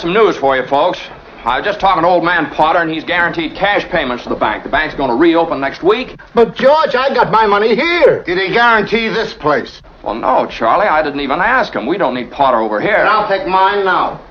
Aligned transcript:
got 0.00 0.06
some 0.06 0.14
news 0.14 0.36
for 0.38 0.56
you, 0.56 0.66
folks. 0.66 0.98
I 1.44 1.58
was 1.58 1.64
just 1.66 1.78
talking 1.78 2.02
to 2.02 2.08
old 2.08 2.24
man 2.24 2.50
Potter, 2.50 2.78
and 2.78 2.90
he's 2.90 3.04
guaranteed 3.04 3.54
cash 3.54 3.84
payments 3.90 4.22
to 4.22 4.30
the 4.30 4.34
bank. 4.34 4.62
The 4.62 4.70
bank's 4.70 4.94
going 4.94 5.10
to 5.10 5.16
reopen 5.16 5.60
next 5.60 5.82
week. 5.82 6.18
But, 6.34 6.54
George, 6.54 6.94
I 6.94 7.12
got 7.12 7.30
my 7.30 7.46
money 7.46 7.74
here. 7.74 8.22
Did 8.24 8.38
he 8.38 8.52
guarantee 8.52 9.08
this 9.08 9.34
place? 9.34 9.82
Well, 10.02 10.14
no, 10.14 10.46
Charlie, 10.46 10.86
I 10.86 11.02
didn't 11.02 11.20
even 11.20 11.38
ask 11.38 11.74
him. 11.74 11.86
We 11.86 11.98
don't 11.98 12.14
need 12.14 12.30
Potter 12.30 12.58
over 12.58 12.80
here. 12.80 12.96
And 12.96 13.08
I'll 13.08 13.28
take 13.28 13.46
mine 13.46 13.84
now. 13.84 14.24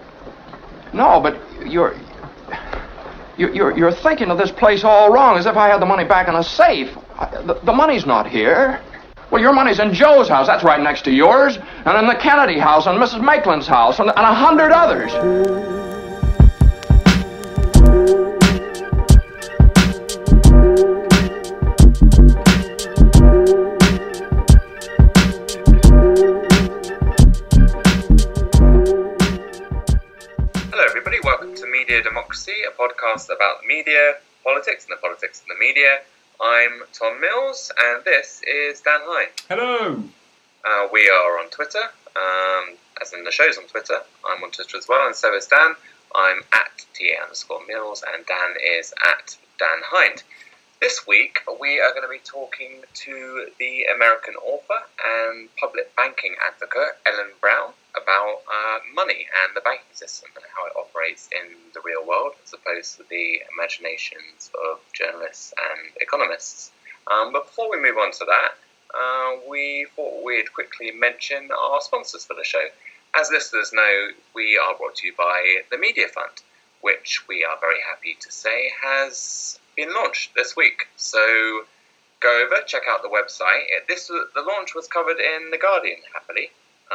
No, 0.91 1.19
but 1.19 1.39
you're. 1.67 1.95
You're, 3.37 3.53
you're, 3.53 3.77
you're 3.77 3.91
thinking 3.93 4.31
of 4.31 4.37
this 4.37 4.51
place 4.51 4.83
all 4.83 5.13
wrong, 5.13 5.37
as 5.37 5.45
if 5.45 5.55
I 5.55 5.69
had 5.69 5.81
the 5.81 5.85
money 5.85 6.03
back 6.03 6.27
in 6.27 6.35
a 6.35 6.43
safe. 6.43 6.89
I, 7.15 7.41
the, 7.43 7.59
the 7.63 7.73
money's 7.73 8.05
not 8.05 8.27
here. 8.27 8.81
Well, 9.31 9.39
your 9.39 9.53
money's 9.53 9.77
in 9.77 9.93
Joe's 9.93 10.27
house. 10.27 10.47
That's 10.47 10.63
right 10.63 10.81
next 10.81 11.03
to 11.03 11.11
yours. 11.11 11.57
And 11.85 11.95
in 11.99 12.07
the 12.07 12.15
Kennedy 12.15 12.57
house, 12.57 12.87
and 12.87 12.97
Mrs. 12.97 13.23
Maitland's 13.23 13.67
house, 13.67 13.99
and, 13.99 14.09
and 14.09 14.17
a 14.17 14.33
hundred 14.33 14.71
others. 14.71 15.11
Hello, 30.71 30.85
everybody. 30.87 31.17
Welcome 31.23 31.53
to 31.53 31.67
Media 31.67 32.01
Democracy, 32.01 32.55
a 32.67 32.71
podcast 32.81 33.25
about 33.25 33.61
the 33.61 33.67
media, 33.67 34.15
politics, 34.43 34.87
and 34.89 34.97
the 34.97 34.99
politics 34.99 35.41
of 35.41 35.47
the 35.49 35.59
media. 35.59 35.99
I'm 36.41 36.83
Tom 36.93 37.19
Mills, 37.19 37.69
and 37.77 38.05
this 38.05 38.41
is 38.47 38.79
Dan 38.79 39.01
Hind. 39.03 39.29
Hello. 39.49 40.01
Uh, 40.63 40.87
we 40.93 41.09
are 41.09 41.37
on 41.37 41.49
Twitter, 41.49 41.83
um, 42.15 42.77
as 43.01 43.11
in 43.11 43.25
the 43.25 43.31
show's 43.31 43.57
on 43.57 43.65
Twitter. 43.65 43.99
I'm 44.25 44.41
on 44.41 44.51
Twitter 44.51 44.77
as 44.77 44.87
well, 44.87 45.05
and 45.05 45.13
so 45.13 45.35
is 45.35 45.47
Dan. 45.47 45.75
I'm 46.15 46.39
at 46.53 46.85
T 46.93 47.13
underscore 47.21 47.59
Mills, 47.67 48.05
and 48.07 48.25
Dan 48.25 48.55
is 48.79 48.93
at 49.05 49.35
Dan 49.57 49.79
Hind. 49.83 50.23
This 50.79 51.05
week, 51.05 51.39
we 51.59 51.81
are 51.81 51.91
going 51.91 52.03
to 52.03 52.09
be 52.09 52.23
talking 52.23 52.83
to 53.03 53.47
the 53.59 53.83
American 53.93 54.35
author 54.35 54.79
and 55.05 55.49
public 55.57 55.93
banking 55.97 56.35
advocate, 56.47 56.95
Ellen 57.05 57.31
Brown, 57.41 57.73
about 58.01 58.43
uh, 58.47 58.79
money 58.95 59.27
and 59.43 59.57
the 59.57 59.61
banking 59.61 59.91
system 59.91 60.29
and 60.37 60.45
how 60.55 60.68
operates 61.09 61.29
in 61.31 61.55
the 61.73 61.81
real 61.83 62.05
world 62.05 62.33
as 62.43 62.53
opposed 62.53 62.97
to 62.97 63.03
the 63.09 63.41
imaginations 63.55 64.51
of 64.71 64.79
journalists 64.93 65.53
and 65.71 65.89
economists. 66.01 66.71
Um, 67.07 67.33
but 67.33 67.45
before 67.45 67.69
we 67.71 67.81
move 67.81 67.97
on 67.97 68.11
to 68.11 68.25
that, 68.25 68.51
uh, 68.95 69.49
we 69.49 69.87
thought 69.95 70.23
we'd 70.23 70.53
quickly 70.53 70.91
mention 70.91 71.49
our 71.51 71.81
sponsors 71.81 72.25
for 72.25 72.35
the 72.35 72.43
show. 72.43 72.65
As 73.15 73.29
listeners 73.31 73.71
know, 73.73 74.09
we 74.35 74.57
are 74.57 74.75
brought 74.77 74.95
to 74.97 75.07
you 75.07 75.13
by 75.17 75.61
the 75.71 75.77
Media 75.77 76.07
Fund, 76.07 76.41
which 76.81 77.27
we 77.27 77.43
are 77.43 77.57
very 77.59 77.79
happy 77.87 78.17
to 78.19 78.31
say 78.31 78.71
has 78.81 79.59
been 79.75 79.93
launched 79.93 80.35
this 80.35 80.55
week. 80.55 80.87
So 80.95 81.63
go 82.19 82.45
over, 82.45 82.61
check 82.67 82.83
out 82.89 83.01
the 83.01 83.09
website. 83.09 83.65
This 83.87 84.07
the 84.07 84.41
launch 84.41 84.75
was 84.75 84.87
covered 84.87 85.17
in 85.19 85.49
the 85.49 85.57
Guardian, 85.57 85.97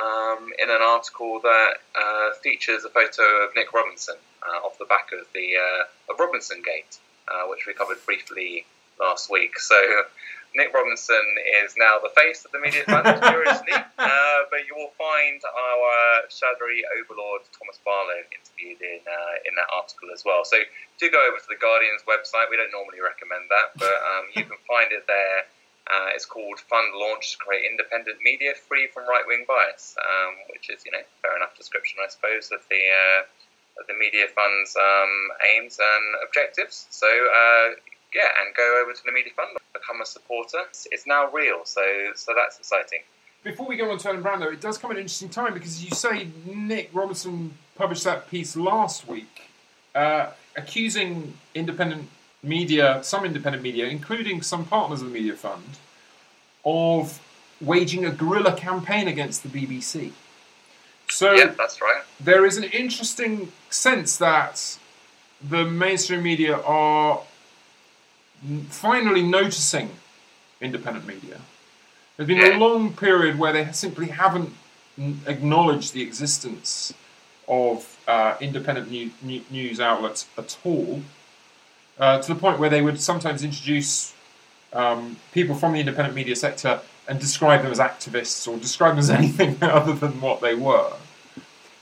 um, 0.04 0.52
in 0.60 0.68
an 0.70 0.82
article 0.82 1.40
that 1.40 1.74
uh, 1.96 2.34
features 2.42 2.84
a 2.84 2.90
photo 2.90 3.22
of 3.44 3.54
Nick 3.56 3.72
Robinson 3.72 4.16
uh, 4.42 4.66
off 4.66 4.78
the 4.78 4.84
back 4.84 5.10
of 5.12 5.26
the 5.32 5.56
uh, 5.56 6.12
of 6.12 6.20
Robinson 6.20 6.62
Gate, 6.62 6.98
uh, 7.28 7.48
which 7.48 7.66
we 7.66 7.72
covered 7.72 8.04
briefly 8.04 8.66
last 9.00 9.30
week. 9.30 9.58
So 9.58 9.74
Nick 10.54 10.72
Robinson 10.72 11.24
is 11.64 11.74
now 11.76 11.98
the 11.98 12.12
face 12.14 12.44
of 12.44 12.52
the 12.52 12.60
Media 12.60 12.84
Fund, 12.86 13.08
curiously, 13.22 13.74
uh, 13.74 14.40
but 14.50 14.62
you 14.68 14.74
will 14.76 14.94
find 14.94 15.40
our 15.42 16.28
shadowy 16.30 16.86
overlord 17.00 17.42
Thomas 17.56 17.80
Barlow 17.82 18.22
interviewed 18.30 18.80
in 18.84 19.02
uh, 19.02 19.34
in 19.48 19.56
that 19.56 19.68
article 19.72 20.12
as 20.12 20.22
well. 20.22 20.44
So 20.44 20.60
do 21.00 21.10
go 21.10 21.18
over 21.26 21.40
to 21.40 21.48
the 21.48 21.58
Guardian's 21.58 22.04
website. 22.04 22.52
We 22.52 22.56
don't 22.60 22.72
normally 22.72 23.00
recommend 23.00 23.48
that, 23.50 23.74
but 23.80 23.98
um, 23.98 24.24
you 24.36 24.44
can 24.44 24.60
find 24.68 24.92
it 24.92 25.08
there. 25.08 25.48
Uh, 25.84 26.08
it's 26.14 26.24
called 26.24 26.58
Fund 26.60 26.96
Launch 26.96 27.32
to 27.32 27.38
Create 27.38 27.68
Independent 27.70 28.16
Media 28.24 28.52
Free 28.56 28.88
from 28.88 29.04
Right 29.04 29.24
Wing 29.26 29.44
Bias, 29.46 29.94
um, 30.00 30.34
which 30.52 30.70
is, 30.70 30.84
you 30.84 30.92
know, 30.92 31.04
fair 31.20 31.36
enough 31.36 31.56
description, 31.56 31.98
I 32.04 32.08
suppose, 32.08 32.50
of 32.52 32.60
the 32.70 32.82
uh, 32.88 33.20
of 33.80 33.86
the 33.86 33.94
Media 33.94 34.26
Fund's 34.34 34.76
um, 34.76 35.12
aims 35.52 35.78
and 35.78 36.04
objectives. 36.26 36.86
So, 36.90 37.06
uh, 37.06 37.74
yeah, 38.14 38.30
and 38.40 38.54
go 38.56 38.80
over 38.82 38.92
to 38.92 39.02
the 39.04 39.12
Media 39.12 39.32
Fund, 39.36 39.50
become 39.72 40.00
a 40.00 40.06
supporter. 40.06 40.60
It's, 40.70 40.86
it's 40.90 41.06
now 41.06 41.30
real, 41.30 41.64
so 41.64 41.82
so 42.14 42.32
that's 42.34 42.58
exciting. 42.58 43.00
Before 43.42 43.66
we 43.66 43.76
go 43.76 43.90
on 43.90 43.98
to 43.98 44.08
Ellen 44.08 44.22
Brown, 44.22 44.40
though, 44.40 44.48
it 44.48 44.62
does 44.62 44.78
come 44.78 44.90
at 44.90 44.96
an 44.96 45.02
interesting 45.02 45.28
time 45.28 45.52
because 45.52 45.84
you 45.84 45.90
say 45.90 46.28
Nick 46.46 46.88
Robinson 46.94 47.58
published 47.76 48.04
that 48.04 48.30
piece 48.30 48.56
last 48.56 49.06
week, 49.06 49.50
uh, 49.94 50.30
accusing 50.56 51.34
independent 51.54 52.08
media, 52.44 53.00
some 53.02 53.24
independent 53.24 53.62
media, 53.62 53.86
including 53.86 54.42
some 54.42 54.64
partners 54.64 55.00
of 55.00 55.08
the 55.08 55.12
Media 55.14 55.34
Fund, 55.34 55.64
of 56.64 57.20
waging 57.60 58.04
a 58.04 58.10
guerrilla 58.10 58.54
campaign 58.54 59.08
against 59.08 59.42
the 59.42 59.48
BBC. 59.48 60.12
So 61.10 61.32
yeah, 61.32 61.52
that's 61.56 61.80
right. 61.80 62.02
there 62.20 62.44
is 62.46 62.56
an 62.56 62.64
interesting 62.64 63.52
sense 63.70 64.16
that 64.18 64.78
the 65.46 65.64
mainstream 65.64 66.22
media 66.22 66.56
are 66.60 67.22
finally 68.70 69.22
noticing 69.22 69.90
independent 70.60 71.06
media. 71.06 71.40
There's 72.16 72.26
been 72.26 72.38
Yeah. 72.38 72.56
a 72.56 72.58
long 72.58 72.92
period 72.94 73.38
where 73.38 73.52
they 73.52 73.70
simply 73.72 74.06
haven't 74.08 74.54
acknowledged 75.26 75.92
the 75.92 76.02
existence 76.02 76.94
of 77.48 77.98
uh, 78.06 78.36
independent 78.40 78.90
new, 78.90 79.10
new, 79.22 79.42
news 79.50 79.80
outlets 79.80 80.26
at 80.38 80.56
all, 80.64 81.02
uh, 81.98 82.20
to 82.20 82.34
the 82.34 82.38
point 82.38 82.58
where 82.58 82.70
they 82.70 82.82
would 82.82 83.00
sometimes 83.00 83.42
introduce 83.42 84.14
um, 84.72 85.16
people 85.32 85.54
from 85.54 85.72
the 85.72 85.80
independent 85.80 86.14
media 86.14 86.36
sector 86.36 86.80
and 87.06 87.20
describe 87.20 87.62
them 87.62 87.70
as 87.70 87.78
activists 87.78 88.48
or 88.48 88.58
describe 88.58 88.92
them 88.92 88.98
as 88.98 89.10
anything 89.20 89.56
other 89.62 89.92
than 89.92 90.20
what 90.20 90.40
they 90.40 90.54
were. 90.54 90.92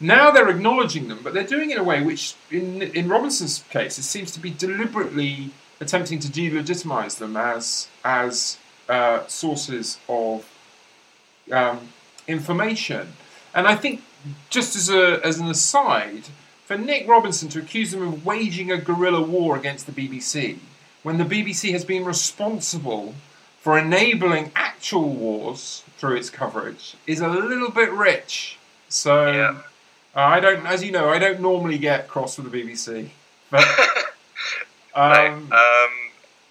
Now 0.00 0.32
they're 0.32 0.48
acknowledging 0.48 1.08
them, 1.08 1.20
but 1.22 1.32
they're 1.32 1.44
doing 1.44 1.70
it 1.70 1.74
in 1.74 1.80
a 1.80 1.84
way 1.84 2.02
which, 2.02 2.34
in, 2.50 2.82
in 2.82 3.08
Robinson's 3.08 3.64
case, 3.70 3.98
it 3.98 4.02
seems 4.02 4.32
to 4.32 4.40
be 4.40 4.50
deliberately 4.50 5.50
attempting 5.80 6.18
to 6.20 6.28
delegitimize 6.28 7.18
them 7.18 7.36
as, 7.36 7.88
as 8.04 8.58
uh, 8.88 9.24
sources 9.28 9.98
of 10.08 10.44
um, 11.52 11.88
information. 12.26 13.12
And 13.54 13.68
I 13.68 13.76
think, 13.76 14.02
just 14.50 14.74
as, 14.74 14.90
a, 14.90 15.24
as 15.24 15.38
an 15.38 15.48
aside, 15.48 16.24
for 16.72 16.78
Nick 16.78 17.06
Robinson 17.06 17.50
to 17.50 17.59
accuse 17.59 17.91
them 17.91 18.00
of 18.00 18.25
waging 18.25 18.72
a 18.72 18.78
guerrilla 18.78 19.21
war 19.21 19.56
against 19.59 19.84
the 19.84 19.93
BBC, 19.93 20.56
when 21.03 21.19
the 21.19 21.25
BBC 21.25 21.71
has 21.72 21.84
been 21.84 22.03
responsible 22.03 23.15
for 23.60 23.78
enabling 23.78 24.53
actual 24.56 25.10
wars 25.10 25.83
through 25.99 26.16
its 26.16 26.31
coverage, 26.31 26.94
is 27.06 27.21
a 27.21 27.28
little 27.28 27.71
bit 27.71 27.93
rich. 27.93 28.56
So, 28.88 29.31
Yeah. 29.31 29.59
uh, 30.16 30.21
I 30.21 30.41
don't, 30.41 30.65
as 30.66 30.83
you 30.83 30.93
know, 30.93 31.10
I 31.10 31.19
don't 31.19 31.41
normally 31.41 31.77
get 31.77 32.09
cross 32.09 32.38
with 32.38 32.50
the 32.50 32.59
BBC. 32.62 33.10
But, 33.50 33.69
um, 34.94 35.49
no, 35.50 35.56
um, 35.56 35.93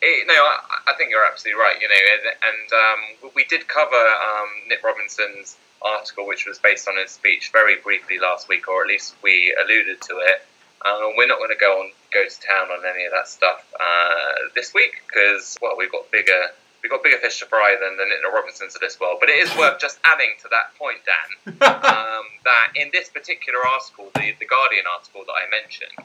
it, 0.03 0.27
no, 0.27 0.35
I, 0.35 0.59
I 0.87 0.93
think 0.99 1.09
you're 1.09 1.25
absolutely 1.25 1.59
right. 1.59 1.81
You 1.81 1.89
know, 1.89 1.95
and, 2.13 2.25
and 2.43 3.23
um, 3.25 3.31
we 3.35 3.43
did 3.45 3.67
cover 3.67 3.95
um, 3.95 4.49
Nick 4.67 4.83
Robinson's 4.83 5.57
article, 5.81 6.27
which 6.27 6.45
was 6.45 6.59
based 6.59 6.87
on 6.87 6.95
his 6.97 7.11
speech, 7.11 7.51
very 7.51 7.77
briefly 7.81 8.19
last 8.19 8.47
week, 8.47 8.67
or 8.67 8.81
at 8.81 8.87
least 8.87 9.15
we 9.23 9.55
alluded 9.63 10.01
to 10.01 10.17
it. 10.17 10.45
Um, 10.85 11.13
we're 11.15 11.27
not 11.27 11.37
going 11.37 11.51
to 11.51 11.59
go 11.59 11.79
on 11.79 11.91
go 12.11 12.27
to 12.27 12.41
town 12.41 12.67
on 12.71 12.83
any 12.85 13.05
of 13.05 13.11
that 13.11 13.27
stuff 13.27 13.63
uh, 13.79 14.49
this 14.55 14.73
week 14.73 15.01
because 15.07 15.57
well, 15.61 15.75
we've 15.77 15.91
got 15.91 16.09
bigger 16.11 16.51
we've 16.81 16.91
got 16.91 17.03
bigger 17.03 17.17
fish 17.17 17.39
to 17.39 17.45
fry 17.45 17.77
than 17.79 17.97
the 17.97 18.29
Robinsons 18.33 18.75
of 18.75 18.81
this 18.81 18.99
world. 18.99 19.17
But 19.19 19.29
it 19.29 19.37
is 19.37 19.55
worth 19.57 19.79
just 19.79 19.99
adding 20.03 20.33
to 20.41 20.49
that 20.49 20.75
point, 20.77 20.99
Dan, 21.05 21.61
um, 21.61 22.25
that 22.43 22.73
in 22.75 22.89
this 22.91 23.09
particular 23.09 23.59
article, 23.65 24.09
the, 24.15 24.33
the 24.39 24.45
Guardian 24.45 24.85
article 24.91 25.23
that 25.25 25.33
I 25.33 25.49
mentioned, 25.49 25.97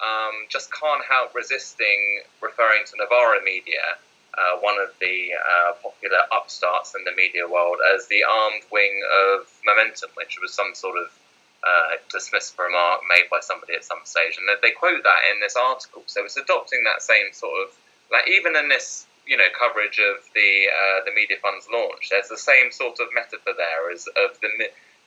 um, 0.00 0.48
just 0.48 0.72
can't 0.72 1.04
help 1.04 1.34
resisting 1.34 2.22
referring 2.40 2.82
to 2.86 2.92
Novara 2.98 3.42
Media, 3.44 4.00
uh, 4.36 4.58
one 4.60 4.76
of 4.80 4.90
the 5.00 5.32
uh, 5.36 5.72
popular 5.82 6.22
upstarts 6.32 6.94
in 6.94 7.04
the 7.04 7.12
media 7.12 7.48
world, 7.48 7.76
as 7.94 8.06
the 8.08 8.24
armed 8.24 8.64
wing 8.70 9.02
of 9.36 9.46
Momentum, 9.64 10.10
which 10.14 10.38
was 10.40 10.52
some 10.52 10.74
sort 10.74 10.96
of 10.98 11.08
uh, 11.62 11.96
dismissive 12.12 12.58
remark 12.58 13.02
made 13.08 13.28
by 13.30 13.40
somebody 13.40 13.74
at 13.74 13.84
some 13.84 14.00
stage. 14.04 14.38
And 14.38 14.48
they 14.62 14.72
quote 14.72 15.02
that 15.04 15.20
in 15.32 15.40
this 15.40 15.56
article. 15.56 16.02
So 16.06 16.24
it's 16.24 16.36
adopting 16.36 16.82
that 16.84 17.02
same 17.02 17.32
sort 17.32 17.54
of, 17.62 17.76
like, 18.10 18.28
even 18.28 18.56
in 18.56 18.68
this 18.68 19.06
you 19.26 19.36
know 19.36 19.46
coverage 19.56 19.98
of 19.98 20.24
the 20.34 20.66
uh, 20.66 21.04
the 21.04 21.12
media 21.14 21.36
fund's 21.40 21.66
launch. 21.72 22.08
There's 22.10 22.28
the 22.28 22.38
same 22.38 22.72
sort 22.72 22.98
of 23.00 23.08
metaphor 23.14 23.54
there 23.56 23.92
as 23.92 24.08
of 24.08 24.40
the 24.40 24.48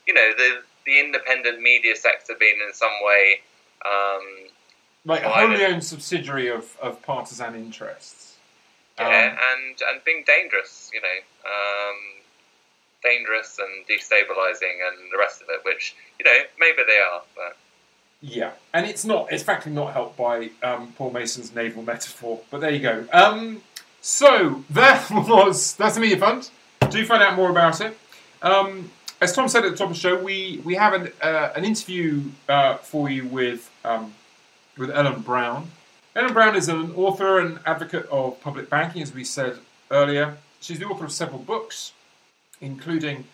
you 0.06 0.14
know 0.14 0.32
the 0.36 0.62
the 0.86 1.00
independent 1.00 1.60
media 1.60 1.96
sector 1.96 2.34
being 2.38 2.58
in 2.66 2.72
some 2.72 2.94
way 3.02 3.40
um, 3.84 4.48
like 5.04 5.22
a 5.22 5.28
wholly 5.28 5.64
owned 5.64 5.84
subsidiary 5.84 6.48
of, 6.48 6.76
of 6.80 7.02
partisan 7.02 7.54
interests. 7.54 8.25
Yeah, 8.98 9.04
Um, 9.06 9.38
and 9.52 9.80
and 9.90 10.04
being 10.04 10.24
dangerous, 10.26 10.90
you 10.92 11.00
know, 11.00 11.18
um, 11.44 11.96
dangerous 13.02 13.58
and 13.58 13.86
destabilizing 13.86 14.76
and 14.86 15.12
the 15.12 15.18
rest 15.18 15.42
of 15.42 15.48
it. 15.50 15.64
Which 15.64 15.94
you 16.18 16.24
know 16.24 16.38
maybe 16.58 16.82
they 16.86 16.98
are, 16.98 17.22
but 17.34 17.56
Yeah, 18.20 18.52
and 18.72 18.86
it's 18.86 19.04
not. 19.04 19.30
It's 19.30 19.42
frankly 19.42 19.72
not 19.72 19.92
helped 19.92 20.16
by 20.16 20.50
um, 20.62 20.92
Paul 20.96 21.10
Mason's 21.10 21.54
naval 21.54 21.82
metaphor. 21.82 22.40
But 22.50 22.60
there 22.60 22.70
you 22.70 22.80
go. 22.80 23.06
Um, 23.12 23.62
so 24.00 24.64
that 24.70 25.10
was 25.10 25.74
that's 25.74 25.94
the 25.94 26.00
media 26.00 26.16
fund. 26.16 26.50
Do 26.90 27.04
find 27.04 27.22
out 27.22 27.36
more 27.36 27.50
about 27.50 27.80
it. 27.80 27.98
Um, 28.42 28.90
as 29.20 29.32
Tom 29.32 29.48
said 29.48 29.64
at 29.64 29.72
the 29.72 29.76
top 29.76 29.88
of 29.88 29.94
the 29.94 30.00
show, 30.00 30.22
we 30.22 30.60
we 30.64 30.74
have 30.74 30.92
an 30.92 31.12
uh, 31.20 31.50
an 31.56 31.64
interview 31.64 32.22
uh, 32.48 32.76
for 32.76 33.08
you 33.08 33.26
with 33.26 33.70
um, 33.84 34.14
with 34.76 34.90
Ellen 34.90 35.20
Brown. 35.20 35.70
Ellen 36.16 36.32
Brown 36.32 36.56
is 36.56 36.70
an 36.70 36.94
author 36.94 37.40
and 37.40 37.58
advocate 37.66 38.06
of 38.06 38.40
public 38.40 38.70
banking, 38.70 39.02
as 39.02 39.12
we 39.12 39.22
said 39.22 39.58
earlier. 39.90 40.38
She's 40.62 40.78
the 40.78 40.86
author 40.86 41.04
of 41.04 41.12
several 41.12 41.40
books, 41.40 41.92
including 42.58 43.26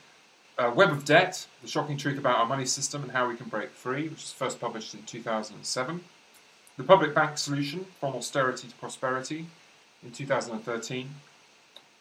uh, 0.58 0.73
Web 0.75 0.90
of 0.90 1.05
Debt, 1.05 1.46
The 1.62 1.69
Shocking 1.69 1.96
Truth 1.96 2.19
About 2.19 2.38
Our 2.38 2.46
Money 2.46 2.67
System 2.67 3.05
and 3.05 3.12
How 3.12 3.29
We 3.29 3.37
Can 3.37 3.49
Break 3.49 3.70
Free, 3.70 4.08
which 4.08 4.23
was 4.23 4.32
first 4.32 4.61
published 4.61 4.94
in 4.94 5.05
2007. 5.05 6.00
The 6.76 6.82
Public 6.82 7.14
Bank 7.14 7.38
Solution, 7.38 7.87
From 8.00 8.17
Austerity 8.17 8.67
to 8.67 8.75
Prosperity, 8.75 9.46
in 10.02 10.11
2013. 10.11 11.08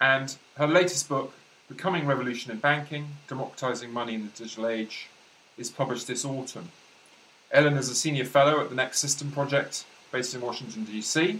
And 0.02 0.36
her 0.56 0.68
latest 0.68 1.08
book, 1.08 1.34
Becoming 1.68 2.02
Coming 2.02 2.10
Revolution 2.10 2.52
in 2.52 2.58
Banking 2.58 3.06
Democratizing 3.28 3.94
Money 3.94 4.16
in 4.16 4.24
the 4.24 4.30
Digital 4.30 4.66
Age, 4.66 5.10
is 5.60 5.70
published 5.70 6.08
this 6.08 6.26
autumn. 6.26 6.70
Ellen 7.52 7.78
is 7.78 7.88
a 7.88 7.94
senior 7.94 8.26
fellow 8.26 8.60
at 8.62 8.70
the 8.70 8.76
Next 8.76 8.98
System 8.98 9.32
Project, 9.32 9.86
based 10.12 10.36
in 10.36 10.42
Washington, 10.42 10.84
D.C., 10.84 11.40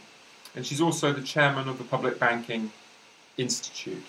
and 0.56 0.66
she's 0.66 0.82
also 0.82 1.14
the 1.14 1.22
chairman 1.22 1.70
of 1.70 1.78
the 1.78 1.84
Public 1.84 2.20
Banking 2.20 2.72
Institute. 3.38 4.04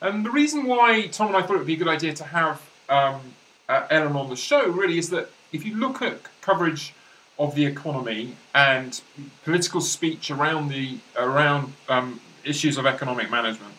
And 0.00 0.24
the 0.24 0.30
reason 0.30 0.66
why 0.66 1.08
Tom 1.08 1.28
and 1.28 1.36
I 1.36 1.42
thought 1.42 1.54
it 1.54 1.58
would 1.58 1.66
be 1.66 1.74
a 1.74 1.78
good 1.78 1.88
idea 1.88 2.14
to 2.14 2.24
have 2.24 2.62
um, 2.88 3.20
uh, 3.68 3.86
Ellen 3.90 4.16
on 4.16 4.30
the 4.30 4.36
show 4.36 4.68
really 4.68 4.98
is 4.98 5.10
that 5.10 5.30
if 5.52 5.66
you 5.66 5.76
look 5.76 6.00
at 6.02 6.20
coverage 6.40 6.94
of 7.38 7.54
the 7.54 7.66
economy 7.66 8.34
and 8.54 9.00
political 9.44 9.80
speech 9.80 10.30
around 10.30 10.68
the 10.68 10.98
around 11.16 11.72
um, 11.88 12.20
issues 12.44 12.78
of 12.78 12.86
economic 12.86 13.30
management, 13.30 13.74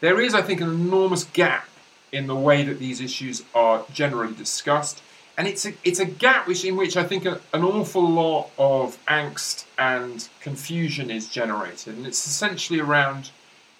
there 0.00 0.20
is, 0.20 0.34
I 0.34 0.42
think, 0.42 0.60
an 0.60 0.68
enormous 0.68 1.24
gap 1.24 1.68
in 2.12 2.26
the 2.26 2.34
way 2.34 2.62
that 2.64 2.78
these 2.78 3.00
issues 3.00 3.42
are 3.54 3.84
generally 3.92 4.34
discussed, 4.34 5.02
and 5.38 5.46
it's 5.46 5.64
a 5.64 5.72
it's 5.84 6.00
a 6.00 6.04
gap 6.04 6.48
which 6.48 6.64
in 6.64 6.76
which 6.76 6.96
I 6.96 7.04
think 7.04 7.24
a, 7.24 7.40
an 7.54 7.62
awful 7.62 8.06
lot 8.06 8.50
of 8.58 8.98
angst 9.06 9.64
and 9.78 10.28
confusion 10.40 11.10
is 11.10 11.28
generated, 11.28 11.96
and 11.96 12.06
it's 12.06 12.26
essentially 12.26 12.80
around 12.80 13.30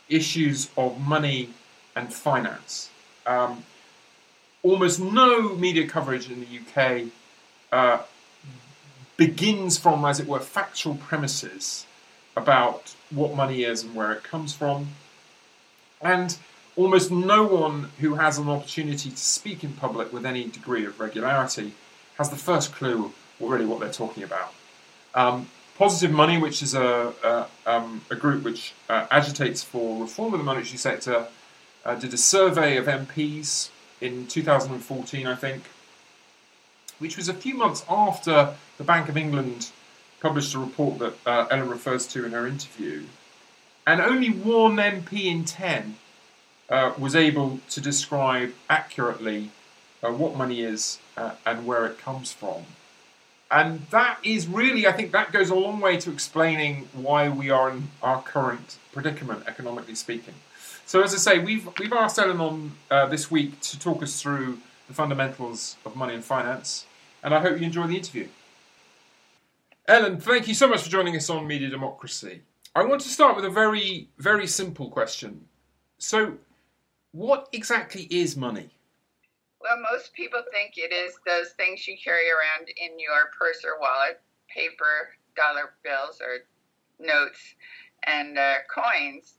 issues 0.09 0.71
of 0.77 1.01
money 1.01 1.51
and 1.97 2.15
finance. 2.15 2.91
Um, 3.27 3.65
almost 4.63 5.01
no 5.01 5.57
media 5.57 5.87
coverage 5.89 6.31
in 6.31 6.41
the 6.41 6.61
UK 6.61 7.09
uh, 7.73 8.03
begins 9.17 9.79
from, 9.79 10.05
as 10.05 10.21
it 10.21 10.29
were, 10.29 10.39
factual 10.39 10.95
premises 10.95 11.87
about 12.37 12.95
what 13.11 13.35
money 13.35 13.65
is 13.65 13.83
and 13.83 13.97
where 13.97 14.13
it 14.13 14.23
comes 14.23 14.55
from. 14.55 14.91
And 16.01 16.39
almost 16.79 17.11
no 17.11 17.45
one 17.45 17.91
who 17.99 18.15
has 18.15 18.39
an 18.39 18.49
opportunity 18.49 19.11
to 19.11 19.17
speak 19.17 19.65
in 19.65 19.73
public 19.73 20.13
with 20.13 20.25
any 20.25 20.45
degree 20.45 20.87
of 20.87 21.01
regularity 21.01 21.73
has 22.17 22.31
the 22.31 22.37
first 22.37 22.73
clue 22.73 23.13
really 23.41 23.67
what 23.67 23.81
they're 23.81 23.93
talking 23.93 24.23
about. 24.23 24.55
Um, 25.15 25.49
Positive 25.77 26.15
Money, 26.15 26.39
which 26.39 26.63
is 26.63 26.75
a, 26.75 27.13
a, 27.25 27.47
um, 27.67 28.01
a 28.11 28.17
group 28.17 28.45
which 28.45 28.75
uh, 28.89 29.07
agitates 29.11 29.63
for 29.63 30.01
reform 30.01 30.35
of 30.35 30.39
the 30.39 30.45
monetary 30.45 30.79
sector, 30.79 31.27
uh, 31.85 31.95
did 31.97 32.15
a 32.15 32.17
survey 32.17 32.77
of 32.77 32.87
MPs 32.87 33.71
in 34.01 34.29
2014, 34.29 35.27
I 35.27 35.35
think, 35.35 35.65
which 36.99 37.17
was 37.17 37.29
a 37.29 37.35
few 37.35 37.55
months 37.55 37.85
after 37.89 38.55
the 38.77 38.85
Bank 38.85 39.09
of 39.09 39.17
England 39.17 39.71
published 40.21 40.55
a 40.55 40.59
report 40.59 40.99
that 41.01 41.15
uh, 41.27 41.47
Ellen 41.51 41.69
refers 41.69 42.07
to 42.09 42.25
in 42.25 42.33
her 42.33 42.47
interview. 42.47 43.05
And 43.87 44.01
only 44.01 44.31
one 44.31 44.77
MP 44.77 45.25
in 45.25 45.45
10 45.45 45.97
uh, 46.71 46.93
was 46.99 47.17
able 47.17 47.61
to 47.71 47.81
describe 47.81 48.53
accurately 48.69 49.51
uh, 50.03 50.13
what 50.13 50.37
money 50.37 50.63
is 50.63 50.99
uh, 51.17 51.33
and 51.47 51.67
where 51.67 51.87
it 51.87 51.99
comes 51.99 52.33
from. 52.33 52.65
And 53.51 53.87
that 53.91 54.19
is 54.23 54.47
really, 54.47 54.87
I 54.87 54.93
think, 54.93 55.13
that 55.13 55.33
goes 55.33 55.49
a 55.49 55.55
long 55.55 55.81
way 55.81 55.97
to 55.99 56.13
explaining 56.13 56.89
why 56.93 57.31
we 57.31 57.49
are 57.49 57.71
in 57.71 57.89
our 58.03 58.21
current 58.23 58.77
predicament, 58.93 59.45
economically 59.47 59.95
speaking. 59.95 60.35
So, 60.85 61.03
as 61.03 61.15
I 61.15 61.19
say, 61.19 61.39
we've 61.39 61.69
we've 61.79 61.93
asked 61.93 62.19
Ellen 62.19 62.41
on 62.41 62.73
uh, 62.91 63.07
this 63.07 63.31
week 63.31 63.61
to 63.61 63.79
talk 63.79 64.03
us 64.03 64.21
through 64.21 64.59
the 64.87 64.95
fundamentals 64.95 65.77
of 65.87 65.97
money 65.97 66.15
and 66.15 66.25
finance, 66.25 66.87
and 67.23 67.35
I 67.35 67.41
hope 67.41 67.59
you 67.59 67.65
enjoy 67.65 67.87
the 67.87 67.97
interview. 67.97 68.29
Ellen, 69.87 70.21
thank 70.21 70.49
you 70.49 70.55
so 70.55 70.69
much 70.69 70.83
for 70.83 70.91
joining 70.91 71.17
us 71.17 71.31
on 71.31 71.47
Media 71.47 71.71
Democracy. 71.71 72.43
I 72.75 72.85
want 72.85 73.01
to 73.03 73.09
start 73.09 73.37
with 73.37 73.47
a 73.47 73.51
very, 73.51 74.09
very 74.19 74.47
simple 74.47 74.91
question. 74.91 75.47
So, 75.97 76.35
what 77.13 77.49
exactly 77.53 78.03
is 78.11 78.37
money? 78.37 78.71
Well, 79.61 79.79
most 79.93 80.13
people 80.15 80.43
think 80.53 80.75
it 80.77 80.93
is 80.93 81.19
those 81.27 81.51
things 81.53 81.87
you 81.89 81.97
carry 82.03 82.31
around 82.31 82.69
in 82.77 82.99
your 82.99 83.31
purse 83.39 83.65
or 83.65 83.81
wallet 83.81 84.21
paper, 84.49 85.11
dollar 85.37 85.75
bills, 85.85 86.21
or 86.21 86.45
notes, 86.99 87.55
and 88.05 88.39
uh, 88.39 88.57
coins. 88.73 89.35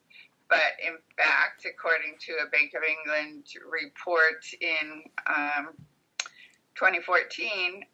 But 0.50 0.78
in 0.86 0.98
fact, 1.18 1.66
according 1.66 2.16
to 2.22 2.34
a 2.46 2.50
Bank 2.50 2.74
of 2.76 2.82
England 2.84 3.46
report 3.70 4.44
in 4.62 5.04
um, 5.28 5.74
2014, 6.76 7.86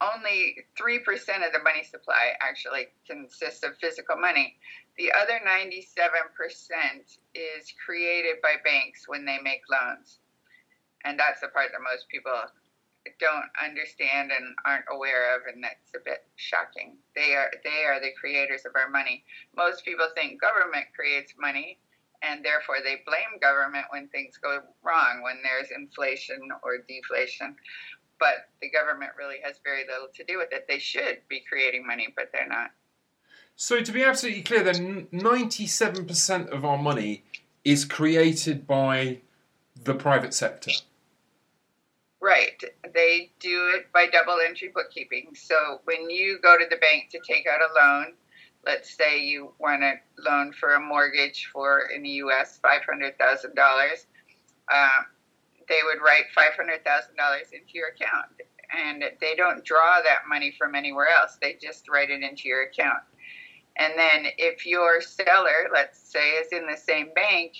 only 0.00 0.56
3% 0.78 1.06
of 1.46 1.52
the 1.52 1.62
money 1.62 1.84
supply 1.84 2.34
actually 2.40 2.88
consists 3.06 3.62
of 3.62 3.76
physical 3.78 4.16
money. 4.16 4.56
The 4.96 5.10
other 5.12 5.40
97% 5.42 7.18
is 7.34 7.74
created 7.84 8.36
by 8.42 8.54
banks 8.64 9.08
when 9.08 9.24
they 9.24 9.38
make 9.42 9.62
loans. 9.70 10.18
And 11.04 11.18
that's 11.18 11.40
the 11.40 11.48
part 11.48 11.70
that 11.72 11.82
most 11.82 12.08
people 12.08 12.32
don't 13.20 13.50
understand 13.62 14.32
and 14.32 14.54
aren't 14.64 14.86
aware 14.90 15.36
of 15.36 15.42
and 15.52 15.62
that's 15.62 15.92
a 15.94 16.02
bit 16.04 16.24
shocking. 16.36 16.96
They 17.14 17.34
are 17.34 17.50
they 17.62 17.84
are 17.84 18.00
the 18.00 18.16
creators 18.18 18.64
of 18.64 18.72
our 18.74 18.88
money. 18.88 19.24
Most 19.54 19.84
people 19.84 20.08
think 20.14 20.40
government 20.40 20.86
creates 20.96 21.34
money 21.38 21.78
and 22.22 22.42
therefore 22.42 22.76
they 22.82 23.02
blame 23.04 23.38
government 23.42 23.84
when 23.90 24.08
things 24.08 24.38
go 24.38 24.60
wrong, 24.82 25.20
when 25.22 25.42
there's 25.42 25.70
inflation 25.70 26.40
or 26.62 26.78
deflation 26.78 27.56
but 28.18 28.48
the 28.60 28.70
government 28.70 29.12
really 29.18 29.36
has 29.42 29.60
very 29.64 29.84
little 29.86 30.08
to 30.14 30.24
do 30.24 30.38
with 30.38 30.52
it. 30.52 30.66
They 30.68 30.78
should 30.78 31.18
be 31.28 31.44
creating 31.48 31.86
money, 31.86 32.08
but 32.16 32.30
they're 32.32 32.48
not. 32.48 32.70
So, 33.56 33.80
to 33.80 33.92
be 33.92 34.02
absolutely 34.02 34.42
clear, 34.42 34.64
then 34.64 35.06
97% 35.12 36.48
of 36.48 36.64
our 36.64 36.76
money 36.76 37.22
is 37.64 37.84
created 37.84 38.66
by 38.66 39.18
the 39.82 39.94
private 39.94 40.34
sector. 40.34 40.72
Right. 42.20 42.62
They 42.92 43.30
do 43.38 43.72
it 43.76 43.92
by 43.92 44.06
double 44.06 44.38
entry 44.44 44.72
bookkeeping. 44.74 45.34
So, 45.34 45.80
when 45.84 46.10
you 46.10 46.38
go 46.42 46.58
to 46.58 46.64
the 46.68 46.76
bank 46.76 47.10
to 47.10 47.20
take 47.26 47.46
out 47.46 47.60
a 47.60 47.72
loan, 47.74 48.14
let's 48.66 48.96
say 48.96 49.22
you 49.22 49.52
want 49.58 49.82
a 49.82 49.94
loan 50.18 50.52
for 50.52 50.74
a 50.74 50.80
mortgage 50.80 51.48
for 51.52 51.90
in 51.94 52.02
the 52.02 52.10
US 52.10 52.58
$500,000. 52.64 54.06
Uh, 54.72 54.88
they 55.68 55.80
would 55.84 56.02
write 56.02 56.24
$500,000 56.36 57.52
into 57.52 57.72
your 57.74 57.88
account. 57.88 58.26
And 58.74 59.04
they 59.20 59.34
don't 59.36 59.64
draw 59.64 60.00
that 60.02 60.22
money 60.28 60.52
from 60.58 60.74
anywhere 60.74 61.08
else. 61.08 61.38
They 61.40 61.56
just 61.60 61.88
write 61.88 62.10
it 62.10 62.22
into 62.22 62.48
your 62.48 62.62
account. 62.62 63.00
And 63.76 63.94
then 63.96 64.26
if 64.38 64.66
your 64.66 65.00
seller, 65.00 65.68
let's 65.72 65.98
say, 65.98 66.32
is 66.32 66.52
in 66.52 66.66
the 66.66 66.76
same 66.76 67.12
bank, 67.14 67.54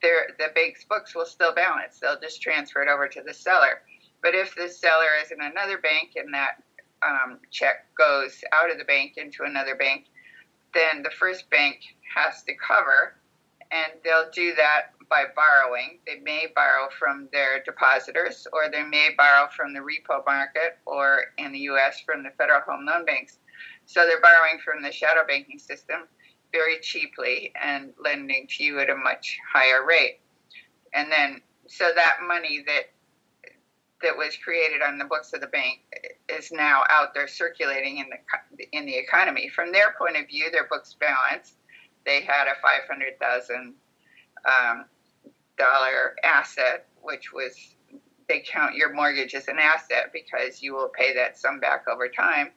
the 0.00 0.48
bank's 0.54 0.84
books 0.84 1.14
will 1.14 1.26
still 1.26 1.54
balance. 1.54 1.98
They'll 1.98 2.20
just 2.20 2.40
transfer 2.40 2.82
it 2.82 2.88
over 2.88 3.08
to 3.08 3.22
the 3.22 3.34
seller. 3.34 3.82
But 4.22 4.34
if 4.34 4.54
the 4.54 4.68
seller 4.68 5.08
is 5.22 5.30
in 5.30 5.40
another 5.40 5.78
bank 5.78 6.12
and 6.16 6.32
that 6.34 6.62
um, 7.06 7.38
check 7.50 7.86
goes 7.96 8.42
out 8.52 8.70
of 8.70 8.78
the 8.78 8.84
bank 8.84 9.14
into 9.16 9.44
another 9.44 9.74
bank, 9.74 10.06
then 10.74 11.02
the 11.02 11.10
first 11.10 11.48
bank 11.50 11.80
has 12.14 12.42
to 12.44 12.54
cover, 12.54 13.14
and 13.70 13.92
they'll 14.04 14.30
do 14.32 14.54
that 14.54 14.92
by 15.08 15.24
borrowing. 15.34 15.98
They 16.06 16.20
may 16.20 16.46
borrow 16.54 16.88
from 16.98 17.28
their 17.32 17.62
depositors, 17.62 18.46
or 18.52 18.70
they 18.70 18.82
may 18.82 19.10
borrow 19.16 19.48
from 19.56 19.72
the 19.72 19.80
repo 19.80 20.24
market, 20.26 20.78
or 20.86 21.24
in 21.38 21.52
the 21.52 21.60
U.S. 21.60 22.00
from 22.04 22.22
the 22.22 22.30
Federal 22.36 22.60
Home 22.62 22.86
Loan 22.86 23.04
Banks. 23.04 23.38
So 23.86 24.04
they're 24.04 24.20
borrowing 24.20 24.58
from 24.64 24.82
the 24.82 24.92
shadow 24.92 25.22
banking 25.26 25.58
system 25.58 26.08
very 26.52 26.80
cheaply 26.80 27.52
and 27.60 27.92
lending 28.02 28.46
to 28.48 28.64
you 28.64 28.80
at 28.80 28.90
a 28.90 28.96
much 28.96 29.38
higher 29.52 29.86
rate. 29.86 30.20
And 30.94 31.10
then, 31.10 31.40
so 31.68 31.90
that 31.94 32.18
money 32.26 32.64
that 32.66 32.90
that 34.02 34.16
was 34.16 34.36
created 34.36 34.82
on 34.82 34.98
the 34.98 35.04
books 35.04 35.32
of 35.32 35.40
the 35.40 35.46
bank 35.46 35.80
is 36.28 36.52
now 36.52 36.82
out 36.90 37.14
there 37.14 37.26
circulating 37.26 37.98
in 37.98 38.06
the 38.10 38.76
in 38.76 38.86
the 38.86 38.94
economy. 38.94 39.48
From 39.48 39.72
their 39.72 39.94
point 39.98 40.16
of 40.16 40.26
view, 40.26 40.50
their 40.50 40.68
books 40.68 40.94
balance. 40.98 41.54
They 42.04 42.22
had 42.22 42.46
a 42.46 42.60
five 42.60 42.88
hundred 42.88 43.18
thousand 43.18 43.74
um, 44.44 44.84
dollar 45.58 46.14
asset, 46.22 46.86
which 47.02 47.32
was 47.32 47.74
they 48.28 48.40
count 48.40 48.74
your 48.74 48.92
mortgage 48.92 49.34
as 49.34 49.48
an 49.48 49.58
asset 49.58 50.10
because 50.12 50.62
you 50.62 50.74
will 50.74 50.88
pay 50.88 51.14
that 51.14 51.38
sum 51.38 51.60
back 51.60 51.84
over 51.88 52.08
time. 52.08 52.50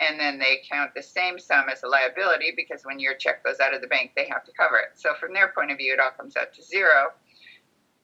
And 0.00 0.18
then 0.18 0.38
they 0.38 0.62
count 0.70 0.92
the 0.94 1.02
same 1.02 1.38
sum 1.38 1.68
as 1.68 1.82
a 1.82 1.88
liability 1.88 2.52
because 2.54 2.82
when 2.84 3.00
your 3.00 3.14
check 3.14 3.42
goes 3.44 3.58
out 3.60 3.74
of 3.74 3.80
the 3.80 3.88
bank, 3.88 4.12
they 4.14 4.28
have 4.28 4.44
to 4.44 4.52
cover 4.52 4.76
it. 4.76 4.90
So 4.94 5.14
from 5.18 5.32
their 5.32 5.48
point 5.48 5.72
of 5.72 5.78
view, 5.78 5.92
it 5.92 6.00
all 6.00 6.12
comes 6.16 6.36
out 6.36 6.52
to 6.54 6.62
zero. 6.62 7.12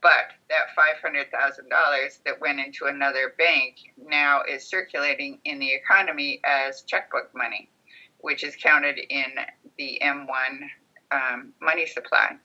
But 0.02 0.32
that 0.50 0.66
$500,000 1.02 2.18
that 2.26 2.40
went 2.40 2.60
into 2.60 2.86
another 2.86 3.34
bank 3.38 3.76
now 3.96 4.42
is 4.42 4.66
circulating 4.68 5.38
in 5.44 5.58
the 5.58 5.72
economy 5.72 6.40
as 6.44 6.82
checkbook 6.82 7.34
money, 7.34 7.70
which 8.18 8.44
is 8.44 8.54
counted 8.54 8.98
in 8.98 9.32
the 9.78 9.98
M1 10.02 10.26
um, 11.10 11.54
money 11.60 11.86
supply. 11.86 12.36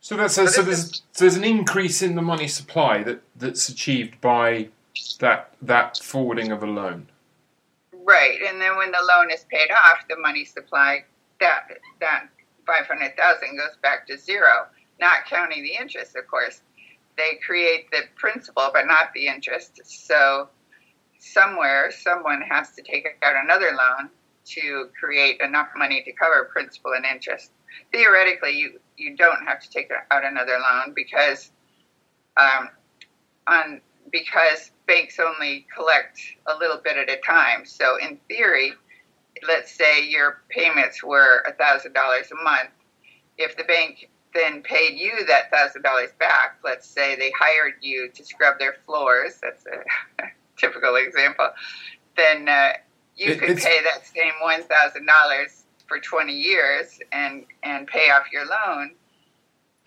So 0.00 0.16
that's 0.16 0.38
a, 0.38 0.46
so 0.46 0.62
there's 0.62 1.02
so 1.12 1.24
there's 1.24 1.36
an 1.36 1.42
increase 1.42 2.02
in 2.02 2.14
the 2.14 2.22
money 2.22 2.46
supply 2.46 3.02
that, 3.02 3.22
that's 3.34 3.68
achieved 3.68 4.20
by 4.20 4.68
that 5.18 5.54
that 5.62 5.98
forwarding 5.98 6.52
of 6.52 6.62
a 6.62 6.66
loan. 6.66 7.08
Right, 8.06 8.38
and 8.40 8.60
then 8.60 8.76
when 8.76 8.92
the 8.92 9.02
loan 9.08 9.32
is 9.32 9.44
paid 9.50 9.68
off, 9.72 10.06
the 10.08 10.16
money 10.16 10.44
supply 10.44 11.04
that 11.40 11.66
that 12.00 12.28
five 12.64 12.86
hundred 12.86 13.16
thousand 13.16 13.56
goes 13.56 13.76
back 13.82 14.06
to 14.06 14.16
zero, 14.16 14.66
not 15.00 15.26
counting 15.28 15.64
the 15.64 15.74
interest, 15.80 16.14
of 16.14 16.26
course. 16.28 16.62
They 17.16 17.40
create 17.44 17.90
the 17.90 18.02
principal, 18.14 18.70
but 18.72 18.86
not 18.86 19.08
the 19.12 19.26
interest. 19.26 19.80
So 19.84 20.48
somewhere, 21.18 21.90
someone 21.90 22.42
has 22.42 22.72
to 22.72 22.82
take 22.82 23.06
out 23.22 23.42
another 23.42 23.70
loan 23.70 24.10
to 24.44 24.88
create 25.00 25.40
enough 25.40 25.68
money 25.76 26.02
to 26.02 26.12
cover 26.12 26.48
principal 26.52 26.92
and 26.92 27.04
interest. 27.04 27.50
Theoretically, 27.90 28.52
you 28.52 28.78
you 28.96 29.16
don't 29.16 29.44
have 29.44 29.60
to 29.60 29.70
take 29.70 29.90
out 30.12 30.24
another 30.24 30.58
loan 30.58 30.92
because 30.94 31.50
um, 32.36 32.68
on 33.48 33.80
because 34.12 34.70
banks 34.86 35.18
only 35.18 35.66
collect 35.74 36.20
a 36.46 36.56
little 36.56 36.78
bit 36.82 36.96
at 36.96 37.08
a 37.10 37.16
time. 37.20 37.64
So 37.64 37.96
in 37.96 38.18
theory, 38.28 38.72
let's 39.46 39.72
say 39.72 40.06
your 40.06 40.42
payments 40.48 41.02
were 41.02 41.40
a 41.46 41.52
thousand 41.52 41.92
dollars 41.92 42.28
a 42.32 42.42
month. 42.42 42.70
If 43.38 43.56
the 43.56 43.64
bank 43.64 44.08
then 44.34 44.60
paid 44.62 44.98
you 44.98 45.24
that 45.26 45.50
thousand 45.50 45.82
dollars 45.82 46.10
back, 46.18 46.58
let's 46.62 46.86
say 46.86 47.16
they 47.16 47.32
hired 47.38 47.74
you 47.80 48.10
to 48.14 48.24
scrub 48.24 48.58
their 48.58 48.76
floors. 48.84 49.38
That's 49.42 49.64
a 49.66 50.24
typical 50.58 50.96
example. 50.96 51.48
Then 52.16 52.48
uh, 52.48 52.72
you 53.16 53.32
It- 53.32 53.38
could 53.40 53.56
pay 53.58 53.82
that 53.82 54.06
same 54.06 54.32
one 54.42 54.62
thousand 54.64 55.06
dollars 55.06 55.64
for 55.88 55.98
twenty 56.00 56.34
years 56.34 56.98
and 57.12 57.44
and 57.62 57.86
pay 57.86 58.10
off 58.10 58.24
your 58.32 58.44
loan. 58.46 58.92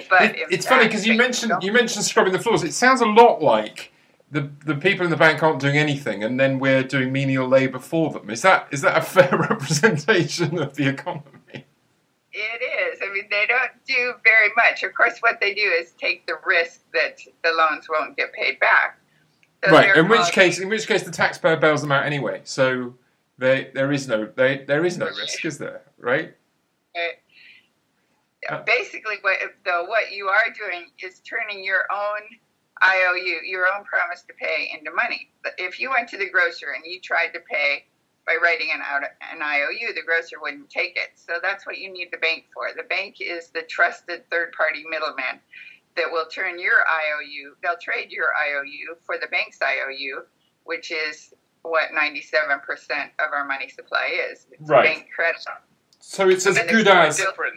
But 0.10 0.36
It- 0.36 0.48
it's 0.52 0.66
funny 0.66 0.86
because 0.86 1.06
you 1.06 1.16
mentioned 1.16 1.54
you 1.62 1.72
mentioned 1.72 2.06
scrubbing 2.06 2.34
the 2.34 2.40
floors. 2.40 2.64
It 2.64 2.74
sounds 2.74 3.02
a 3.02 3.06
lot 3.06 3.42
like 3.42 3.92
the 4.32 4.50
the 4.66 4.76
people 4.76 5.06
in 5.06 5.12
the 5.12 5.18
bank 5.18 5.42
aren't 5.42 5.60
doing 5.60 5.78
anything, 5.78 6.24
and 6.24 6.40
then 6.40 6.60
we're 6.60 6.84
doing 6.84 7.12
menial 7.12 7.48
labour 7.48 7.80
for 7.80 8.12
them. 8.12 8.30
Is 8.30 8.42
that 8.44 8.68
is 8.72 8.82
that 8.82 8.98
a 8.98 9.02
fair 9.02 9.30
representation 9.50 10.60
of 10.60 10.76
the 10.76 10.88
economy? 10.88 11.66
It 12.32 12.62
is. 12.94 13.00
I 13.02 13.12
mean, 13.12 13.28
they 13.30 13.46
don't 13.48 13.72
do 13.86 14.14
very 14.24 14.52
much. 14.56 14.84
Of 14.84 14.94
course, 14.94 15.18
what 15.20 15.40
they 15.40 15.54
do 15.54 15.62
is 15.62 15.92
take 16.00 16.26
the 16.28 16.36
risk 16.46 16.82
that 16.94 17.20
the 17.44 17.52
loans 17.52 17.88
won't 17.90 18.16
get 18.16 18.32
paid 18.34 18.60
back. 18.60 19.00
So 19.66 19.72
right. 19.72 19.98
In 19.98 20.08
which 20.08 20.32
case, 20.32 20.60
in 20.60 20.70
which 20.70 20.88
case, 20.88 21.04
the 21.04 21.12
taxpayer 21.12 21.58
bails 21.58 21.82
them 21.82 21.92
out 21.92 22.06
anyway. 22.06 22.42
So 22.44 22.94
they, 23.38 23.72
there 23.74 23.92
is 23.92 24.08
no 24.08 24.32
they, 24.36 24.64
there 24.66 24.86
is 24.86 24.98
no 24.98 25.08
risk, 25.08 25.44
is 25.44 25.58
there? 25.58 25.82
Right? 25.98 26.36
Uh, 28.50 28.64
basically, 28.64 29.16
what 29.22 29.38
though 29.66 29.86
what 29.86 30.12
you 30.12 30.28
are 30.28 30.54
doing 30.58 30.88
is 31.04 31.20
turning 31.20 31.64
your 31.64 31.84
own 31.92 32.22
IOU, 32.84 33.42
your 33.46 33.66
own 33.76 33.84
promise 33.86 34.22
to 34.24 34.34
pay, 34.34 34.72
into 34.78 34.92
money. 34.92 35.30
But 35.44 35.54
If 35.58 35.80
you 35.80 35.90
went 35.90 36.10
to 36.10 36.18
the 36.18 36.30
grocer 36.30 36.68
and 36.76 36.84
you 36.86 37.00
tried 37.02 37.30
to 37.34 37.40
pay 37.42 37.86
by 38.26 38.38
writing 38.42 38.70
an 38.74 38.82
out 38.86 39.04
an 39.32 39.42
IOU, 39.42 39.94
the 39.94 40.04
grocer 40.06 40.38
wouldn't 40.42 40.70
take 40.70 40.96
it. 40.98 41.12
So 41.16 41.40
that's 41.42 41.66
what 41.66 41.78
you 41.78 41.92
need 41.92 42.10
the 42.12 42.18
bank 42.18 42.46
for. 42.54 42.70
The 42.76 42.84
bank 42.84 43.18
is 43.20 43.50
the 43.50 43.64
trusted 43.64 44.30
third 44.30 44.52
party 44.54 44.84
middleman 44.90 45.40
that 45.96 46.12
will 46.12 46.28
turn 46.28 46.60
your 46.60 46.78
IOU. 46.88 47.56
They'll 47.64 47.78
trade 47.82 48.12
your 48.12 48.28
IOU 48.36 48.98
for 49.04 49.18
the 49.18 49.28
bank's 49.28 49.60
IOU, 49.62 50.24
which 50.64 50.92
is 50.92 51.34
what 51.64 51.90
97% 51.92 53.10
of 53.20 53.34
our 53.34 53.46
money 53.46 53.68
supply 53.68 54.10
is. 54.32 54.48
It's 54.52 54.70
Right. 54.70 54.86
bank 54.86 55.10
credit. 55.14 55.44
So 56.00 56.30
it's 56.30 56.46
as 56.46 56.58
And 56.58 56.70
good 56.70 56.88
it's 56.88 56.90
as 56.90 57.18
different. 57.18 57.56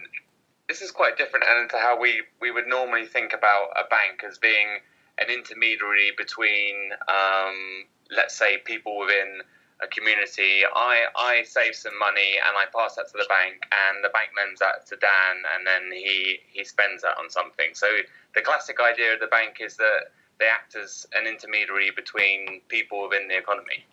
This 0.68 0.80
is 0.82 0.90
quite 0.90 1.16
different, 1.18 1.44
and 1.46 1.68
to 1.70 1.78
how 1.78 1.98
we, 2.00 2.22
we 2.40 2.50
would 2.50 2.66
normally 2.66 3.06
think 3.06 3.32
about 3.34 3.68
a 3.76 3.84
bank 3.90 4.24
as 4.26 4.38
being 4.38 4.80
an 5.18 5.30
intermediary 5.30 6.12
between, 6.16 6.92
um, 7.08 7.84
let's 8.10 8.36
say, 8.36 8.58
people 8.58 8.98
within 8.98 9.40
a 9.82 9.86
community. 9.88 10.62
I, 10.74 11.04
I 11.16 11.42
save 11.42 11.74
some 11.74 11.98
money 11.98 12.38
and 12.46 12.56
I 12.56 12.64
pass 12.74 12.94
that 12.96 13.08
to 13.08 13.18
the 13.18 13.26
bank, 13.28 13.62
and 13.72 14.04
the 14.04 14.10
bank 14.10 14.30
lends 14.36 14.60
that 14.60 14.86
to 14.86 14.96
Dan, 14.96 15.42
and 15.54 15.66
then 15.66 15.90
he, 15.92 16.38
he 16.52 16.64
spends 16.64 17.02
that 17.02 17.18
on 17.18 17.28
something. 17.28 17.74
So 17.74 17.88
the 18.34 18.42
classic 18.42 18.78
idea 18.80 19.14
of 19.14 19.20
the 19.20 19.26
bank 19.26 19.58
is 19.60 19.76
that 19.76 20.12
they 20.38 20.46
act 20.46 20.76
as 20.76 21.06
an 21.14 21.26
intermediary 21.26 21.90
between 21.94 22.62
people 22.68 23.02
within 23.08 23.28
the 23.28 23.36
economy. 23.36 23.84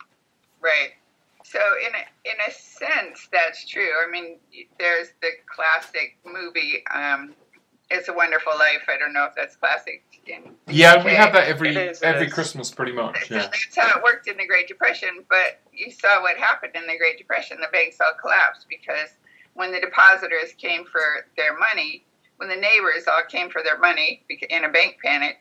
Right. 0.62 0.92
So 1.44 1.60
in 1.80 1.96
a, 1.96 2.30
in 2.30 2.38
a 2.48 2.52
sense, 2.52 3.28
that's 3.32 3.66
true. 3.66 3.90
I 4.06 4.12
mean, 4.12 4.38
there's 4.78 5.10
the 5.22 5.30
classic 5.48 6.18
movie, 6.26 6.84
um, 6.94 7.34
"It's 7.90 8.08
a 8.08 8.14
Wonderful 8.14 8.54
Life." 8.54 8.84
I 8.88 8.98
don't 8.98 9.14
know 9.14 9.26
if 9.26 9.36
that's 9.36 9.56
classic. 9.56 10.04
Yeah. 10.68 11.04
We 11.04 11.12
have 11.12 11.34
that 11.34 11.48
every 11.48 11.76
is, 11.76 12.02
every. 12.02 12.30
Christmas, 12.30 12.72
pretty 12.72 12.92
much. 12.92 13.30
Yeah. 13.30 13.50
that's 13.50 13.76
how 13.76 13.98
it 13.98 14.04
worked 14.04 14.28
in 14.28 14.38
the 14.38 14.46
Great 14.46 14.68
Depression. 14.68 15.26
But 15.30 15.60
you 15.74 15.92
saw 15.92 16.22
what 16.22 16.38
happened 16.38 16.74
in 16.76 16.88
the 16.88 16.98
Great 16.98 17.18
Depression. 17.18 17.58
The 17.60 17.68
banks 17.72 17.98
all 18.02 18.14
collapsed 18.20 18.68
because 18.70 19.10
when 19.54 19.72
the 19.72 19.80
depositors 19.80 20.54
came 20.58 20.86
for 20.86 21.28
their 21.36 21.58
money, 21.58 22.06
when 22.38 22.50
the 22.50 22.56
neighbors 22.56 23.08
all 23.08 23.24
came 23.28 23.50
for 23.50 23.62
their 23.64 23.78
money 23.78 24.24
in 24.50 24.64
a 24.64 24.70
bank 24.70 24.98
panic, 25.04 25.38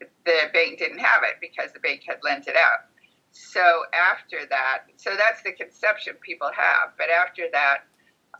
the 0.00 0.50
bank 0.52 0.78
didn't 0.78 0.98
have 0.98 1.22
it 1.22 1.36
because 1.40 1.72
the 1.72 1.80
bank 1.80 2.02
had 2.06 2.18
lent 2.22 2.48
it 2.48 2.56
out. 2.56 2.88
So 3.30 3.84
after 3.92 4.46
that, 4.50 4.84
so 4.96 5.14
that's 5.16 5.42
the 5.42 5.52
conception 5.52 6.14
people 6.20 6.50
have. 6.54 6.92
But 6.96 7.10
after 7.10 7.44
that, 7.52 7.84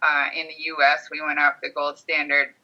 uh, 0.03 0.29
in 0.35 0.47
the 0.49 0.63
U.S., 0.75 1.09
we 1.11 1.21
went 1.21 1.39
off 1.39 1.55
the 1.63 1.71
gold 1.71 1.99
standard 1.99 2.55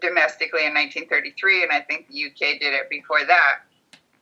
domestically 0.00 0.66
in 0.66 0.74
1933, 0.74 1.62
and 1.64 1.72
I 1.72 1.80
think 1.80 2.08
the 2.08 2.26
UK 2.26 2.60
did 2.60 2.74
it 2.74 2.90
before 2.90 3.24
that. 3.24 3.60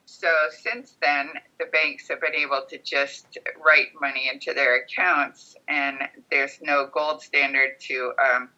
So 0.06 0.28
since 0.50 0.97
then, 1.00 1.30
the 1.59 1.66
banks 1.66 2.09
have 2.09 2.20
been 2.20 2.35
able 2.35 2.62
to 2.68 2.78
just 2.78 3.38
write 3.64 3.88
money 4.00 4.28
into 4.32 4.52
their 4.52 4.82
accounts, 4.82 5.56
and 5.68 5.99
there's 6.30 6.59
no 6.61 6.88
gold 6.92 7.23
standard 7.23 7.80
to 7.82 8.12
um, 8.18 8.49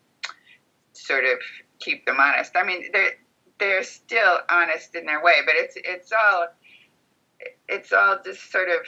sort 0.92 1.24
of 1.24 1.38
keep 1.78 2.06
them 2.06 2.16
honest. 2.18 2.52
I 2.56 2.64
mean, 2.64 2.86
they're 2.92 3.12
they're 3.58 3.84
still 3.84 4.38
honest 4.48 4.94
in 4.94 5.06
their 5.06 5.22
way, 5.22 5.36
but 5.44 5.54
it's 5.56 5.76
it's 5.76 6.10
all 6.12 6.48
it's 7.68 7.92
all 7.92 8.18
just 8.24 8.50
sort 8.50 8.68
of 8.68 8.80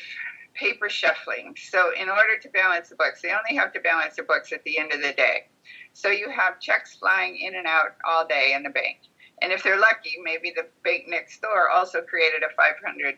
paper 0.55 0.89
shuffling. 0.89 1.57
So 1.57 1.93
in 2.01 2.09
order 2.09 2.39
to 2.41 2.49
balance 2.49 2.89
the 2.89 2.97
books, 2.97 3.23
they 3.23 3.31
only 3.31 3.57
have 3.61 3.73
to 3.75 3.81
balance 3.81 4.17
the 4.17 4.23
books 4.23 4.53
at 4.53 4.65
the 4.65 4.79
end 4.79 4.93
of 4.93 5.03
the 5.03 5.13
day. 5.13 5.49
So 5.95 6.09
you 6.11 6.29
have 6.29 6.61
checks 6.61 6.97
flying 6.97 7.37
in 7.37 7.55
and 7.55 7.67
out 7.67 7.97
all 8.09 8.27
day 8.27 8.53
in 8.55 8.63
the 8.63 8.71
bank. 8.71 8.99
And 9.41 9.53
if 9.53 9.63
they're 9.63 9.79
lucky, 9.79 10.17
maybe 10.23 10.53
the 10.55 10.67
bank 10.85 11.05
next 11.09 11.41
door 11.41 11.71
also 11.71 12.03
created 12.03 12.43
a 12.43 12.55
five 12.57 12.75
hundred 12.85 13.17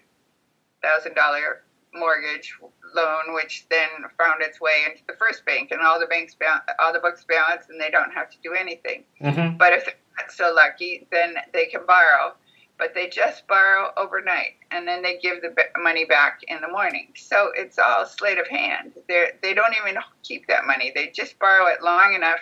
thousand 0.83 1.15
dollar 1.15 1.63
mortgage 1.95 2.53
loan, 2.95 3.35
which 3.35 3.67
then 3.71 3.89
found 4.19 4.43
its 4.43 4.61
way 4.61 4.83
into 4.89 5.03
the 5.09 5.15
first 5.19 5.45
bank, 5.47 5.71
and 5.71 5.81
all 5.81 5.99
the 5.99 6.07
banks, 6.07 6.35
ba- 6.35 6.63
all 6.79 6.93
the 6.93 6.99
books 6.99 7.25
balance, 7.25 7.65
and 7.69 7.81
they 7.81 7.91
don't 7.91 8.13
have 8.13 8.31
to 8.31 8.37
do 8.43 8.53
anything. 8.53 9.05
hmm 9.21 9.57
But 9.57 9.73
if 9.73 9.85
they're 9.85 9.95
not 10.19 10.31
so 10.31 10.53
lucky, 10.55 11.07
then 11.11 11.37
they 11.53 11.67
can 11.67 11.87
borrow, 11.87 12.35
but 12.79 12.93
they 12.95 13.09
just 13.09 13.47
borrow 13.47 13.93
overnight, 13.97 14.57
and 14.71 14.87
then 14.87 15.03
they 15.03 15.19
give 15.19 15.41
the 15.43 15.55
money 15.79 16.05
back 16.05 16.41
in 16.49 16.61
the 16.61 16.69
morning. 16.69 17.13
So 17.17 17.51
it's 17.55 17.79
all 17.79 18.05
sleight 18.05 18.39
of 18.39 18.47
hand. 18.49 18.93
They 19.09 19.31
they 19.43 19.55
don't 19.55 19.75
even 19.81 20.01
keep 20.23 20.47
that 20.49 20.67
money. 20.67 20.93
They 20.95 21.09
just 21.09 21.39
borrow 21.39 21.67
it 21.69 21.83
long 21.83 22.15
enough 22.15 22.41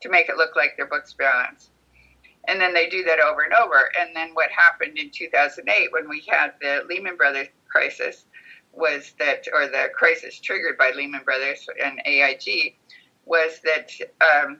to 0.00 0.08
make 0.08 0.28
it 0.28 0.36
look 0.36 0.56
like 0.56 0.76
their 0.76 0.86
books 0.86 1.14
balance. 1.14 1.70
And 2.48 2.60
then 2.60 2.74
they 2.74 2.88
do 2.88 3.02
that 3.04 3.20
over 3.20 3.42
and 3.42 3.54
over. 3.54 3.90
And 4.00 4.14
then 4.14 4.30
what 4.34 4.50
happened 4.50 4.98
in 4.98 5.10
2008 5.10 5.92
when 5.92 6.08
we 6.08 6.24
had 6.28 6.52
the 6.60 6.84
Lehman 6.88 7.16
Brothers 7.16 7.48
crisis 7.68 8.24
was 8.72 9.14
that, 9.18 9.46
or 9.52 9.66
the 9.66 9.88
crisis 9.94 10.38
triggered 10.38 10.78
by 10.78 10.92
Lehman 10.92 11.22
Brothers 11.24 11.66
and 11.82 12.00
AIG, 12.04 12.76
was 13.24 13.60
that 13.64 13.90
um, 14.20 14.58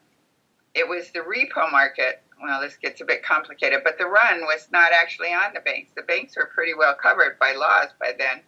it 0.74 0.88
was 0.88 1.10
the 1.10 1.20
repo 1.20 1.70
market. 1.70 2.22
Well, 2.42 2.60
this 2.60 2.76
gets 2.76 3.00
a 3.00 3.04
bit 3.04 3.22
complicated, 3.22 3.80
but 3.84 3.98
the 3.98 4.06
run 4.06 4.42
was 4.42 4.68
not 4.70 4.92
actually 4.92 5.28
on 5.28 5.54
the 5.54 5.60
banks. 5.60 5.92
The 5.96 6.02
banks 6.02 6.36
were 6.36 6.50
pretty 6.54 6.74
well 6.74 6.94
covered 6.94 7.38
by 7.38 7.52
laws 7.52 7.88
by 7.98 8.12
then, 8.18 8.42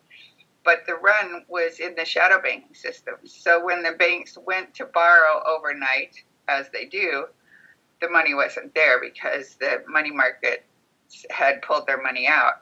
but 0.64 0.84
the 0.86 0.96
run 0.96 1.44
was 1.48 1.78
in 1.78 1.94
the 1.94 2.04
shadow 2.04 2.40
banking 2.42 2.74
system. 2.74 3.14
So 3.24 3.64
when 3.64 3.82
the 3.82 3.92
banks 3.92 4.36
went 4.36 4.74
to 4.74 4.84
borrow 4.86 5.42
overnight, 5.46 6.22
as 6.48 6.68
they 6.70 6.86
do, 6.86 7.26
the 8.00 8.08
money 8.08 8.34
wasn't 8.34 8.74
there 8.74 9.00
because 9.00 9.54
the 9.60 9.82
money 9.88 10.10
market 10.10 10.64
had 11.30 11.62
pulled 11.62 11.86
their 11.86 12.02
money 12.02 12.26
out. 12.26 12.60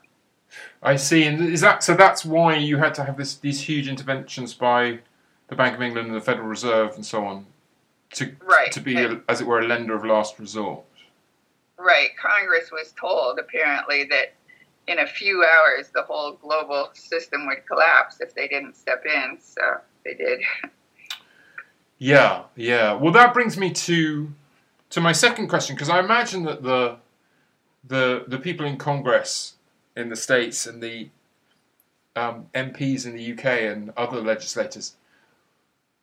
I 0.82 0.96
see. 0.96 1.24
And 1.24 1.40
is 1.48 1.60
that 1.60 1.82
so? 1.82 1.94
That's 1.94 2.24
why 2.24 2.56
you 2.56 2.76
had 2.76 2.94
to 2.94 3.04
have 3.04 3.16
this 3.16 3.36
these 3.36 3.60
huge 3.60 3.88
interventions 3.88 4.54
by 4.54 5.00
the 5.48 5.56
Bank 5.56 5.74
of 5.74 5.82
England 5.82 6.08
and 6.08 6.16
the 6.16 6.20
Federal 6.20 6.46
Reserve 6.46 6.94
and 6.94 7.04
so 7.04 7.24
on 7.24 7.46
to 8.12 8.34
Right. 8.40 8.70
to 8.72 8.80
be, 8.80 8.96
a, 8.96 9.20
as 9.28 9.40
it 9.40 9.46
were, 9.46 9.60
a 9.60 9.66
lender 9.66 9.94
of 9.94 10.04
last 10.04 10.38
resort. 10.38 10.84
Right. 11.78 12.10
Congress 12.16 12.70
was 12.70 12.92
told 12.98 13.38
apparently 13.38 14.04
that 14.04 14.34
in 14.86 15.00
a 15.00 15.06
few 15.06 15.44
hours 15.44 15.88
the 15.92 16.02
whole 16.02 16.32
global 16.34 16.90
system 16.94 17.46
would 17.48 17.66
collapse 17.66 18.20
if 18.20 18.34
they 18.34 18.46
didn't 18.48 18.76
step 18.76 19.04
in. 19.04 19.38
So 19.40 19.62
they 20.04 20.14
did. 20.14 20.40
Yeah, 21.98 22.44
yeah. 22.54 22.92
Well, 22.92 23.12
that 23.12 23.32
brings 23.32 23.56
me 23.56 23.70
to 23.72 24.32
to 24.90 25.00
my 25.00 25.12
second 25.12 25.48
question 25.48 25.74
because 25.74 25.88
I 25.88 25.98
imagine 26.00 26.44
that 26.44 26.62
the 26.62 26.98
the 27.86 28.24
the 28.26 28.38
people 28.38 28.66
in 28.66 28.76
Congress 28.76 29.54
in 29.96 30.10
the 30.10 30.16
states 30.16 30.66
and 30.66 30.82
the 30.82 31.08
um, 32.14 32.46
MPs 32.54 33.06
in 33.06 33.14
the 33.14 33.32
UK 33.32 33.44
and 33.72 33.92
other 33.96 34.20
legislators, 34.20 34.96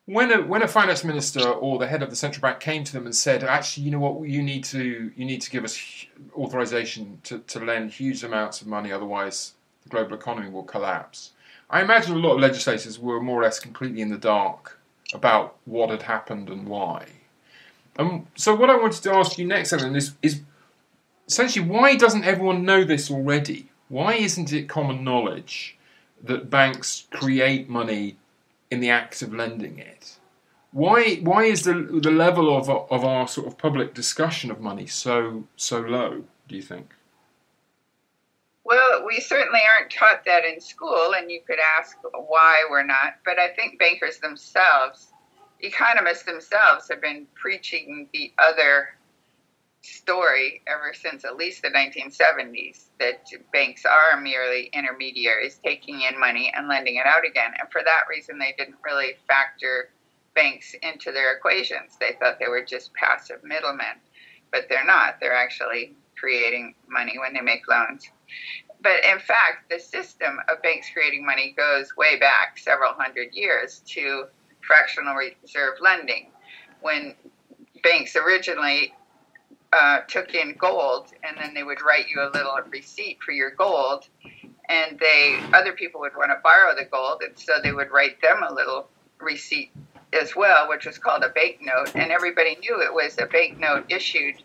when 0.06 0.32
a 0.32 0.42
when 0.42 0.64
a 0.64 0.68
finance 0.68 1.04
minister 1.04 1.48
or 1.48 1.78
the 1.78 1.88
head 1.88 2.02
of 2.02 2.10
the 2.10 2.16
central 2.16 2.42
bank 2.42 2.60
came 2.60 2.84
to 2.84 2.94
them 2.94 3.06
and 3.06 3.16
said, 3.16 3.44
actually, 3.44 3.84
you 3.84 3.92
know 3.92 4.00
what, 4.00 4.28
you 4.28 4.42
need 4.42 4.64
to 4.66 5.12
you 5.16 5.26
need 5.26 5.42
to 5.42 5.52
give 5.52 5.64
us 5.64 6.06
authorization 6.36 7.20
to, 7.24 7.40
to 7.40 7.60
lend 7.60 7.92
huge 7.92 8.24
amounts 8.24 8.62
of 8.62 8.68
money, 8.68 8.92
otherwise 8.92 9.54
the 9.84 9.90
global 9.90 10.16
economy 10.16 10.50
will 10.50 10.64
collapse. 10.64 11.32
I 11.70 11.82
imagine 11.82 12.16
a 12.16 12.20
lot 12.20 12.34
of 12.34 12.40
legislators 12.40 13.00
were 13.00 13.22
more 13.22 13.40
or 13.40 13.44
less 13.44 13.60
completely 13.60 14.02
in 14.02 14.10
the 14.10 14.18
dark 14.18 14.80
about 15.14 15.58
what 15.66 15.90
had 15.90 16.04
happened 16.04 16.50
and 16.50 16.68
why. 16.68 17.06
Um, 17.98 18.28
so 18.36 18.56
what 18.56 18.70
I 18.70 18.76
wanted 18.78 19.04
to 19.04 19.14
ask 19.14 19.38
you 19.38 19.46
next, 19.46 19.74
Ellen, 19.74 19.96
is, 19.96 20.14
is 20.22 20.42
essentially 21.28 21.68
why 21.68 21.96
doesn't 21.96 22.24
everyone 22.24 22.66
know 22.66 22.84
this 22.84 23.12
already? 23.12 23.70
Why 23.90 24.14
isn't 24.16 24.52
it 24.52 24.68
common 24.68 25.04
knowledge 25.04 25.78
that 26.24 26.50
banks 26.50 27.08
create 27.12 27.70
money 27.70 28.18
in 28.72 28.80
the 28.80 28.90
act 28.90 29.22
of 29.22 29.34
lending 29.34 29.78
it? 29.78 30.18
Why 30.72 31.16
why 31.18 31.44
is 31.44 31.64
the 31.64 31.74
the 31.74 32.10
level 32.10 32.56
of 32.56 32.68
of 32.68 33.04
our 33.04 33.28
sort 33.28 33.46
of 33.46 33.60
public 33.60 33.94
discussion 33.94 34.50
of 34.50 34.60
money 34.60 34.88
so 34.88 35.44
so 35.56 35.80
low? 35.80 36.24
Do 36.48 36.56
you 36.56 36.64
think? 36.64 36.96
Well, 38.66 39.06
we 39.06 39.20
certainly 39.20 39.60
aren't 39.78 39.92
taught 39.92 40.24
that 40.26 40.46
in 40.46 40.62
school, 40.62 41.14
and 41.18 41.30
you 41.30 41.42
could 41.46 41.60
ask 41.78 41.98
why 42.14 42.64
we're 42.70 42.86
not. 42.86 43.16
But 43.26 43.38
I 43.38 43.50
think 43.50 43.78
bankers 43.78 44.20
themselves, 44.20 45.08
economists 45.60 46.24
themselves, 46.24 46.88
have 46.90 47.02
been 47.02 47.28
preaching 47.36 48.08
the 48.14 48.32
other 48.40 48.96
story 49.82 50.62
ever 50.66 50.94
since 50.94 51.26
at 51.26 51.36
least 51.36 51.62
the 51.62 51.68
1970s 51.68 52.86
that 53.00 53.28
banks 53.52 53.84
are 53.86 54.20
merely 54.22 54.70
intermediaries 54.74 55.60
taking 55.64 56.02
in 56.02 56.18
money 56.18 56.54
and 56.56 56.70
lending 56.70 56.96
it 56.96 57.06
out 57.06 57.26
again. 57.28 57.52
And 57.60 57.70
for 57.70 57.82
that 57.84 58.04
reason, 58.10 58.40
they 58.40 58.56
didn't 58.58 58.78
really 58.86 59.18
factor 59.28 59.90
banks 60.36 60.74
into 60.82 61.12
their 61.12 61.36
equations. 61.36 61.98
They 62.00 62.16
thought 62.20 62.40
they 62.40 62.48
were 62.48 62.64
just 62.64 62.94
passive 62.94 63.44
middlemen, 63.44 64.00
but 64.52 64.68
they're 64.70 64.86
not. 64.86 65.20
They're 65.20 65.36
actually 65.36 65.96
creating 66.24 66.74
money 66.88 67.18
when 67.20 67.34
they 67.34 67.42
make 67.42 67.68
loans. 67.68 68.10
But 68.82 69.04
in 69.04 69.20
fact, 69.20 69.70
the 69.70 69.78
system 69.78 70.40
of 70.48 70.62
banks 70.62 70.88
creating 70.94 71.26
money 71.26 71.54
goes 71.56 71.98
way 71.98 72.18
back 72.18 72.58
several 72.58 72.94
hundred 72.94 73.34
years 73.34 73.82
to 73.88 74.26
fractional 74.62 75.16
reserve 75.16 75.74
lending. 75.82 76.32
When 76.82 77.14
banks 77.84 78.16
originally 78.16 78.94
uh, 79.74 80.00
took 80.08 80.34
in 80.34 80.56
gold 80.58 81.08
and 81.24 81.38
then 81.38 81.54
they 81.54 81.64
would 81.64 81.82
write 81.82 82.08
you 82.08 82.22
a 82.22 82.32
little 82.34 82.58
receipt 82.70 83.18
for 83.22 83.34
your 83.34 83.52
gold 83.52 84.08
and 84.70 84.98
they 85.00 85.40
other 85.54 85.74
people 85.74 86.00
would 86.00 86.16
want 86.16 86.30
to 86.30 86.40
borrow 86.42 86.74
the 86.76 86.86
gold 86.86 87.22
and 87.22 87.38
so 87.38 87.54
they 87.62 87.74
would 87.74 87.92
write 87.92 88.22
them 88.22 88.44
a 88.48 88.54
little 88.54 88.88
receipt 89.20 89.72
as 90.14 90.36
well 90.36 90.68
which 90.70 90.86
was 90.86 90.98
called 90.98 91.24
a 91.24 91.30
bank 91.30 91.60
note, 91.62 91.92
and 91.96 92.12
everybody 92.12 92.56
knew 92.58 92.82
it 92.82 92.94
was 92.94 93.18
a 93.20 93.26
bank 93.26 93.60
note 93.60 93.86
issued 93.90 94.36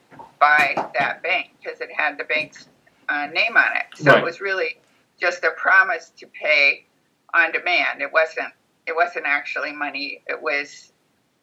by 0.40 0.74
that 0.98 1.22
bank 1.22 1.50
because 1.62 1.80
it 1.80 1.90
had 1.96 2.18
the 2.18 2.24
bank's 2.24 2.68
uh, 3.08 3.26
name 3.32 3.56
on 3.56 3.76
it 3.76 3.84
so 3.96 4.12
Right. 4.12 4.18
it 4.18 4.24
was 4.24 4.40
really 4.40 4.78
just 5.20 5.42
a 5.44 5.50
promise 5.52 6.10
to 6.16 6.26
pay 6.26 6.86
on 7.34 7.52
demand 7.52 8.00
it 8.02 8.12
wasn't 8.12 8.52
it 8.86 8.94
wasn't 8.94 9.26
actually 9.26 9.72
money 9.72 10.22
it 10.26 10.40
was 10.40 10.92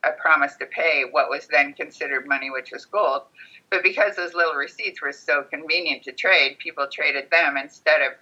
a 0.03 0.11
promise 0.11 0.55
to 0.57 0.65
pay 0.67 1.03
what 1.11 1.29
was 1.29 1.47
then 1.47 1.73
considered 1.73 2.27
money 2.27 2.49
which 2.51 2.71
was 2.71 2.85
gold 2.85 3.23
but 3.69 3.83
because 3.83 4.15
those 4.15 4.33
little 4.33 4.53
receipts 4.53 5.01
were 5.01 5.11
so 5.11 5.43
convenient 5.43 6.03
to 6.03 6.11
trade, 6.11 6.57
people 6.59 6.87
traded 6.91 7.29
them 7.31 7.57
instead 7.57 8.01
of, 8.01 8.13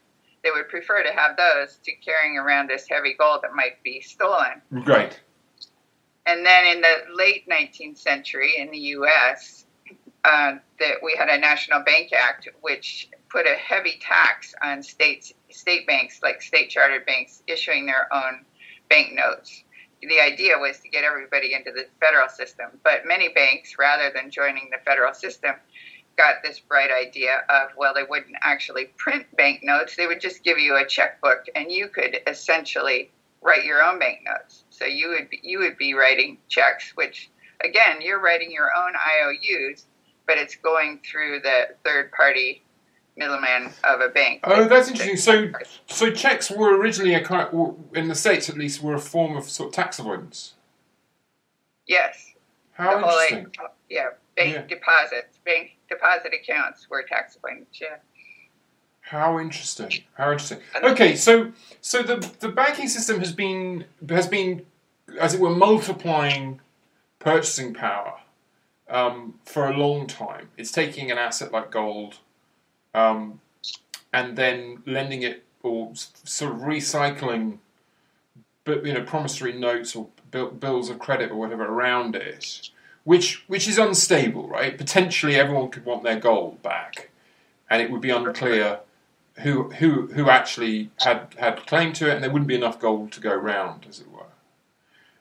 they 0.43 0.51
would 0.51 0.69
prefer 0.69 1.03
to 1.03 1.11
have 1.11 1.37
those 1.37 1.77
to 1.83 1.91
carrying 1.95 2.37
around 2.37 2.69
this 2.69 2.87
heavy 2.89 3.13
gold 3.17 3.41
that 3.43 3.53
might 3.53 3.81
be 3.83 4.01
stolen. 4.01 4.61
Great. 4.83 5.19
And 6.25 6.45
then 6.45 6.65
in 6.65 6.81
the 6.81 7.15
late 7.15 7.47
19th 7.49 7.97
century 7.97 8.55
in 8.57 8.71
the 8.71 8.77
US, 8.77 9.65
uh, 10.23 10.55
that 10.79 10.95
we 11.03 11.15
had 11.17 11.27
a 11.27 11.37
National 11.37 11.81
Bank 11.81 12.13
Act 12.13 12.47
which 12.61 13.09
put 13.29 13.45
a 13.45 13.55
heavy 13.55 13.99
tax 13.99 14.53
on 14.61 14.83
states, 14.83 15.33
state 15.49 15.85
banks, 15.85 16.21
like 16.23 16.41
state 16.41 16.69
chartered 16.69 17.05
banks, 17.05 17.43
issuing 17.47 17.85
their 17.85 18.07
own 18.13 18.45
banknotes. 18.89 19.63
The 20.01 20.19
idea 20.19 20.57
was 20.57 20.79
to 20.79 20.89
get 20.89 21.03
everybody 21.03 21.53
into 21.53 21.71
the 21.71 21.87
federal 21.99 22.29
system, 22.29 22.79
but 22.83 23.05
many 23.05 23.29
banks, 23.29 23.77
rather 23.79 24.11
than 24.13 24.29
joining 24.29 24.69
the 24.69 24.77
federal 24.85 25.13
system, 25.13 25.55
got 26.17 26.43
this 26.43 26.59
bright 26.59 26.91
idea 26.91 27.43
of 27.49 27.71
well, 27.75 27.93
they 27.93 28.03
wouldn't 28.03 28.35
actually 28.41 28.85
print 28.97 29.25
banknotes; 29.35 29.95
they 29.95 30.07
would 30.07 30.21
just 30.21 30.43
give 30.43 30.59
you 30.59 30.75
a 30.75 30.85
checkbook, 30.85 31.45
and 31.55 31.71
you 31.71 31.87
could 31.87 32.19
essentially 32.27 33.11
write 33.43 33.65
your 33.65 33.81
own 33.83 33.99
banknotes. 33.99 34.63
So 34.69 34.85
you 34.85 35.09
would 35.09 35.29
be, 35.29 35.39
you 35.43 35.59
would 35.59 35.77
be 35.77 35.93
writing 35.93 36.37
checks, 36.49 36.91
which 36.95 37.29
again, 37.63 38.01
you're 38.01 38.19
writing 38.19 38.51
your 38.51 38.69
own 38.75 38.93
IOUs, 38.95 39.85
but 40.25 40.37
it's 40.37 40.55
going 40.55 40.99
through 41.05 41.41
the 41.41 41.67
third 41.85 42.11
party 42.13 42.63
middleman 43.15 43.71
of 43.83 44.01
a 44.01 44.09
bank. 44.09 44.39
Oh, 44.43 44.65
that's 44.67 44.87
interesting. 44.89 45.17
So, 45.17 45.51
so 45.87 46.09
checks 46.11 46.49
were 46.49 46.75
originally 46.75 47.13
a 47.13 47.23
kind, 47.23 47.51
were- 47.53 47.75
in 47.93 48.07
the 48.07 48.15
states 48.15 48.49
at 48.49 48.57
least, 48.57 48.81
were 48.81 48.95
a 48.95 48.99
form 48.99 49.37
of 49.37 49.43
sort 49.49 49.67
of 49.69 49.75
tax 49.75 49.99
avoidance. 49.99 50.53
yes, 51.85 52.31
How 52.71 52.95
the 52.99 53.05
whole, 53.05 53.15
like, 53.15 53.31
interesting. 53.31 53.67
yeah, 53.89 54.09
bank 54.35 54.53
Yeah. 54.55 54.61
deposits, 54.63 55.37
bank 55.45 55.77
deposit 55.89 56.33
accounts 56.33 56.89
were 56.89 57.03
tax 57.03 57.35
avoidance. 57.35 57.77
Yeah. 57.79 57.97
How 59.03 59.37
interesting. 59.39 59.91
How 60.15 60.31
interesting. 60.31 60.59
Okay, 60.81 61.15
so 61.15 61.51
so 61.81 62.01
the 62.01 62.27
the 62.39 62.49
banking 62.49 62.87
system 62.87 63.19
has 63.19 63.33
been 63.33 63.85
has 64.09 64.27
been, 64.27 64.65
as 65.19 65.33
it 65.33 65.41
were, 65.41 65.49
multiplying 65.49 66.61
purchasing 67.19 67.73
power 67.73 68.19
um, 68.89 69.35
for 69.45 69.67
a 69.67 69.75
long 69.75 70.07
time. 70.07 70.49
It's 70.57 70.71
taking 70.71 71.11
an 71.11 71.17
asset 71.17 71.51
like 71.51 71.69
gold, 71.69 72.19
um, 72.93 73.41
and 74.13 74.37
then 74.37 74.83
lending 74.85 75.21
it 75.21 75.43
or 75.63 75.91
sort 75.95 76.53
of 76.53 76.59
recycling, 76.61 77.57
but 78.63 78.85
you 78.85 78.93
know, 78.93 79.03
promissory 79.03 79.53
notes 79.53 79.95
or 79.97 80.07
bills 80.31 80.89
of 80.89 80.99
credit 80.99 81.29
or 81.29 81.35
whatever 81.35 81.65
around 81.65 82.15
it, 82.15 82.69
which 83.03 83.43
which 83.47 83.67
is 83.67 83.77
unstable, 83.77 84.47
right? 84.47 84.77
Potentially, 84.77 85.35
everyone 85.35 85.69
could 85.69 85.83
want 85.83 86.03
their 86.03 86.19
gold 86.19 86.63
back, 86.63 87.09
and 87.69 87.81
it 87.81 87.91
would 87.91 88.01
be 88.01 88.09
unclear 88.09 88.79
who 89.41 89.69
who 89.71 90.07
who 90.07 90.29
actually 90.29 90.91
had 90.99 91.35
had 91.37 91.65
claim 91.65 91.93
to 91.93 92.09
it, 92.09 92.15
and 92.15 92.23
there 92.23 92.31
wouldn't 92.31 92.47
be 92.47 92.55
enough 92.55 92.79
gold 92.79 93.11
to 93.13 93.19
go 93.19 93.33
round, 93.33 93.85
as 93.89 93.99
it 93.99 94.11
were. 94.11 94.23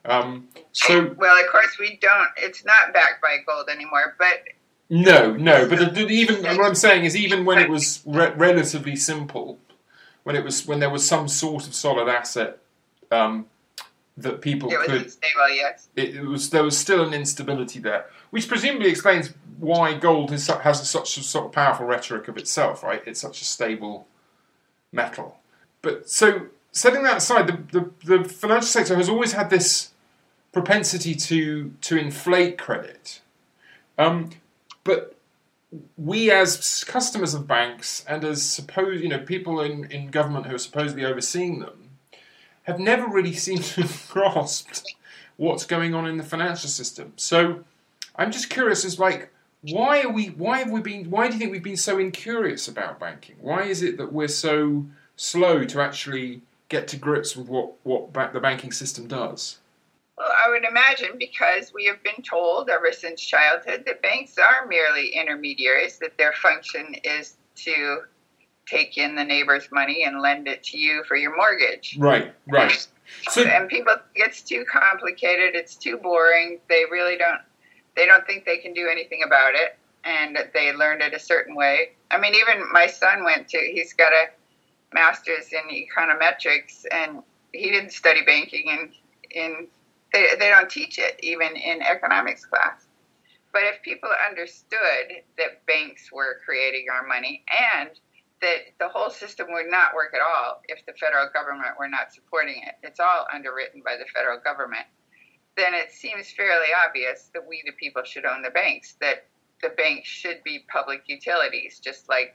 Um, 0.04 0.48
so 0.72 1.14
Well, 1.16 1.38
of 1.38 1.50
course, 1.50 1.76
we 1.78 1.98
don't. 2.00 2.28
It's 2.36 2.64
not 2.64 2.92
backed 2.92 3.22
by 3.22 3.38
gold 3.46 3.68
anymore, 3.68 4.14
but 4.18 4.42
no, 4.90 5.34
no, 5.34 5.68
but 5.68 5.94
the, 5.94 6.06
even 6.08 6.42
what 6.42 6.66
I'm 6.66 6.74
saying 6.74 7.04
is 7.04 7.16
even 7.16 7.44
when 7.46 7.58
it 7.58 7.70
was 7.70 8.02
re- 8.04 8.32
relatively 8.36 8.96
simple, 8.96 9.58
when 10.24 10.36
it 10.36 10.44
was 10.44 10.66
when 10.66 10.80
there 10.80 10.90
was 10.90 11.06
some 11.06 11.28
sort 11.28 11.66
of 11.66 11.74
solid 11.74 12.08
asset 12.08 12.58
um, 13.10 13.46
that 14.18 14.42
people 14.42 14.70
it 14.70 14.78
was 14.78 14.86
could 14.86 15.02
unstable. 15.02 15.50
Yes. 15.54 15.88
it, 15.96 16.16
it 16.16 16.24
was 16.24 16.50
there 16.50 16.64
was 16.64 16.76
still 16.76 17.06
an 17.06 17.14
instability 17.14 17.78
there, 17.78 18.06
which 18.32 18.48
presumably 18.48 18.88
explains 18.88 19.34
why 19.58 19.92
gold 19.92 20.30
has 20.30 20.44
such 20.88 21.18
a 21.18 21.22
sort 21.22 21.44
of 21.44 21.52
powerful 21.52 21.86
rhetoric 21.86 22.28
of 22.28 22.38
itself, 22.38 22.82
right? 22.82 23.02
It's 23.06 23.20
such 23.20 23.42
a 23.42 23.44
stable 23.44 24.08
metal. 24.90 25.36
But 25.82 26.08
so 26.08 26.46
setting 26.72 27.02
that 27.02 27.18
aside, 27.18 27.46
the, 27.46 27.90
the, 28.04 28.18
the 28.18 28.28
financial 28.28 28.66
sector 28.66 28.96
has 28.96 29.10
always 29.10 29.32
had 29.32 29.50
this 29.50 29.90
propensity 30.50 31.14
to 31.14 31.74
to 31.82 31.98
inflate 31.98 32.56
credit. 32.56 33.20
Um, 33.98 34.30
but 34.82 35.14
we 35.98 36.30
as 36.30 36.84
customers 36.84 37.34
of 37.34 37.46
banks 37.46 38.02
and 38.08 38.24
as 38.24 38.42
suppose 38.42 39.02
you 39.02 39.10
know 39.10 39.18
people 39.18 39.60
in, 39.60 39.84
in 39.90 40.10
government 40.10 40.46
who 40.46 40.54
are 40.54 40.58
supposedly 40.58 41.04
overseeing 41.04 41.60
them 41.60 41.90
have 42.62 42.78
never 42.78 43.06
really 43.06 43.32
seemed 43.46 43.64
to 43.64 43.82
have 43.82 44.08
grasped 44.10 44.94
what's 45.36 45.66
going 45.66 45.94
on 45.94 46.06
in 46.06 46.16
the 46.16 46.24
financial 46.24 46.70
system. 46.70 47.12
So 47.16 47.64
I'm 48.16 48.30
just 48.30 48.50
curious 48.50 48.84
as 48.84 48.98
like 48.98 49.30
why 49.62 50.02
are 50.02 50.10
we 50.10 50.26
why 50.28 50.58
have 50.58 50.70
we 50.70 50.80
been 50.80 51.10
why 51.10 51.28
do 51.28 51.34
you 51.34 51.38
think 51.38 51.52
we've 51.52 51.62
been 51.62 51.76
so 51.76 51.98
incurious 51.98 52.68
about 52.68 52.98
banking? 52.98 53.36
Why 53.40 53.62
is 53.62 53.82
it 53.82 53.96
that 53.98 54.12
we're 54.12 54.28
so 54.28 54.86
slow 55.16 55.64
to 55.64 55.80
actually 55.80 56.42
get 56.68 56.88
to 56.88 56.96
grips 56.96 57.36
with 57.36 57.48
what, 57.48 57.72
what 57.84 58.12
ba- 58.12 58.30
the 58.32 58.40
banking 58.40 58.72
system 58.72 59.06
does? 59.06 59.58
Well, 60.18 60.30
I 60.44 60.50
would 60.50 60.64
imagine 60.64 61.18
because 61.18 61.72
we 61.72 61.86
have 61.86 62.02
been 62.02 62.22
told 62.22 62.68
ever 62.70 62.92
since 62.92 63.20
childhood 63.20 63.84
that 63.86 64.02
banks 64.02 64.36
are 64.38 64.66
merely 64.66 65.08
intermediaries, 65.08 65.98
that 65.98 66.18
their 66.18 66.32
function 66.32 66.94
is 67.04 67.36
to 67.56 68.02
take 68.66 68.96
in 68.96 69.14
the 69.14 69.24
neighbor's 69.24 69.68
money 69.70 70.04
and 70.04 70.20
lend 70.20 70.48
it 70.48 70.62
to 70.64 70.78
you 70.78 71.04
for 71.04 71.16
your 71.16 71.36
mortgage. 71.36 71.96
Right, 71.98 72.34
right. 72.48 72.88
So, 73.28 73.42
and 73.42 73.68
people 73.68 73.94
it's 74.14 74.40
too 74.40 74.64
complicated, 74.64 75.54
it's 75.54 75.74
too 75.74 75.98
boring. 75.98 76.60
They 76.70 76.84
really 76.90 77.18
don't 77.18 77.42
they 77.96 78.06
don't 78.06 78.26
think 78.26 78.44
they 78.44 78.58
can 78.58 78.72
do 78.72 78.88
anything 78.88 79.22
about 79.24 79.54
it 79.54 79.76
and 80.04 80.38
they 80.52 80.72
learned 80.72 81.02
it 81.02 81.14
a 81.14 81.18
certain 81.18 81.54
way. 81.54 81.90
I 82.10 82.18
mean 82.18 82.34
even 82.34 82.70
my 82.72 82.86
son 82.86 83.24
went 83.24 83.48
to 83.48 83.58
he's 83.58 83.92
got 83.92 84.12
a 84.12 84.26
master's 84.94 85.52
in 85.52 85.70
econometrics 85.70 86.84
and 86.92 87.22
he 87.52 87.70
didn't 87.70 87.92
study 87.92 88.22
banking 88.24 88.70
and 88.70 88.92
in 89.30 89.68
they, 90.12 90.26
they 90.38 90.50
don't 90.50 90.68
teach 90.70 90.98
it 90.98 91.18
even 91.22 91.56
in 91.56 91.80
economics 91.82 92.44
class. 92.44 92.86
But 93.52 93.62
if 93.64 93.82
people 93.82 94.10
understood 94.28 95.22
that 95.38 95.66
banks 95.66 96.10
were 96.12 96.40
creating 96.44 96.86
our 96.92 97.06
money 97.06 97.44
and 97.72 97.90
that 98.40 98.74
the 98.78 98.88
whole 98.88 99.10
system 99.10 99.46
would 99.52 99.70
not 99.70 99.94
work 99.94 100.12
at 100.14 100.20
all 100.20 100.60
if 100.68 100.84
the 100.86 100.92
federal 100.94 101.28
government 101.32 101.78
were 101.78 101.88
not 101.88 102.12
supporting 102.12 102.62
it, 102.62 102.74
it's 102.82 102.98
all 103.00 103.26
underwritten 103.32 103.82
by 103.84 103.96
the 103.96 104.06
federal 104.12 104.38
government, 104.40 104.86
then 105.56 105.74
it 105.74 105.92
seems 105.92 106.30
fairly 106.30 106.68
obvious 106.86 107.30
that 107.34 107.46
we, 107.46 107.62
the 107.66 107.72
people, 107.72 108.02
should 108.04 108.24
own 108.24 108.42
the 108.42 108.50
banks, 108.50 108.96
that 109.00 109.26
the 109.62 109.70
banks 109.70 110.08
should 110.08 110.42
be 110.44 110.64
public 110.72 111.02
utilities, 111.06 111.78
just 111.78 112.08
like 112.08 112.34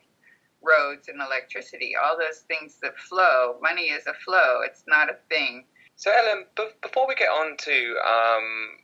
roads 0.62 1.08
and 1.08 1.22
electricity, 1.22 1.94
all 1.96 2.18
those 2.18 2.40
things 2.48 2.78
that 2.82 2.98
flow. 2.98 3.58
Money 3.62 3.90
is 3.90 4.08
a 4.08 4.14
flow, 4.14 4.62
it's 4.64 4.84
not 4.88 5.10
a 5.10 5.18
thing 5.30 5.66
so, 5.98 6.12
Ellen, 6.12 6.46
b- 6.56 6.78
before 6.84 7.08
we 7.08 7.16
get 7.16 7.30
on 7.30 7.58
to 7.58 7.96
um, 8.06 8.78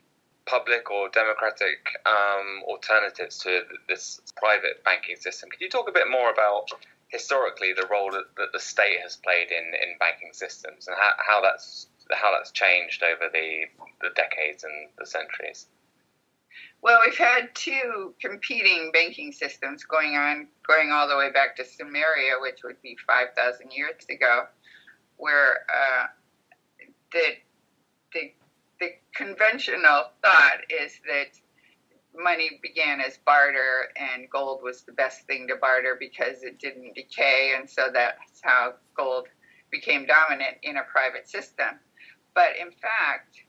public 0.47 0.89
or 0.89 1.09
democratic 1.09 1.77
um, 2.07 2.63
alternatives 2.67 3.37
to 3.39 3.61
this 3.87 4.19
private 4.35 4.83
banking 4.83 5.17
system, 5.17 5.49
could 5.51 5.61
you 5.61 5.69
talk 5.69 5.87
a 5.87 5.91
bit 5.91 6.09
more 6.09 6.31
about 6.31 6.69
historically 7.09 7.71
the 7.71 7.85
role 7.91 8.09
that, 8.09 8.51
the 8.51 8.59
state 8.59 8.97
has 9.03 9.15
played 9.17 9.51
in, 9.51 9.63
in 9.75 9.95
banking 9.99 10.33
systems 10.33 10.87
and 10.87 10.97
how, 10.99 11.11
how 11.19 11.39
that's 11.39 11.85
how 12.11 12.31
that's 12.31 12.51
changed 12.51 13.03
over 13.03 13.31
the, 13.31 13.65
the 14.01 14.09
decades 14.15 14.63
and 14.63 14.89
the 14.97 15.05
centuries? 15.05 15.67
Well, 16.81 16.99
we've 17.05 17.17
had 17.17 17.55
two 17.55 18.13
competing 18.19 18.91
banking 18.91 19.31
systems 19.31 19.85
going 19.85 20.15
on, 20.15 20.47
going 20.67 20.91
all 20.91 21.07
the 21.07 21.15
way 21.15 21.31
back 21.31 21.55
to 21.55 21.63
Sumeria, 21.63 22.41
which 22.41 22.59
would 22.63 22.81
be 22.81 22.97
5,000 23.07 23.71
years 23.71 24.05
ago, 24.09 24.47
where 25.17 25.65
uh, 25.69 26.07
that 27.13 27.35
the, 28.13 28.33
the 28.79 28.89
conventional 29.15 30.11
thought 30.21 30.59
is 30.69 30.99
that 31.07 31.39
money 32.21 32.59
began 32.61 32.99
as 32.99 33.17
barter 33.25 33.89
and 33.95 34.29
gold 34.29 34.61
was 34.61 34.81
the 34.81 34.91
best 34.91 35.25
thing 35.25 35.47
to 35.47 35.55
barter 35.55 35.95
because 35.99 36.43
it 36.43 36.59
didn't 36.59 36.93
decay 36.93 37.53
and 37.57 37.67
so 37.67 37.89
that's 37.91 38.39
how 38.43 38.73
gold 38.95 39.27
became 39.71 40.05
dominant 40.05 40.57
in 40.61 40.77
a 40.77 40.83
private 40.83 41.27
system 41.27 41.79
but 42.35 42.49
in 42.59 42.71
fact 42.71 43.43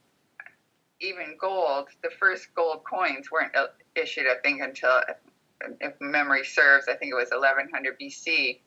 even 1.01 1.37
gold 1.41 1.89
the 2.03 2.11
first 2.11 2.49
gold 2.55 2.83
coins 2.89 3.31
weren't 3.31 3.55
uh, 3.57 3.67
issued 3.97 4.27
i 4.27 4.37
think 4.43 4.61
until 4.61 5.01
if 5.81 5.95
memory 6.01 6.45
serves 6.45 6.87
i 6.89 6.95
think 6.95 7.11
it 7.11 7.15
was 7.15 7.31
1100 7.31 7.99
bc 7.99 8.59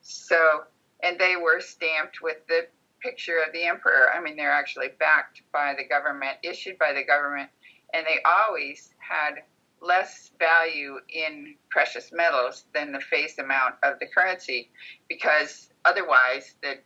so 0.00 0.62
and 1.02 1.18
they 1.18 1.36
were 1.36 1.60
stamped 1.60 2.22
with 2.22 2.38
the 2.48 2.66
picture 3.00 3.38
of 3.46 3.52
the 3.52 3.64
emperor. 3.64 4.08
I 4.12 4.20
mean, 4.20 4.36
they're 4.36 4.50
actually 4.50 4.88
backed 4.98 5.42
by 5.52 5.74
the 5.76 5.84
government, 5.84 6.38
issued 6.42 6.78
by 6.78 6.92
the 6.92 7.04
government, 7.04 7.50
and 7.94 8.04
they 8.06 8.18
always 8.24 8.90
had 8.98 9.42
less 9.80 10.32
value 10.38 10.96
in 11.08 11.54
precious 11.70 12.10
metals 12.12 12.64
than 12.74 12.92
the 12.92 13.00
face 13.00 13.38
amount 13.38 13.74
of 13.82 13.98
the 14.00 14.06
currency 14.06 14.70
because 15.08 15.68
otherwise 15.84 16.54
the 16.62 16.78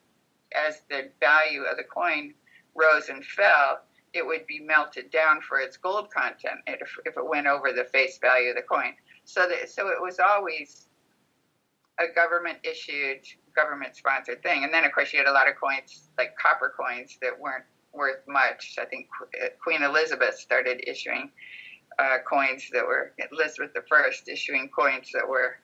as 0.52 0.82
the 0.90 1.08
value 1.20 1.62
of 1.62 1.76
the 1.76 1.84
coin 1.84 2.34
rose 2.74 3.08
and 3.08 3.24
fell 3.24 3.80
it 4.12 4.26
would 4.26 4.44
be 4.46 4.58
melted 4.58 5.10
down 5.10 5.40
for 5.40 5.60
its 5.60 5.76
gold 5.76 6.10
content 6.10 6.58
if, 6.66 6.96
if 7.04 7.16
it 7.16 7.28
went 7.28 7.46
over 7.46 7.72
the 7.72 7.84
face 7.84 8.18
value 8.18 8.50
of 8.50 8.56
the 8.56 8.62
coin 8.62 8.92
so 9.24 9.46
that 9.48 9.70
so 9.70 9.88
it 9.88 10.00
was 10.00 10.18
always 10.18 10.88
a 12.00 12.12
government 12.14 12.58
issued 12.64 13.20
government 13.54 13.96
sponsored 13.96 14.42
thing. 14.42 14.64
And 14.64 14.72
then, 14.72 14.84
of 14.84 14.92
course, 14.92 15.12
you 15.12 15.18
had 15.18 15.28
a 15.28 15.32
lot 15.32 15.48
of 15.48 15.54
coins, 15.56 16.08
like 16.18 16.36
copper 16.36 16.72
coins, 16.76 17.18
that 17.22 17.38
weren't 17.38 17.64
worth 17.92 18.22
much. 18.26 18.76
I 18.80 18.84
think 18.84 19.08
uh, 19.42 19.48
Queen 19.62 19.82
Elizabeth 19.82 20.36
started 20.36 20.82
issuing 20.86 21.30
uh, 21.98 22.18
coins 22.28 22.68
that 22.72 22.84
were, 22.84 23.12
Elizabeth 23.32 23.70
I 23.76 24.10
issuing 24.28 24.68
coins 24.68 25.10
that 25.12 25.28
were 25.28 25.56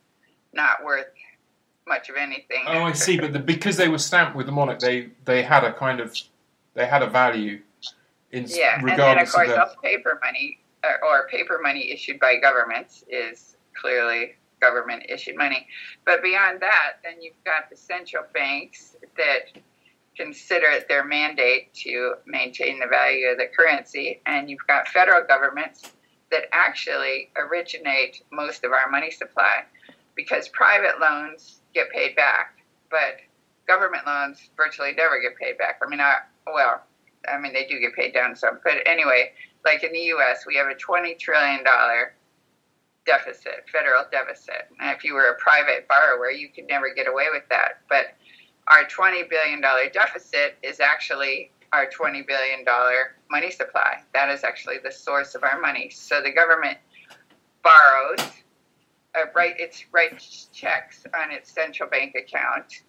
not 0.53 0.85
worth 0.85 1.07
much 1.88 2.09
of 2.09 2.16
anything. 2.16 2.64
Oh, 2.66 2.83
I 2.83 2.92
see. 2.92 3.19
But 3.19 3.33
the, 3.33 3.38
because 3.38 3.77
they 3.77 3.88
were 3.88 3.99
stamped 3.99 4.37
with 4.37 4.47
the 4.47 4.53
monarch, 4.53 4.81
they, 4.81 5.11
they 5.25 5.42
had 5.42 5.64
a 5.64 5.73
kind 5.73 6.01
of, 6.01 6.16
they 6.77 6.87
had 6.87 7.03
a 7.03 7.09
value. 7.09 7.62
In, 8.31 8.47
yeah, 8.49 8.79
and 8.79 8.89
then, 8.89 9.19
of 9.19 9.33
course, 9.33 9.51
of 9.51 9.81
paper 9.83 10.21
money 10.23 10.59
or, 10.85 11.05
or 11.05 11.29
paper 11.29 11.59
money 11.62 11.91
issued 11.91 12.21
by 12.21 12.37
governments 12.37 13.03
is 13.09 13.57
clearly 13.81 14.35
government 14.61 15.05
issued 15.09 15.37
money. 15.37 15.67
But 16.05 16.23
beyond 16.23 16.61
that, 16.61 16.99
then 17.03 17.21
you've 17.21 17.43
got 17.45 17.71
the 17.71 17.77
central 17.77 18.25
banks 18.35 18.97
that 19.17 19.61
consider 20.17 20.67
it 20.67 20.89
their 20.89 21.05
mandate 21.05 21.73
to 21.75 22.15
maintain 22.27 22.79
the 22.79 22.87
value 22.87 23.29
of 23.29 23.39
the 23.39 23.47
currency, 23.57 24.21
and 24.27 24.51
you've 24.51 24.67
got 24.67 24.89
federal 24.89 25.27
governments 25.27 25.93
that 26.31 26.45
actually 26.53 27.31
originate 27.37 28.23
most 28.33 28.65
of 28.65 28.73
our 28.73 28.91
money 28.91 29.11
supply 29.11 29.65
because 30.15 30.49
private 30.49 30.99
loans 31.01 31.61
get 31.75 31.91
paid 31.91 32.17
back, 32.17 32.59
but 32.91 33.19
government 33.69 34.07
loans 34.07 34.51
virtually 34.57 34.93
never 34.97 35.21
get 35.21 35.37
paid 35.37 35.59
back. 35.59 35.81
I 35.85 35.89
mean, 35.89 36.01
I, 36.01 36.17
well, 36.47 36.83
I 37.29 37.39
mean, 37.39 37.53
they 37.53 37.67
do 37.67 37.81
get 37.81 37.95
paid 37.95 38.15
down 38.15 38.37
some, 38.37 38.61
but 38.63 38.75
anyway, 38.87 39.33
like 39.65 39.83
in 39.83 39.93
the 39.93 39.99
U.S., 39.99 40.45
we 40.47 40.57
have 40.57 40.69
a 40.69 40.75
$20 40.75 41.19
trillion 41.19 41.65
deficit, 43.05 43.65
federal 43.73 44.05
deficit. 44.11 44.69
And 44.81 44.91
if 44.97 45.05
you 45.05 45.15
were 45.15 45.31
a 45.31 45.37
private 45.37 45.89
borrower, 45.89 46.31
you 46.31 46.49
could 46.49 46.67
never 46.69 46.93
get 46.95 47.09
away 47.09 47.27
with 47.33 47.45
that. 47.51 47.81
But 47.89 48.15
our 48.69 48.85
$20 48.85 49.29
billion 49.31 49.61
deficit 49.61 50.57
is 50.63 50.81
actually 50.81 51.51
our 51.73 51.87
$20 51.87 52.27
billion 52.27 52.65
money 53.31 53.51
supply. 53.51 53.99
That 54.15 54.31
is 54.31 54.45
actually 54.45 54.77
the 54.83 54.93
source 54.93 55.35
of 55.35 55.43
our 55.43 55.61
money. 55.61 55.91
So 55.91 56.21
the 56.23 56.33
government 56.33 56.79
borrows, 57.63 58.21
uh, 59.15 59.27
write, 59.35 59.59
its 59.59 59.85
writes 59.93 60.49
checks 60.53 61.05
on 61.15 61.33
its 61.33 61.51
central 61.51 61.89
bank 61.89 62.15
account, 62.17 62.83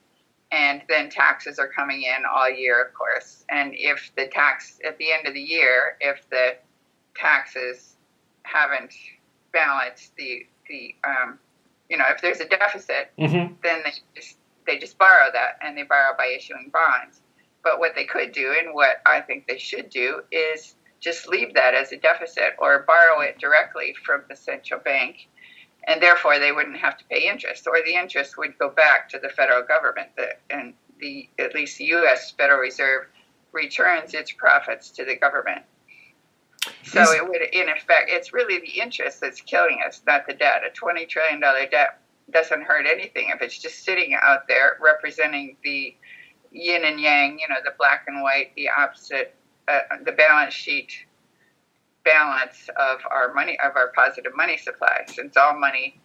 and 0.52 0.82
then 0.88 1.10
taxes 1.10 1.60
are 1.60 1.68
coming 1.68 2.04
in 2.04 2.24
all 2.32 2.50
year, 2.50 2.84
of 2.84 2.94
course. 2.94 3.44
And 3.50 3.74
if 3.74 4.12
the 4.16 4.28
tax, 4.28 4.80
at 4.86 4.98
the 4.98 5.12
end 5.12 5.28
of 5.28 5.34
the 5.34 5.42
year, 5.42 5.98
if 6.00 6.28
the 6.30 6.56
taxes 7.16 7.96
haven't 8.44 8.94
balanced 9.52 10.16
the 10.16 10.46
the 10.70 10.96
um, 11.04 11.40
you 11.90 11.98
know 11.98 12.06
if 12.10 12.22
there's 12.22 12.40
a 12.40 12.48
deficit, 12.48 13.12
mm-hmm. 13.20 13.54
then 13.64 13.82
they 13.84 13.92
just 14.16 14.38
they 14.66 14.78
just 14.78 14.98
borrow 14.98 15.30
that 15.34 15.58
and 15.62 15.78
they 15.78 15.84
borrow 15.84 16.16
by 16.18 16.28
issuing 16.28 16.72
bonds. 16.72 17.22
But 17.64 17.80
what 17.80 17.96
they 17.96 18.06
could 18.06 18.32
do 18.32 18.56
and 18.58 18.74
what 18.74 19.02
I 19.06 19.22
think 19.22 19.48
they 19.48 19.58
should 19.58 19.90
do 19.90 20.22
is 20.32 20.76
just 21.00 21.28
leave 21.28 21.54
that 21.54 21.74
as 21.74 21.92
a 21.92 21.98
deficit 21.98 22.54
or 22.60 22.86
borrow 22.88 23.22
it 23.22 23.40
directly 23.40 23.96
from 24.06 24.24
the 24.30 24.36
central 24.36 24.80
bank 24.80 25.28
and 25.88 26.02
therefore 26.02 26.38
they 26.40 26.52
wouldn't 26.52 26.78
have 26.78 26.98
to 26.98 27.06
pay 27.06 27.28
interest 27.28 27.68
or 27.68 27.78
the 27.86 27.96
interest 27.96 28.38
would 28.38 28.58
go 28.58 28.70
back 28.70 29.10
to 29.10 29.20
the 29.20 29.30
federal 29.30 29.64
government 29.64 30.10
the, 30.18 30.30
and 30.50 30.74
the 31.00 31.30
at 31.40 31.56
least 31.56 31.78
the 31.78 31.86
US 31.86 32.32
Federal 32.32 32.60
Reserve 32.60 33.08
returns 33.52 34.14
its 34.14 34.32
profits 34.32 34.92
to 34.92 35.06
the 35.06 35.16
government 35.16 35.64
so 36.84 37.02
it 37.14 37.28
would, 37.28 37.42
in 37.54 37.70
effect, 37.70 38.10
it's 38.10 38.34
really 38.34 38.60
the 38.60 38.82
interest 38.82 39.22
that's 39.22 39.42
killing 39.42 39.80
us, 39.86 40.02
not 40.08 40.28
the 40.28 40.34
debt. 40.34 40.64
A 40.66 40.70
twenty 40.72 41.06
trillion 41.06 41.40
dollar 41.40 41.66
debt 41.68 42.00
doesn't 42.32 42.64
hurt 42.64 42.86
anything 42.86 43.30
if 43.34 43.42
it's 43.42 43.58
just 43.58 43.84
sitting 43.84 44.16
out 44.22 44.48
there 44.48 44.78
representing 44.82 45.56
the 45.64 45.96
yin 46.52 46.84
and 46.84 47.00
yang, 47.00 47.40
you 47.40 47.48
know, 47.48 47.60
the 47.64 47.74
black 47.78 48.06
and 48.08 48.22
white, 48.22 48.52
the 48.56 48.70
opposite, 48.70 49.36
uh, 49.68 49.80
the 50.04 50.12
balance 50.12 50.54
sheet 50.54 51.06
balance 52.08 52.70
of 52.78 53.00
our 53.12 53.34
money, 53.34 53.58
of 53.60 53.76
our 53.76 53.92
positive 53.96 54.36
money 54.36 54.58
supply. 54.58 55.04
Since 55.08 55.36
all 55.36 55.60
money 55.60 56.00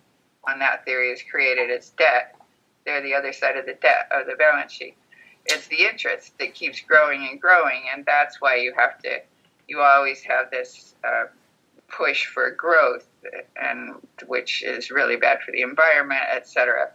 on 0.48 0.58
that 0.58 0.84
theory 0.84 1.10
is 1.10 1.22
created 1.22 1.70
as 1.70 1.90
debt, 1.90 2.34
they're 2.84 3.02
the 3.02 3.14
other 3.14 3.32
side 3.32 3.56
of 3.56 3.66
the 3.66 3.74
debt 3.74 4.08
of 4.10 4.26
the 4.26 4.34
balance 4.34 4.72
sheet. 4.72 4.96
It's 5.46 5.68
the 5.68 5.84
interest 5.84 6.36
that 6.38 6.54
keeps 6.54 6.80
growing 6.80 7.28
and 7.30 7.40
growing, 7.40 7.82
and 7.92 8.04
that's 8.04 8.40
why 8.40 8.56
you 8.56 8.74
have 8.76 8.98
to 9.02 9.20
you 9.68 9.80
always 9.80 10.22
have 10.22 10.50
this 10.50 10.94
uh, 11.04 11.24
push 11.88 12.26
for 12.26 12.50
growth, 12.50 13.06
and 13.56 13.94
which 14.26 14.62
is 14.62 14.90
really 14.90 15.16
bad 15.16 15.40
for 15.40 15.52
the 15.52 15.62
environment, 15.62 16.20
etc. 16.34 16.90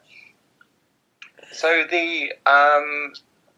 So 1.52 1.86
the 1.90 2.34
um, 2.46 3.14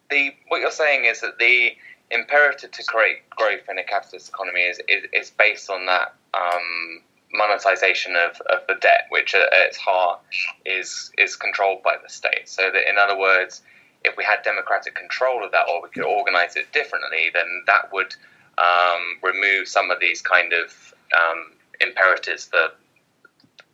the 0.10 0.32
what 0.48 0.62
you're 0.62 0.72
saying 0.72 1.06
is 1.06 1.22
that 1.22 1.40
the 1.40 1.72
imperative 2.12 2.72
to 2.72 2.84
create 2.84 3.30
growth 3.30 3.68
in 3.70 3.78
a 3.78 3.84
capitalist 3.84 4.30
economy 4.30 4.62
is 4.62 4.80
is, 4.88 5.04
is 5.14 5.32
based 5.32 5.70
on 5.70 5.86
that 5.86 6.16
um, 6.34 7.02
monetization 7.34 8.16
of, 8.16 8.40
of 8.48 8.66
the 8.68 8.76
debt, 8.82 9.06
which 9.10 9.36
at, 9.36 9.48
its 9.54 9.78
heart 9.78 10.20
is 10.66 11.12
is 11.18 11.36
controlled 11.36 11.84
by 11.84 11.96
the 12.02 12.10
state. 12.10 12.48
So 12.48 12.64
that 12.72 12.90
in 12.90 12.98
other 12.98 13.18
words, 13.18 13.62
if 14.04 14.16
we 14.18 14.24
had 14.24 14.42
democratic 14.44 14.96
control 14.96 15.44
of 15.44 15.52
that, 15.52 15.68
or 15.70 15.82
we 15.84 15.90
could 15.90 16.06
organize 16.06 16.56
it 16.56 16.72
differently, 16.72 17.30
then 17.34 17.64
that 17.68 17.92
would 17.94 18.16
um, 18.58 19.18
remove 19.22 19.68
some 19.68 19.92
of 19.92 20.00
these 20.00 20.22
kind 20.22 20.54
of 20.54 20.94
um, 21.16 21.54
imperatives 21.80 22.46
for 22.46 22.70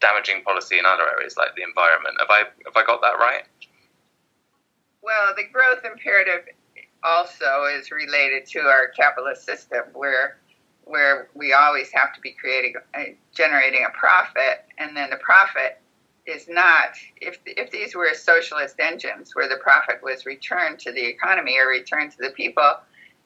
damaging 0.02 0.44
policy 0.44 0.78
in 0.78 0.86
other 0.86 1.04
areas 1.16 1.36
like 1.38 1.56
the 1.56 1.64
environment. 1.64 2.16
Have 2.20 2.30
I 2.30 2.40
have 2.66 2.76
I 2.76 2.86
got 2.86 3.02
that 3.02 3.18
right? 3.20 3.44
Well, 5.02 5.34
the 5.36 5.44
growth 5.52 5.86
imperative 5.86 6.48
also 7.06 7.66
is 7.66 7.92
related 7.92 8.46
to 8.48 8.60
our 8.60 8.88
capitalist 8.90 9.46
system, 9.46 9.84
where 9.94 10.38
where 10.86 11.30
we 11.34 11.52
always 11.52 11.90
have 11.92 12.14
to 12.14 12.22
be 12.22 12.32
creating, 12.32 12.76
uh, 12.94 13.04
generating 13.34 13.86
a 13.88 13.98
profit, 13.98 14.66
and 14.78 14.96
then 14.96 15.10
the 15.10 15.18
profit 15.18 15.80
is 16.26 16.48
not 16.48 16.96
if 17.22 17.40
if 17.46 17.72
these 17.72 17.96
were 17.96 18.14
socialist 18.14 18.76
engines 18.80 19.36
where 19.36 19.48
the 19.48 19.58
profit 19.58 20.02
was 20.04 20.26
returned 20.26 20.80
to 20.80 20.92
the 20.92 21.06
economy 21.06 21.58
or 21.58 21.68
returned 21.68 22.12
to 22.12 22.18
the 22.18 22.32
people, 22.32 22.74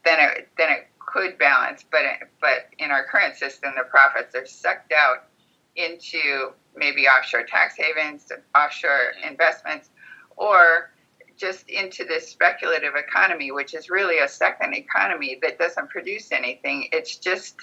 then 0.03 0.19
it 0.19 0.49
then 0.57 0.69
it 0.71 0.87
could 0.99 1.37
balance. 1.37 1.85
But 1.89 2.03
but 2.41 2.67
in 2.77 2.91
our 2.91 3.05
current 3.05 3.35
system, 3.35 3.73
the 3.77 3.83
profits 3.83 4.35
are 4.35 4.45
sucked 4.45 4.91
out 4.91 5.25
into 5.75 6.51
maybe 6.75 7.07
offshore 7.07 7.43
tax 7.43 7.75
havens, 7.77 8.31
offshore 8.55 9.13
investments, 9.27 9.89
or 10.35 10.91
just 11.39 11.69
into 11.69 12.03
this 12.03 12.29
speculative 12.29 12.93
economy, 12.95 13.51
which 13.51 13.73
is 13.73 13.89
really 13.89 14.19
a 14.19 14.27
second 14.27 14.73
economy 14.75 15.39
that 15.41 15.57
doesn't 15.57 15.89
produce 15.89 16.31
anything. 16.31 16.89
It's 16.91 17.15
just 17.15 17.55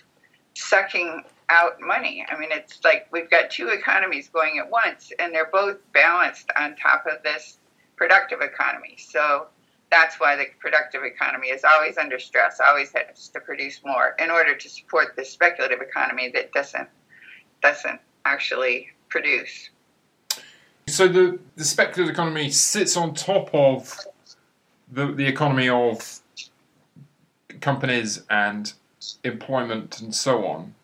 sucking 0.55 1.23
out 1.51 1.81
money. 1.81 2.25
I 2.29 2.39
mean, 2.39 2.49
it's 2.51 2.83
like 2.83 3.07
we've 3.13 3.31
got 3.31 3.51
two 3.51 3.69
economies 3.69 4.29
going 4.29 4.59
at 4.59 4.71
once, 4.71 5.13
and 5.19 5.35
they're 5.35 5.51
both 5.53 5.79
balanced 5.93 6.51
on 6.57 6.75
top 6.77 7.05
of 7.07 7.23
this 7.23 7.59
productive 7.97 8.41
economy. 8.41 8.97
So 8.99 9.49
that's 9.91 10.19
why 10.19 10.37
the 10.37 10.47
productive 10.59 11.03
economy 11.05 11.49
is 11.49 11.63
always 11.63 11.99
under 11.99 12.19
stress, 12.19 12.59
always 12.67 12.93
has 12.93 13.29
to 13.29 13.41
produce 13.41 13.81
more 13.85 14.17
in 14.19 14.31
order 14.31 14.57
to 14.57 14.69
support 14.69 15.15
the 15.17 15.25
speculative 15.25 15.81
economy 15.81 16.31
that 16.35 16.53
doesn't 16.53 16.89
doesn't 17.63 18.01
actually 18.25 18.89
produce. 19.09 19.71
So 20.89 21.09
the, 21.09 21.39
the 21.57 21.65
speculative 21.65 22.13
economy 22.13 22.51
sits 22.51 22.97
on 22.97 23.13
top 23.13 23.51
of 23.53 23.99
the, 24.91 25.13
the 25.13 25.27
economy 25.27 25.69
of 25.69 26.21
companies 27.61 28.23
and 28.31 28.73
employment 29.25 30.01
and 30.01 30.15
so 30.15 30.47
on. 30.47 30.75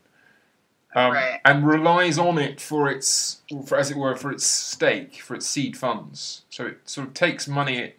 Um, 0.95 1.12
Right. 1.12 1.41
And 1.45 1.67
relies 1.67 2.19
on 2.19 2.37
it 2.38 2.61
for 2.61 2.91
its, 2.91 3.41
for, 3.65 3.79
as 3.79 3.91
it 3.91 3.97
were, 3.97 4.15
for 4.17 4.31
its 4.31 4.45
stake, 4.45 5.23
for 5.23 5.35
its 5.35 5.47
seed 5.47 5.77
funds. 5.77 6.43
So 6.51 6.67
it 6.67 6.81
sort 6.85 7.07
of 7.07 7.15
takes 7.15 7.49
money, 7.49 7.95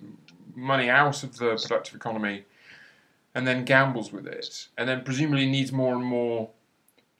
money 0.55 0.89
out 0.89 1.23
of 1.23 1.37
the 1.37 1.55
productive 1.55 1.95
economy, 1.95 2.43
and 3.33 3.47
then 3.47 3.65
gambles 3.65 4.11
with 4.11 4.27
it, 4.27 4.67
and 4.77 4.87
then 4.87 5.03
presumably 5.03 5.49
needs 5.49 5.71
more 5.71 5.95
and 5.95 6.03
more 6.03 6.49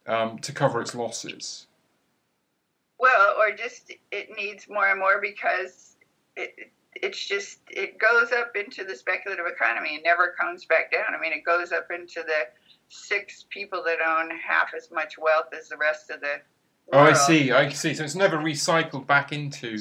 um, 0.06 0.38
to 0.40 0.52
cover 0.52 0.80
its 0.80 0.94
losses. 0.94 1.66
Well, 3.04 3.36
or 3.38 3.52
just 3.52 3.92
it 4.14 4.30
needs 4.38 4.70
more 4.70 4.88
and 4.88 4.98
more 4.98 5.20
because 5.20 5.98
it, 6.38 6.72
it's 6.96 7.28
just 7.28 7.60
it 7.70 8.00
goes 8.00 8.32
up 8.32 8.56
into 8.56 8.86
the 8.86 8.96
speculative 8.96 9.46
economy 9.46 9.96
and 9.96 10.04
never 10.06 10.34
comes 10.40 10.64
back 10.64 10.90
down. 10.90 11.14
I 11.14 11.20
mean, 11.20 11.34
it 11.34 11.44
goes 11.44 11.74
up 11.74 11.92
into 11.92 12.24
the 12.26 12.48
six 12.88 13.46
people 13.50 13.84
that 13.84 13.98
own 14.08 14.30
half 14.40 14.70
as 14.74 14.90
much 14.90 15.18
wealth 15.18 15.48
as 15.54 15.68
the 15.68 15.76
rest 15.76 16.12
of 16.12 16.22
the 16.22 16.40
Oh, 16.94 17.00
I 17.00 17.12
see. 17.12 17.52
I 17.52 17.68
see. 17.70 17.94
So 17.94 18.06
it's 18.06 18.16
never 18.16 18.38
recycled 18.38 19.06
back 19.06 19.34
into 19.34 19.80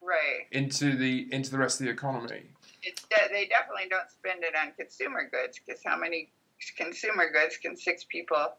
Right. 0.00 0.46
into 0.52 0.96
the 0.96 1.28
into 1.34 1.50
the 1.50 1.58
rest 1.58 1.80
of 1.82 1.86
the 1.86 1.92
economy. 1.92 2.44
It's 2.82 3.02
de- 3.02 3.28
they 3.30 3.44
definitely 3.46 3.90
don't 3.90 4.10
spend 4.10 4.42
it 4.42 4.54
on 4.56 4.72
consumer 4.72 5.28
goods 5.30 5.58
because 5.58 5.82
how 5.84 5.98
many 5.98 6.30
consumer 6.78 7.30
goods 7.30 7.58
can 7.58 7.76
six 7.76 8.04
people 8.04 8.54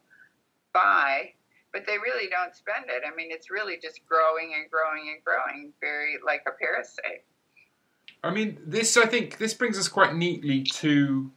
buy? 0.74 1.34
But 1.78 1.86
they 1.86 2.00
really 2.00 2.28
don't 2.28 2.56
spend 2.56 2.86
it. 2.88 3.04
I 3.06 3.16
mean, 3.16 3.28
it's 3.30 3.52
really 3.52 3.78
just 3.80 4.02
growing 4.08 4.56
and 4.56 4.68
growing 4.72 5.14
and 5.14 5.24
growing, 5.24 5.74
very 5.80 6.18
like 6.26 6.42
a 6.48 6.52
parasite. 6.52 7.24
I 8.24 8.32
mean, 8.32 8.58
this 8.66 8.98
I 8.98 9.06
think 9.06 9.38
this 9.38 9.54
brings 9.54 9.78
us 9.78 9.88
quite 9.88 10.16
neatly 10.16 10.64
to 10.64 11.30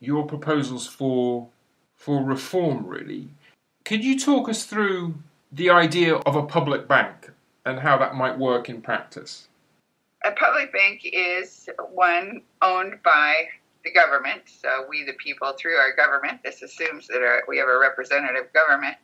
your 0.00 0.26
proposals 0.26 0.88
for 0.88 1.46
for 1.94 2.24
reform. 2.24 2.84
Really, 2.84 3.28
could 3.84 4.02
you 4.02 4.18
talk 4.18 4.48
us 4.48 4.64
through 4.64 5.14
the 5.52 5.70
idea 5.70 6.16
of 6.16 6.34
a 6.34 6.42
public 6.42 6.88
bank 6.88 7.30
and 7.64 7.78
how 7.78 7.96
that 7.96 8.16
might 8.16 8.36
work 8.36 8.68
in 8.68 8.82
practice? 8.82 9.46
A 10.24 10.32
public 10.32 10.72
bank 10.72 11.02
is 11.04 11.68
one 11.92 12.42
owned 12.60 12.98
by 13.04 13.46
the 13.84 13.92
government, 13.92 14.42
so 14.46 14.86
we 14.88 15.04
the 15.04 15.14
people 15.14 15.52
through 15.58 15.76
our 15.76 15.94
government. 15.94 16.40
This 16.44 16.62
assumes 16.62 17.06
that 17.08 17.22
our, 17.22 17.42
we 17.48 17.58
have 17.58 17.68
a 17.68 17.78
representative 17.78 18.52
government. 18.52 18.96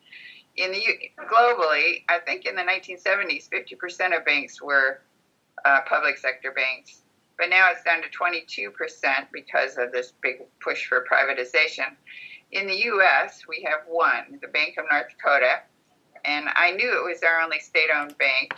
In 0.56 0.72
the 0.72 0.82
globally, 1.30 2.04
I 2.08 2.18
think 2.24 2.46
in 2.46 2.54
the 2.54 2.62
1970s, 2.62 3.48
50% 3.48 4.16
of 4.16 4.24
banks 4.24 4.62
were 4.62 5.00
uh, 5.64 5.80
public 5.86 6.18
sector 6.18 6.52
banks, 6.52 7.02
but 7.38 7.48
now 7.48 7.68
it's 7.70 7.82
down 7.82 8.02
to 8.02 8.08
22% 8.08 8.70
because 9.32 9.76
of 9.78 9.92
this 9.92 10.12
big 10.22 10.42
push 10.60 10.86
for 10.86 11.04
privatization. 11.10 11.94
In 12.52 12.66
the 12.66 12.76
U.S., 12.84 13.42
we 13.48 13.66
have 13.68 13.80
one, 13.88 14.38
the 14.40 14.48
Bank 14.48 14.76
of 14.78 14.84
North 14.90 15.08
Dakota, 15.10 15.62
and 16.24 16.46
I 16.54 16.70
knew 16.72 16.88
it 16.88 17.08
was 17.08 17.22
our 17.22 17.40
only 17.40 17.58
state-owned 17.58 18.16
bank 18.18 18.52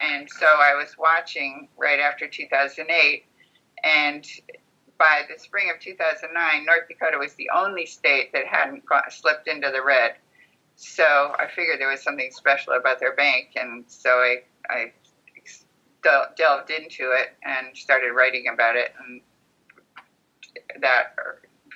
and 0.00 0.28
so 0.30 0.46
I 0.46 0.74
was 0.74 0.96
watching 0.98 1.68
right 1.76 1.98
after 1.98 2.28
2008, 2.28 3.24
and 3.84 4.26
by 4.98 5.22
the 5.32 5.38
spring 5.38 5.70
of 5.74 5.80
2009, 5.80 6.66
North 6.66 6.88
Dakota 6.88 7.18
was 7.18 7.34
the 7.34 7.48
only 7.54 7.86
state 7.86 8.32
that 8.32 8.46
hadn't 8.46 8.82
slipped 9.10 9.48
into 9.48 9.70
the 9.70 9.82
red. 9.82 10.16
So 10.76 11.04
I 11.04 11.46
figured 11.54 11.80
there 11.80 11.90
was 11.90 12.02
something 12.02 12.30
special 12.30 12.74
about 12.74 13.00
their 13.00 13.14
bank, 13.14 13.50
and 13.56 13.84
so 13.86 14.10
I, 14.10 14.42
I 14.68 14.92
del- 16.02 16.28
delved 16.36 16.70
into 16.70 17.12
it 17.12 17.30
and 17.44 17.76
started 17.76 18.12
writing 18.12 18.46
about 18.52 18.76
it, 18.76 18.92
and 19.04 19.20
that 20.80 21.14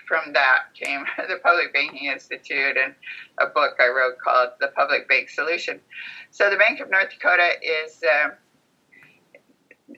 from 0.07 0.33
that 0.33 0.65
came 0.75 1.05
the 1.17 1.39
Public 1.43 1.73
Banking 1.73 2.11
Institute 2.11 2.77
and 2.77 2.95
a 3.41 3.47
book 3.47 3.75
I 3.81 3.89
wrote 3.89 4.19
called 4.19 4.51
The 4.61 4.69
Public 4.69 5.09
Bank 5.09 5.29
Solution. 5.29 5.81
So 6.31 6.51
the 6.51 6.57
Bank 6.57 6.81
of 6.81 6.91
North 6.91 7.11
Dakota 7.11 7.51
is. 7.63 8.03
Uh, 8.03 8.31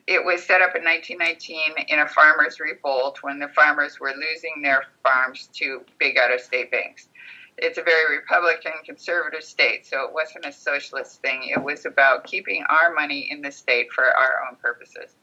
it 0.07 0.23
was 0.23 0.43
set 0.43 0.61
up 0.61 0.75
in 0.75 0.83
1919 0.83 1.85
in 1.87 1.99
a 1.99 2.07
farmers' 2.07 2.59
revolt 2.59 3.19
when 3.21 3.39
the 3.39 3.47
farmers 3.49 3.99
were 3.99 4.13
losing 4.13 4.61
their 4.61 4.83
farms 5.03 5.49
to 5.53 5.83
big 5.99 6.17
out-of-state 6.17 6.71
banks. 6.71 7.09
It's 7.57 7.77
a 7.77 7.83
very 7.83 8.17
Republican, 8.17 8.73
conservative 8.85 9.43
state, 9.43 9.85
so 9.85 10.03
it 10.05 10.13
wasn't 10.13 10.45
a 10.45 10.51
socialist 10.51 11.21
thing. 11.21 11.53
It 11.55 11.63
was 11.63 11.85
about 11.85 12.25
keeping 12.25 12.63
our 12.69 12.93
money 12.93 13.29
in 13.31 13.41
the 13.41 13.51
state 13.51 13.91
for 13.93 14.05
our 14.05 14.47
own 14.47 14.57
purposes. 14.57 15.15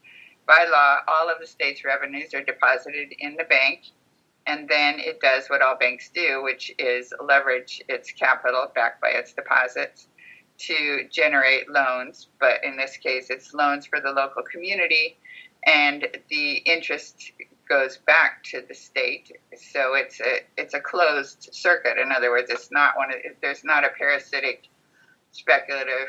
By 0.47 0.67
law, 0.71 0.99
all 1.07 1.29
of 1.29 1.41
the 1.41 1.47
state's 1.47 1.85
revenues 1.85 2.35
are 2.35 2.43
deposited 2.43 3.13
in 3.19 3.37
the 3.37 3.45
bank, 3.45 3.85
and 4.47 4.69
then 4.69 4.99
it 4.99 5.21
does 5.21 5.49
what 5.49 5.63
all 5.63 5.77
banks 5.77 6.11
do, 6.13 6.43
which 6.43 6.75
is 6.79 7.13
leverage 7.23 7.83
its 7.89 8.11
capital 8.11 8.73
backed 8.75 9.01
by 9.01 9.11
its 9.11 9.33
deposits 9.33 10.09
to 10.67 11.09
generate 11.11 11.71
loans, 11.71 12.29
but 12.41 12.63
in 12.65 12.77
this 12.77 12.97
case, 12.97 13.31
it's 13.31 13.55
loans 13.55 13.87
for 13.87 14.01
the 14.01 14.11
local 14.11 14.43
community, 14.43 15.17
and 15.67 16.07
the 16.31 16.55
interest 16.59 17.33
goes 17.69 17.99
back 18.07 18.43
to 18.45 18.63
the 18.69 18.75
state. 18.75 19.33
So 19.57 19.95
it's 19.95 20.21
a 20.21 20.41
it's 20.57 20.75
a 20.75 20.81
closed 20.81 21.49
circuit. 21.53 21.99
In 21.99 22.13
other 22.13 22.31
words, 22.31 22.51
it's 22.51 22.71
not 22.71 22.97
one. 22.97 23.11
Of, 23.11 23.19
there's 23.41 23.65
not 23.65 23.85
a 23.85 23.91
parasitic, 23.91 24.69
speculative 25.33 26.09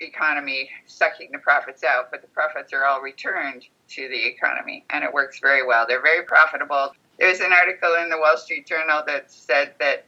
economy 0.00 0.70
sucking 0.86 1.30
the 1.32 1.38
profits 1.38 1.82
out, 1.84 2.10
but 2.10 2.22
the 2.22 2.28
profits 2.28 2.72
are 2.72 2.84
all 2.84 3.00
returned 3.00 3.64
to 3.88 4.08
the 4.08 4.26
economy, 4.26 4.84
and 4.90 5.04
it 5.04 5.12
works 5.12 5.40
very 5.40 5.66
well. 5.66 5.86
They're 5.88 6.02
very 6.02 6.24
profitable. 6.24 6.92
There's 7.18 7.40
an 7.40 7.52
article 7.52 7.96
in 8.00 8.08
the 8.08 8.18
Wall 8.18 8.36
Street 8.36 8.66
Journal 8.66 9.02
that 9.06 9.30
said 9.30 9.74
that 9.80 10.04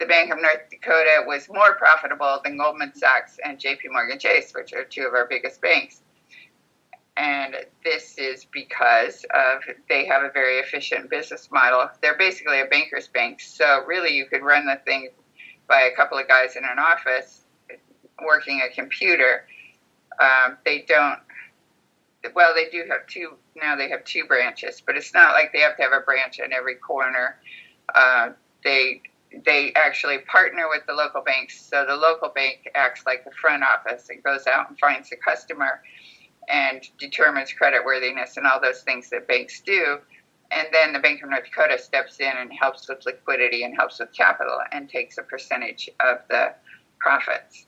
the 0.00 0.06
Bank 0.06 0.32
of 0.32 0.40
North 0.40 0.70
Dakota 0.70 1.24
was 1.26 1.46
more 1.50 1.74
profitable 1.74 2.40
than 2.42 2.56
Goldman 2.56 2.94
Sachs 2.94 3.38
and 3.44 3.58
JP 3.58 3.92
Morgan 3.92 4.18
Chase, 4.18 4.50
which 4.54 4.72
are 4.72 4.82
two 4.82 5.02
of 5.06 5.12
our 5.12 5.26
biggest 5.28 5.60
banks. 5.60 6.00
And 7.18 7.54
this 7.84 8.16
is 8.16 8.46
because 8.46 9.26
of 9.34 9.60
they 9.90 10.06
have 10.06 10.22
a 10.22 10.30
very 10.30 10.58
efficient 10.58 11.10
business 11.10 11.50
model. 11.52 11.90
They're 12.00 12.16
basically 12.16 12.60
a 12.60 12.64
banker's 12.64 13.08
bank. 13.08 13.42
So 13.42 13.84
really 13.86 14.16
you 14.16 14.24
could 14.24 14.42
run 14.42 14.64
the 14.64 14.80
thing 14.86 15.10
by 15.68 15.82
a 15.82 15.94
couple 15.94 16.16
of 16.16 16.26
guys 16.26 16.56
in 16.56 16.64
an 16.64 16.78
office 16.78 17.42
working 18.24 18.62
a 18.62 18.74
computer. 18.74 19.44
Um, 20.18 20.56
they 20.64 20.80
don't 20.88 21.18
well, 22.34 22.54
they 22.54 22.68
do 22.70 22.84
have 22.88 23.06
two 23.06 23.36
now. 23.56 23.76
They 23.76 23.90
have 23.90 24.04
two 24.04 24.24
branches, 24.24 24.82
but 24.84 24.96
it's 24.96 25.12
not 25.12 25.32
like 25.32 25.52
they 25.52 25.60
have 25.60 25.76
to 25.76 25.82
have 25.82 25.92
a 25.92 26.00
branch 26.00 26.38
in 26.38 26.52
every 26.52 26.74
corner. 26.74 27.36
Uh, 27.94 28.30
they 28.62 29.02
they 29.44 29.72
actually 29.74 30.18
partner 30.18 30.68
with 30.68 30.82
the 30.86 30.92
local 30.92 31.22
banks. 31.22 31.60
So 31.60 31.84
the 31.86 31.96
local 31.96 32.28
bank 32.30 32.68
acts 32.74 33.04
like 33.06 33.24
the 33.24 33.30
front 33.30 33.62
office 33.62 34.08
and 34.10 34.22
goes 34.22 34.46
out 34.46 34.68
and 34.68 34.78
finds 34.78 35.10
the 35.10 35.16
customer 35.16 35.82
and 36.48 36.82
determines 36.98 37.52
credit 37.52 37.84
worthiness 37.84 38.36
and 38.36 38.46
all 38.46 38.60
those 38.60 38.82
things 38.82 39.10
that 39.10 39.28
banks 39.28 39.60
do. 39.60 39.98
And 40.50 40.66
then 40.72 40.92
the 40.92 40.98
Bank 40.98 41.22
of 41.22 41.30
North 41.30 41.44
Dakota 41.44 41.78
steps 41.78 42.18
in 42.18 42.32
and 42.36 42.52
helps 42.52 42.88
with 42.88 43.06
liquidity 43.06 43.62
and 43.62 43.74
helps 43.76 44.00
with 44.00 44.12
capital 44.12 44.58
and 44.72 44.88
takes 44.88 45.16
a 45.16 45.22
percentage 45.22 45.88
of 46.00 46.18
the 46.28 46.54
profits. 46.98 47.66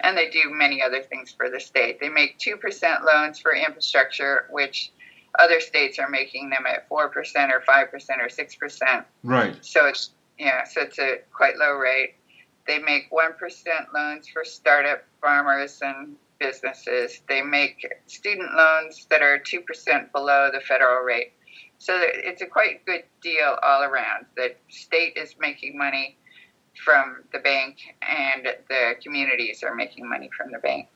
And 0.00 0.16
they 0.16 0.30
do 0.30 0.44
many 0.46 0.82
other 0.82 1.02
things 1.02 1.32
for 1.32 1.50
the 1.50 1.60
state. 1.60 2.00
They 2.00 2.08
make 2.08 2.38
2% 2.38 3.04
loans 3.04 3.38
for 3.38 3.54
infrastructure, 3.54 4.46
which 4.50 4.90
other 5.38 5.60
states 5.60 5.98
are 5.98 6.08
making 6.08 6.50
them 6.50 6.64
at 6.66 6.88
4% 6.88 6.94
or 6.94 7.10
5% 7.10 7.14
or 7.74 8.28
6%. 8.28 9.04
Right. 9.22 9.56
So 9.60 9.86
it's 9.86 10.10
yeah, 10.38 10.64
so 10.64 10.82
it's 10.82 10.98
a 10.98 11.18
quite 11.32 11.56
low 11.56 11.72
rate. 11.72 12.14
They 12.66 12.78
make 12.78 13.06
one 13.10 13.34
percent 13.34 13.92
loans 13.94 14.28
for 14.28 14.44
startup 14.44 15.04
farmers 15.20 15.80
and 15.82 16.16
businesses. 16.38 17.20
They 17.28 17.42
make 17.42 17.86
student 18.06 18.54
loans 18.54 19.06
that 19.10 19.22
are 19.22 19.38
two 19.38 19.60
percent 19.60 20.12
below 20.12 20.50
the 20.52 20.60
federal 20.60 21.04
rate. 21.04 21.32
So 21.78 21.94
it's 21.98 22.40
a 22.40 22.46
quite 22.46 22.84
good 22.86 23.04
deal 23.22 23.56
all 23.62 23.82
around. 23.82 24.26
The 24.36 24.54
state 24.70 25.16
is 25.16 25.34
making 25.38 25.76
money 25.76 26.16
from 26.84 27.24
the 27.32 27.38
bank, 27.38 27.76
and 28.02 28.48
the 28.68 28.94
communities 29.02 29.62
are 29.62 29.74
making 29.74 30.08
money 30.08 30.30
from 30.36 30.50
the 30.50 30.58
bank. 30.58 30.88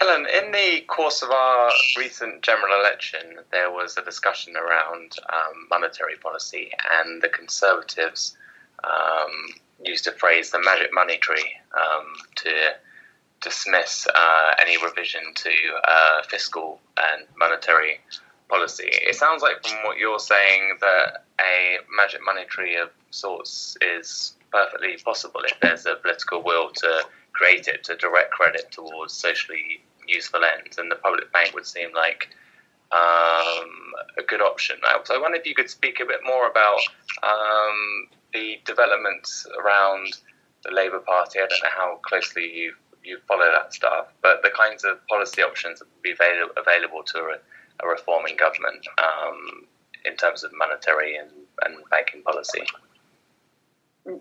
Ellen, 0.00 0.26
in 0.26 0.50
the 0.52 0.80
course 0.88 1.22
of 1.22 1.30
our 1.30 1.70
recent 1.96 2.42
general 2.42 2.80
election, 2.80 3.38
there 3.52 3.70
was 3.70 3.96
a 3.96 4.02
discussion 4.02 4.56
around 4.56 5.12
um, 5.32 5.68
monetary 5.70 6.16
policy, 6.16 6.70
and 7.00 7.22
the 7.22 7.28
Conservatives 7.28 8.36
um, 8.84 9.54
used 9.84 10.06
a 10.06 10.12
phrase, 10.12 10.50
the 10.50 10.60
magic 10.60 10.92
money 10.92 11.18
tree, 11.18 11.52
um, 11.74 12.06
to 12.36 12.50
dismiss 13.42 14.06
uh, 14.14 14.54
any 14.60 14.82
revision 14.82 15.22
to 15.34 15.50
uh, 15.86 16.22
fiscal 16.28 16.80
and 16.96 17.26
monetary 17.36 18.00
policy. 18.48 18.88
It 18.90 19.16
sounds 19.16 19.42
like, 19.42 19.64
from 19.64 19.78
what 19.84 19.98
you're 19.98 20.18
saying, 20.18 20.78
that 20.80 21.24
a 21.40 21.78
magic 21.96 22.20
money 22.24 22.44
tree 22.44 22.76
of 22.76 22.90
sorts 23.10 23.76
is 23.80 24.34
perfectly 24.52 24.96
possible 25.04 25.40
if 25.44 25.58
there's 25.60 25.86
a 25.86 25.96
political 25.96 26.42
will 26.42 26.70
to 26.70 27.02
create 27.32 27.68
it 27.68 27.84
to 27.84 27.96
direct 27.96 28.30
credit 28.30 28.70
towards 28.70 29.12
socially 29.12 29.82
useful 30.06 30.42
ends, 30.44 30.78
and 30.78 30.90
the 30.90 30.96
public 30.96 31.32
bank 31.32 31.54
would 31.54 31.66
seem 31.66 31.92
like 31.94 32.28
um, 32.92 33.68
a 34.18 34.22
good 34.26 34.42
option. 34.42 34.76
So 35.04 35.14
I 35.14 35.18
wonder 35.18 35.38
if 35.38 35.46
you 35.46 35.54
could 35.54 35.70
speak 35.70 36.00
a 36.00 36.06
bit 36.06 36.20
more 36.24 36.48
about 36.48 36.80
um, 37.22 38.08
the 38.34 38.58
developments 38.64 39.46
around 39.58 40.18
the 40.64 40.72
Labour 40.72 41.00
Party. 41.00 41.38
I 41.38 41.46
don't 41.46 41.62
know 41.62 41.70
how 41.74 42.00
closely 42.02 42.50
you 42.52 42.74
you 43.04 43.18
follow 43.26 43.46
that 43.52 43.74
stuff, 43.74 44.12
but 44.22 44.42
the 44.42 44.50
kinds 44.50 44.84
of 44.84 45.04
policy 45.08 45.42
options 45.42 45.80
that 45.80 45.86
would 45.86 46.02
be 46.02 46.12
available, 46.12 46.52
available 46.56 47.02
to 47.02 47.18
a, 47.18 47.84
a 47.84 47.88
reforming 47.88 48.36
government 48.36 48.86
um, 48.98 49.66
in 50.04 50.16
terms 50.16 50.44
of 50.44 50.52
monetary 50.54 51.16
and, 51.16 51.30
and 51.64 51.78
banking 51.90 52.22
policy. 52.22 52.62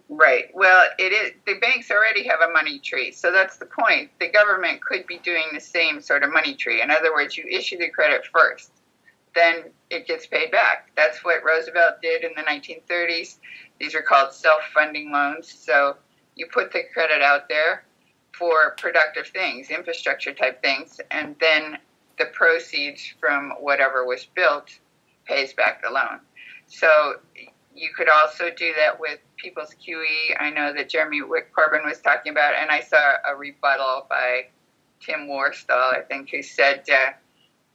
Right. 0.09 0.45
Well, 0.53 0.85
it 0.99 1.11
is. 1.11 1.31
The 1.47 1.55
banks 1.59 1.89
already 1.89 2.27
have 2.27 2.41
a 2.41 2.51
money 2.51 2.77
tree, 2.77 3.11
so 3.11 3.31
that's 3.31 3.57
the 3.57 3.65
point. 3.65 4.11
The 4.19 4.29
government 4.29 4.83
could 4.83 5.07
be 5.07 5.17
doing 5.17 5.45
the 5.53 5.59
same 5.59 6.01
sort 6.01 6.23
of 6.23 6.31
money 6.31 6.53
tree. 6.53 6.81
In 6.81 6.91
other 6.91 7.11
words, 7.11 7.35
you 7.35 7.45
issue 7.49 7.79
the 7.79 7.89
credit 7.89 8.21
first, 8.31 8.71
then 9.33 9.63
it 9.89 10.05
gets 10.05 10.27
paid 10.27 10.51
back. 10.51 10.91
That's 10.95 11.23
what 11.25 11.43
Roosevelt 11.43 11.95
did 12.01 12.23
in 12.23 12.31
the 12.35 12.43
1930s. 12.43 13.37
These 13.79 13.95
are 13.95 14.03
called 14.03 14.33
self-funding 14.33 15.11
loans. 15.11 15.51
So 15.51 15.97
you 16.35 16.45
put 16.53 16.71
the 16.71 16.83
credit 16.93 17.23
out 17.23 17.49
there 17.49 17.83
for 18.33 18.75
productive 18.77 19.27
things, 19.27 19.71
infrastructure 19.71 20.33
type 20.33 20.61
things, 20.61 21.01
and 21.09 21.35
then 21.39 21.79
the 22.19 22.25
proceeds 22.25 23.13
from 23.19 23.53
whatever 23.59 24.05
was 24.05 24.25
built 24.35 24.69
pays 25.25 25.53
back 25.53 25.81
the 25.81 25.89
loan. 25.89 26.19
So 26.67 27.15
you 27.75 27.89
could 27.95 28.09
also 28.09 28.49
do 28.49 28.73
that 28.77 28.99
with 28.99 29.19
People's 29.37 29.75
QE. 29.75 30.35
I 30.39 30.49
know 30.49 30.73
that 30.73 30.89
Jeremy 30.89 31.21
Wick 31.21 31.51
Corbyn 31.55 31.85
was 31.85 31.99
talking 31.99 32.31
about, 32.31 32.53
and 32.55 32.69
I 32.69 32.81
saw 32.81 33.13
a 33.25 33.35
rebuttal 33.35 34.07
by 34.09 34.47
Tim 34.99 35.27
Worstall, 35.27 35.93
I 35.93 36.01
think, 36.07 36.29
who 36.29 36.41
said 36.41 36.83
uh, 36.89 37.11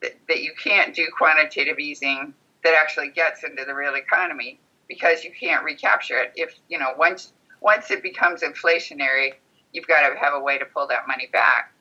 that, 0.02 0.12
that 0.28 0.42
you 0.42 0.52
can't 0.62 0.94
do 0.94 1.06
quantitative 1.16 1.78
easing 1.78 2.35
that 2.64 2.74
actually 2.74 3.11
gets 3.11 3.44
into 3.44 3.64
the 3.64 3.74
real 3.74 3.94
economy 3.94 4.59
because 4.88 5.24
you 5.24 5.32
can't 5.38 5.64
recapture 5.64 6.18
it. 6.18 6.32
If 6.37 6.54
you 6.68 6.78
know 6.78 6.92
once 6.98 7.32
once 7.61 7.90
it 7.90 8.02
becomes 8.02 8.42
inflationary, 8.42 9.35
you've 9.72 9.87
got 9.87 10.09
to 10.09 10.18
have 10.18 10.35
a 10.35 10.40
way 10.40 10.59
to 10.59 10.64
pull 10.64 10.87
that 10.88 11.09
money 11.09 11.28
back. 11.32 11.72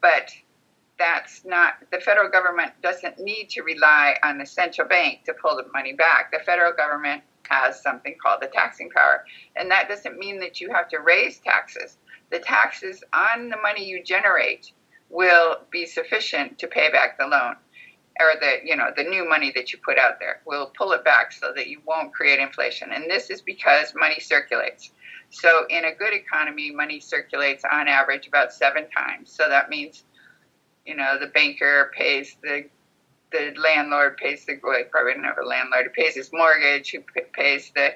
But 0.00 0.30
that's 0.98 1.44
not 1.44 1.74
the 1.90 1.98
federal 1.98 2.28
government 2.30 2.72
doesn't 2.82 3.18
need 3.18 3.48
to 3.50 3.62
rely 3.62 4.16
on 4.22 4.38
the 4.38 4.46
central 4.46 4.86
bank 4.86 5.24
to 5.24 5.34
pull 5.34 5.56
the 5.56 5.66
money 5.72 5.92
back. 5.92 6.30
The 6.30 6.38
federal 6.44 6.72
government 6.72 7.22
has 7.48 7.82
something 7.82 8.16
called 8.22 8.40
the 8.42 8.48
taxing 8.48 8.90
power. 8.90 9.24
And 9.56 9.70
that 9.70 9.88
doesn't 9.88 10.18
mean 10.18 10.40
that 10.40 10.60
you 10.60 10.72
have 10.72 10.88
to 10.90 10.98
raise 10.98 11.38
taxes. 11.38 11.98
The 12.30 12.38
taxes 12.38 13.02
on 13.12 13.48
the 13.48 13.56
money 13.58 13.84
you 13.84 14.02
generate 14.02 14.72
will 15.10 15.58
be 15.70 15.86
sufficient 15.86 16.58
to 16.58 16.66
pay 16.66 16.90
back 16.90 17.18
the 17.18 17.26
loan 17.26 17.56
or 18.20 18.34
the 18.40 18.56
you 18.64 18.76
know 18.76 18.90
the 18.96 19.02
new 19.02 19.28
money 19.28 19.52
that 19.54 19.72
you 19.72 19.78
put 19.84 19.98
out 19.98 20.18
there 20.20 20.40
will 20.46 20.72
pull 20.76 20.92
it 20.92 21.04
back 21.04 21.32
so 21.32 21.52
that 21.54 21.68
you 21.68 21.80
won't 21.86 22.12
create 22.12 22.38
inflation 22.38 22.92
and 22.92 23.10
this 23.10 23.30
is 23.30 23.40
because 23.40 23.92
money 23.96 24.20
circulates 24.20 24.92
so 25.30 25.66
in 25.68 25.84
a 25.84 25.94
good 25.94 26.12
economy 26.12 26.70
money 26.70 27.00
circulates 27.00 27.64
on 27.70 27.88
average 27.88 28.26
about 28.28 28.52
seven 28.52 28.88
times 28.90 29.30
so 29.30 29.48
that 29.48 29.68
means 29.68 30.04
you 30.86 30.94
know 30.94 31.18
the 31.18 31.26
banker 31.26 31.90
pays 31.96 32.36
the 32.42 32.64
the 33.34 33.52
landlord 33.60 34.16
pays 34.16 34.46
the 34.46 34.58
well, 34.62 34.80
probably 34.90 35.14
a 35.14 35.44
landlord 35.44 35.92
pays 35.92 36.14
his 36.14 36.30
mortgage, 36.32 36.92
who 36.92 37.00
pays 37.32 37.72
the 37.74 37.94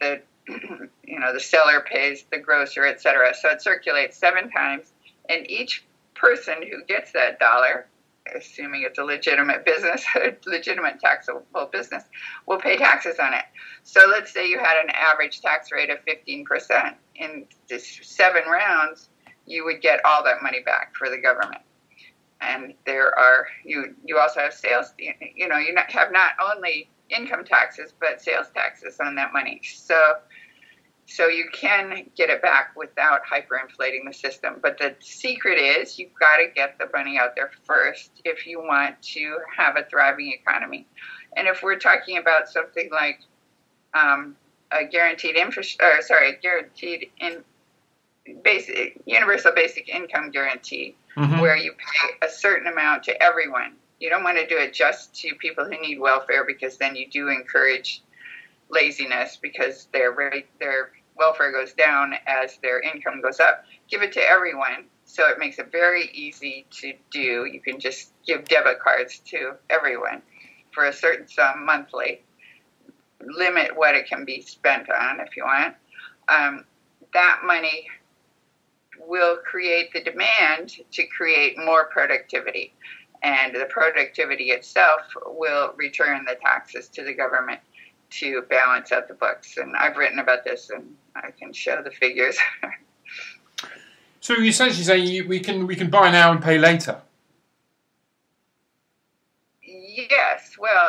the 0.00 0.22
you 1.04 1.20
know 1.20 1.32
the 1.32 1.40
seller 1.40 1.80
pays 1.80 2.24
the 2.32 2.38
grocer, 2.38 2.86
etc. 2.86 3.34
So 3.38 3.50
it 3.50 3.62
circulates 3.62 4.16
seven 4.16 4.50
times, 4.50 4.92
and 5.28 5.48
each 5.48 5.84
person 6.14 6.54
who 6.62 6.84
gets 6.84 7.12
that 7.12 7.38
dollar, 7.38 7.86
assuming 8.34 8.84
it's 8.86 8.98
a 8.98 9.04
legitimate 9.04 9.66
business, 9.66 10.04
a 10.16 10.34
legitimate 10.46 11.00
taxable 11.00 11.44
business, 11.70 12.04
will 12.46 12.58
pay 12.58 12.78
taxes 12.78 13.18
on 13.18 13.34
it. 13.34 13.44
So 13.82 14.00
let's 14.08 14.32
say 14.32 14.48
you 14.48 14.58
had 14.58 14.82
an 14.82 14.90
average 14.90 15.42
tax 15.42 15.70
rate 15.70 15.90
of 15.90 15.98
15%. 16.06 16.94
In 17.16 17.44
just 17.68 18.04
seven 18.04 18.44
rounds, 18.50 19.10
you 19.46 19.64
would 19.66 19.82
get 19.82 20.00
all 20.06 20.24
that 20.24 20.42
money 20.42 20.60
back 20.64 20.94
for 20.96 21.10
the 21.10 21.18
government 21.18 21.62
and 22.42 22.74
there 22.84 23.16
are 23.18 23.46
you 23.64 23.94
you 24.04 24.18
also 24.18 24.40
have 24.40 24.52
sales 24.52 24.92
you 24.98 25.48
know 25.48 25.58
you 25.58 25.74
have 25.88 26.12
not 26.12 26.32
only 26.54 26.88
income 27.10 27.44
taxes 27.44 27.92
but 28.00 28.20
sales 28.20 28.46
taxes 28.54 28.98
on 29.00 29.14
that 29.14 29.32
money. 29.32 29.60
So 29.64 30.14
so 31.06 31.26
you 31.28 31.46
can 31.52 32.08
get 32.16 32.30
it 32.30 32.40
back 32.42 32.74
without 32.76 33.20
hyperinflating 33.26 34.06
the 34.06 34.14
system. 34.14 34.56
But 34.62 34.78
the 34.78 34.94
secret 35.00 35.58
is 35.58 35.98
you've 35.98 36.14
got 36.18 36.36
to 36.36 36.46
get 36.54 36.78
the 36.78 36.88
money 36.92 37.18
out 37.18 37.34
there 37.34 37.50
first 37.64 38.22
if 38.24 38.46
you 38.46 38.60
want 38.60 39.02
to 39.02 39.38
have 39.56 39.76
a 39.76 39.84
thriving 39.90 40.32
economy. 40.32 40.86
And 41.36 41.48
if 41.48 41.62
we're 41.62 41.78
talking 41.78 42.18
about 42.18 42.48
something 42.48 42.88
like 42.92 43.20
um, 43.94 44.36
a 44.70 44.84
guaranteed 44.84 45.36
infrastructure 45.36 46.02
sorry 46.02 46.34
a 46.34 46.36
guaranteed 46.40 47.10
in 47.20 47.44
basic 48.42 49.00
universal 49.04 49.52
basic 49.54 49.88
income 49.88 50.30
guarantee 50.30 50.94
mm-hmm. 51.16 51.40
where 51.40 51.56
you 51.56 51.72
pay 51.72 52.26
a 52.26 52.30
certain 52.30 52.66
amount 52.66 53.04
to 53.04 53.22
everyone. 53.22 53.74
You 54.00 54.10
don't 54.10 54.24
want 54.24 54.38
to 54.38 54.46
do 54.46 54.58
it 54.58 54.72
just 54.72 55.14
to 55.22 55.34
people 55.36 55.64
who 55.64 55.80
need 55.80 56.00
welfare 56.00 56.44
because 56.44 56.76
then 56.76 56.96
you 56.96 57.08
do 57.08 57.28
encourage 57.28 58.02
laziness 58.68 59.38
because 59.40 59.86
their 59.92 60.14
their 60.58 60.90
welfare 61.16 61.52
goes 61.52 61.72
down 61.72 62.14
as 62.26 62.58
their 62.62 62.80
income 62.80 63.20
goes 63.20 63.38
up. 63.38 63.64
Give 63.88 64.02
it 64.02 64.12
to 64.12 64.20
everyone, 64.20 64.86
so 65.04 65.28
it 65.28 65.38
makes 65.38 65.58
it 65.58 65.70
very 65.70 66.10
easy 66.12 66.66
to 66.80 66.94
do. 67.10 67.44
You 67.44 67.60
can 67.60 67.78
just 67.78 68.12
give 68.26 68.44
debit 68.44 68.80
cards 68.80 69.20
to 69.26 69.54
everyone 69.70 70.22
for 70.72 70.86
a 70.86 70.92
certain 70.92 71.28
sum 71.28 71.64
monthly. 71.64 72.22
Limit 73.20 73.76
what 73.76 73.94
it 73.94 74.08
can 74.08 74.24
be 74.24 74.40
spent 74.40 74.90
on 74.90 75.20
if 75.20 75.36
you 75.36 75.44
want. 75.44 75.74
Um, 76.28 76.64
that 77.12 77.40
money 77.44 77.86
will 79.06 79.36
create 79.36 79.92
the 79.92 80.02
demand 80.02 80.74
to 80.92 81.06
create 81.06 81.58
more 81.58 81.86
productivity. 81.86 82.74
And 83.22 83.54
the 83.54 83.66
productivity 83.66 84.50
itself 84.50 85.02
will 85.26 85.72
return 85.76 86.24
the 86.24 86.36
taxes 86.42 86.88
to 86.88 87.04
the 87.04 87.14
government 87.14 87.60
to 88.10 88.42
balance 88.50 88.92
out 88.92 89.08
the 89.08 89.14
books. 89.14 89.56
And 89.56 89.76
I've 89.76 89.96
written 89.96 90.18
about 90.18 90.44
this 90.44 90.70
and 90.70 90.94
I 91.14 91.30
can 91.30 91.52
show 91.52 91.82
the 91.82 91.90
figures. 91.90 92.36
so 94.20 94.34
you 94.34 94.46
essentially 94.46 94.84
say 94.84 95.20
we 95.22 95.40
can 95.40 95.66
we 95.66 95.76
can 95.76 95.88
buy 95.88 96.10
now 96.10 96.32
and 96.32 96.42
pay 96.42 96.58
later. 96.58 97.00
Yes. 99.62 100.56
Well 100.58 100.88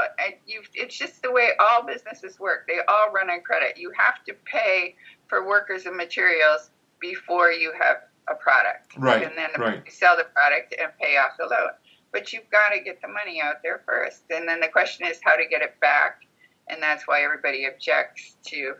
it's 0.73 0.97
just 0.97 1.21
the 1.21 1.31
way 1.31 1.51
all 1.59 1.83
businesses 1.83 2.39
work. 2.39 2.67
They 2.67 2.79
all 2.87 3.11
run 3.11 3.29
on 3.29 3.41
credit. 3.41 3.77
You 3.77 3.91
have 3.95 4.23
to 4.25 4.33
pay 4.45 4.95
for 5.27 5.47
workers 5.47 5.85
and 5.85 5.95
materials 5.95 6.71
before 7.03 7.51
you 7.51 7.73
have 7.79 7.97
a 8.29 8.35
product. 8.35 8.97
Right, 8.97 9.23
And 9.23 9.37
then 9.37 9.49
right. 9.59 9.83
sell 9.91 10.15
the 10.15 10.23
product 10.23 10.73
and 10.79 10.89
pay 10.99 11.17
off 11.17 11.31
the 11.37 11.45
loan. 11.45 11.71
But 12.13 12.31
you've 12.31 12.49
got 12.49 12.69
to 12.69 12.79
get 12.79 13.01
the 13.01 13.09
money 13.09 13.41
out 13.41 13.57
there 13.61 13.81
first. 13.85 14.23
And 14.29 14.47
then 14.47 14.61
the 14.61 14.69
question 14.69 15.05
is 15.05 15.19
how 15.23 15.35
to 15.35 15.45
get 15.45 15.61
it 15.61 15.79
back. 15.81 16.21
And 16.69 16.81
that's 16.81 17.07
why 17.07 17.23
everybody 17.23 17.65
objects 17.65 18.37
to 18.45 18.75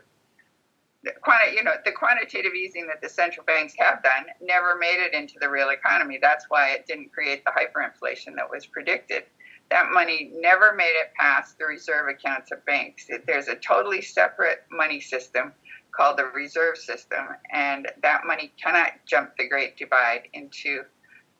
the 1.02 1.12
quanti- 1.20 1.54
you 1.54 1.62
know, 1.62 1.74
the 1.84 1.92
quantitative 1.92 2.54
easing 2.54 2.86
that 2.86 3.02
the 3.02 3.08
central 3.10 3.44
banks 3.44 3.74
have 3.78 4.02
done 4.02 4.24
never 4.40 4.76
made 4.76 5.04
it 5.04 5.12
into 5.12 5.34
the 5.38 5.50
real 5.50 5.68
economy. 5.68 6.18
That's 6.20 6.46
why 6.48 6.70
it 6.70 6.86
didn't 6.86 7.12
create 7.12 7.44
the 7.44 7.50
hyperinflation 7.50 8.36
that 8.36 8.48
was 8.50 8.64
predicted. 8.64 9.24
That 9.70 9.90
money 9.92 10.30
never 10.34 10.74
made 10.74 10.94
it 10.94 11.12
past 11.18 11.58
the 11.58 11.66
reserve 11.66 12.08
accounts 12.08 12.52
of 12.52 12.64
banks. 12.64 13.10
There's 13.26 13.48
a 13.48 13.56
totally 13.56 14.00
separate 14.00 14.64
money 14.70 15.00
system 15.00 15.52
called 15.96 16.18
the 16.18 16.26
reserve 16.26 16.76
system, 16.76 17.26
and 17.52 17.90
that 18.02 18.22
money 18.26 18.52
cannot 18.62 18.92
jump 19.06 19.30
the 19.38 19.48
Great 19.48 19.76
Divide 19.76 20.28
into 20.32 20.82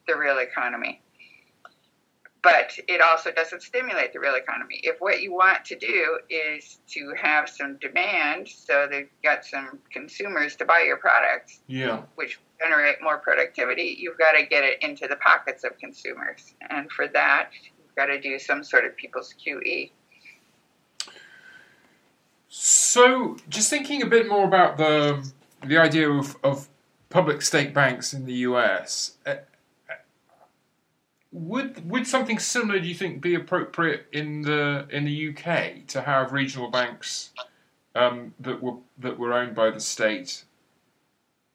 the 0.06 0.16
real 0.16 0.38
economy. 0.38 1.00
But 2.42 2.78
it 2.88 3.00
also 3.00 3.32
doesn't 3.32 3.62
stimulate 3.62 4.12
the 4.12 4.20
real 4.20 4.34
economy. 4.34 4.78
If 4.82 4.96
what 5.00 5.22
you 5.22 5.32
want 5.32 5.64
to 5.64 5.76
do 5.76 6.18
is 6.28 6.78
to 6.88 7.14
have 7.20 7.48
some 7.48 7.78
demand, 7.78 8.48
so 8.48 8.86
they've 8.90 9.08
got 9.22 9.46
some 9.46 9.78
consumers 9.90 10.54
to 10.56 10.66
buy 10.66 10.82
your 10.86 10.98
products, 10.98 11.60
Yeah. 11.68 12.02
which 12.16 12.38
generate 12.60 13.00
more 13.02 13.16
productivity, 13.18 13.96
you've 13.98 14.18
got 14.18 14.32
to 14.32 14.44
get 14.44 14.62
it 14.62 14.82
into 14.82 15.08
the 15.08 15.16
pockets 15.16 15.64
of 15.64 15.78
consumers. 15.78 16.54
And 16.68 16.92
for 16.92 17.08
that, 17.08 17.50
you've 17.78 17.94
got 17.96 18.06
to 18.06 18.20
do 18.20 18.38
some 18.38 18.62
sort 18.62 18.84
of 18.84 18.94
people's. 18.96 19.32
QE. 19.34 19.90
So, 22.56 23.36
just 23.48 23.68
thinking 23.68 24.00
a 24.00 24.06
bit 24.06 24.28
more 24.28 24.44
about 24.44 24.76
the 24.76 25.28
the 25.66 25.76
idea 25.76 26.08
of, 26.08 26.36
of 26.44 26.68
public 27.10 27.42
state 27.42 27.74
banks 27.74 28.14
in 28.14 28.26
the 28.26 28.34
US, 28.48 29.16
uh, 29.26 29.38
uh, 29.90 29.94
would 31.32 31.90
would 31.90 32.06
something 32.06 32.38
similar, 32.38 32.78
do 32.78 32.86
you 32.86 32.94
think, 32.94 33.20
be 33.20 33.34
appropriate 33.34 34.06
in 34.12 34.42
the 34.42 34.86
in 34.88 35.04
the 35.04 35.30
UK 35.30 35.88
to 35.88 36.02
have 36.02 36.30
regional 36.30 36.70
banks 36.70 37.30
um, 37.96 38.34
that 38.38 38.62
were 38.62 38.76
that 38.98 39.18
were 39.18 39.32
owned 39.32 39.56
by 39.56 39.70
the 39.70 39.80
state? 39.80 40.44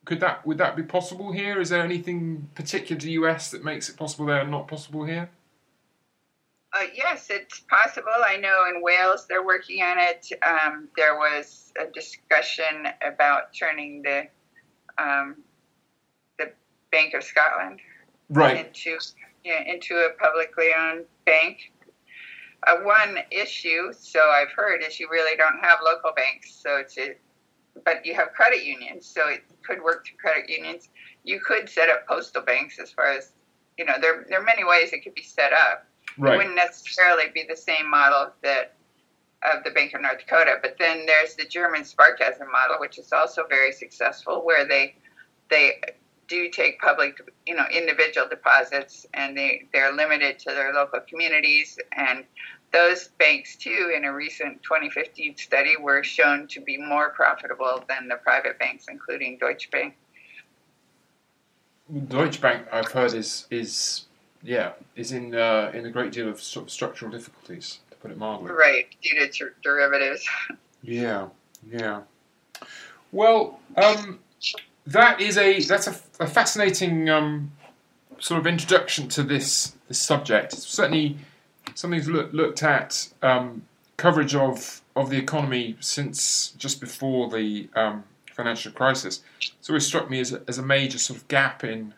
Could 0.04 0.20
that 0.20 0.46
would 0.46 0.58
that 0.58 0.76
be 0.76 0.84
possible 0.84 1.32
here? 1.32 1.62
Is 1.62 1.70
there 1.70 1.82
anything 1.82 2.50
particular 2.56 3.00
to 3.00 3.06
the 3.06 3.14
US 3.14 3.52
that 3.52 3.64
makes 3.64 3.88
it 3.88 3.96
possible 3.96 4.26
there 4.26 4.42
and 4.42 4.52
not 4.52 4.68
possible 4.68 5.06
here? 5.06 5.30
Uh, 6.72 6.86
yes, 6.94 7.28
it's 7.32 7.62
possible. 7.62 8.12
I 8.24 8.38
know 8.38 8.66
in 8.74 8.82
Wales 8.84 9.26
they're 9.28 9.46
working 9.46 9.82
on 9.82 9.98
it. 9.98 10.28
Um, 10.46 10.88
there 10.96 11.16
was 11.16 11.74
a 11.80 11.92
discussion 11.92 12.88
about 13.02 13.54
turning 13.58 14.04
the 14.04 14.28
um, 15.00 15.38
the 16.38 16.52
Bank 16.92 17.16
of 17.16 17.24
Scotland 17.24 17.80
right 18.30 18.68
into 18.68 19.00
yeah, 19.44 19.64
into 19.66 19.96
a 19.96 20.10
publicly 20.22 20.68
owned 20.78 21.06
bank. 21.26 21.72
Uh, 22.68 22.76
one 22.84 23.20
issue, 23.32 23.94
so 23.94 24.20
I've 24.20 24.52
heard, 24.52 24.84
is 24.86 25.00
you 25.00 25.08
really 25.10 25.38
don't 25.38 25.60
have 25.62 25.80
local 25.84 26.12
banks. 26.16 26.54
So 26.62 26.76
it's 26.76 26.98
a, 26.98 27.16
but 27.86 28.06
you 28.06 28.14
have 28.14 28.34
credit 28.34 28.66
unions, 28.66 29.06
so 29.06 29.28
it 29.30 29.44
could 29.66 29.82
work 29.82 30.06
through 30.06 30.18
credit 30.18 30.50
unions. 30.50 30.90
You 31.24 31.40
could 31.40 31.70
set 31.70 31.90
up 31.90 32.06
postal 32.06 32.42
banks, 32.44 32.78
as 32.78 32.92
far 32.92 33.06
as 33.06 33.32
you 33.78 33.86
know. 33.86 33.94
There 34.00 34.26
there 34.30 34.40
are 34.40 34.44
many 34.44 34.64
ways 34.64 34.94
it 34.94 35.04
could 35.04 35.16
be 35.16 35.24
set 35.24 35.54
up. 35.54 35.88
It 36.18 36.22
wouldn't 36.22 36.56
necessarily 36.56 37.26
be 37.34 37.46
the 37.48 37.56
same 37.56 37.90
model 37.90 38.32
that 38.44 38.76
of 39.44 39.64
the 39.64 39.72
Bank 39.72 39.94
of 39.94 40.02
North 40.02 40.20
Dakota. 40.20 40.56
But 40.62 40.76
then 40.78 41.06
there's 41.06 41.36
the 41.36 41.46
German 41.46 41.82
Sparkassen 41.82 42.52
model, 42.52 42.78
which 42.80 42.98
is 42.98 43.12
also 43.14 43.46
very 43.48 43.72
successful, 43.72 44.46
where 44.46 44.68
they 44.68 44.96
they 45.50 45.80
do 46.28 46.50
take 46.50 46.80
public, 46.80 47.20
you 47.46 47.56
know, 47.56 47.66
individual 47.72 48.28
deposits, 48.28 49.06
and 49.14 49.38
they 49.38 49.68
they're 49.74 49.94
limited 49.94 50.40
to 50.40 50.52
their 50.52 50.74
local 50.74 51.00
communities. 51.02 51.78
And 51.94 52.26
those 52.72 53.10
banks, 53.18 53.56
too, 53.56 53.94
in 53.96 54.06
a 54.06 54.14
recent 54.14 54.62
2015 54.62 55.38
study, 55.38 55.76
were 55.80 56.04
shown 56.04 56.48
to 56.50 56.62
be 56.62 56.78
more 56.78 57.10
profitable 57.12 57.84
than 57.88 58.08
the 58.08 58.16
private 58.16 58.60
banks, 58.60 58.86
including 58.90 59.38
Deutsche 59.40 59.72
Bank. 59.72 59.96
Deutsche 62.08 62.40
Bank, 62.40 62.68
I've 62.72 62.92
heard, 62.92 63.14
is 63.14 63.48
is 63.50 64.06
yeah 64.44 64.72
is 64.96 65.12
in 65.12 65.36
uh, 65.36 65.72
in 65.74 65.86
a 65.86 65.90
great 65.90 66.12
deal 66.12 66.30
of 66.30 66.42
sort 66.42 66.66
of 66.66 66.72
structural 66.72 67.12
difficulties, 67.12 67.80
to 67.92 67.98
put 67.98 68.12
it 68.12 68.18
mildly. 68.18 68.52
Right, 68.52 68.88
due 69.02 69.20
to 69.20 69.28
der- 69.28 69.56
derivatives. 69.64 70.28
Yeah, 70.82 71.28
yeah. 71.70 72.02
Well, 73.12 73.60
um, 73.76 74.20
that 74.88 75.20
is 75.20 75.38
a 75.38 75.62
that's 75.62 75.88
a, 75.88 75.96
a 76.20 76.28
fascinating 76.28 77.10
um, 77.10 77.52
sort 78.20 78.40
of 78.40 78.48
introduction 78.48 79.08
to 79.10 79.24
this 79.24 79.76
this 79.88 80.00
subject. 80.00 80.54
It's 80.54 80.68
certainly 80.68 81.18
something 81.76 82.02
to 82.02 82.10
look, 82.10 82.34
looked 82.34 82.64
at 82.64 83.10
um, 83.22 83.64
coverage 83.98 84.36
of 84.36 84.82
of 84.96 85.10
the 85.10 85.18
economy 85.18 85.76
since 85.80 86.52
just 86.58 86.80
before 86.80 87.30
the 87.30 87.70
um, 87.76 88.04
financial 88.34 88.72
crisis. 88.72 89.22
It's 89.60 89.70
always 89.70 89.86
struck 89.86 90.10
me 90.10 90.20
as 90.20 90.34
a, 90.34 90.42
as 90.48 90.58
a 90.58 90.64
major 90.64 90.98
sort 90.98 91.20
of 91.20 91.28
gap 91.28 91.64
in 91.64 91.94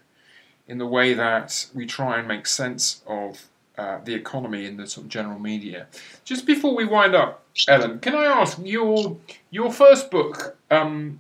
in 0.72 0.78
the 0.78 0.88
way 0.88 1.13
that 1.13 1.67
we 1.76 1.86
try 1.86 2.17
and 2.17 2.26
make 2.26 2.47
sense 2.47 3.01
of 3.05 3.49
uh, 3.78 3.99
the 4.05 4.13
economy 4.13 4.65
in 4.65 4.78
the 4.78 4.88
sort 4.88 5.03
of 5.03 5.09
general 5.11 5.38
media. 5.38 5.86
Just 6.24 6.45
before 6.45 6.74
we 6.74 6.86
wind 6.86 7.13
up, 7.13 7.43
Ellen, 7.67 7.99
can 7.99 8.15
I 8.15 8.24
ask 8.24 8.57
your 8.63 9.17
your 9.49 9.69
first 9.74 10.09
book, 10.09 10.55
um, 10.72 11.19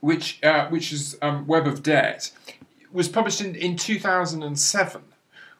which 0.00 0.38
uh, 0.44 0.68
which 0.68 0.92
is 0.92 1.16
um, 1.22 1.46
Web 1.46 1.66
of 1.66 1.82
Debt, 1.82 2.30
was 2.92 3.08
published 3.08 3.40
in, 3.40 3.54
in 3.54 3.74
two 3.74 3.98
thousand 3.98 4.42
and 4.42 4.58
seven, 4.58 5.04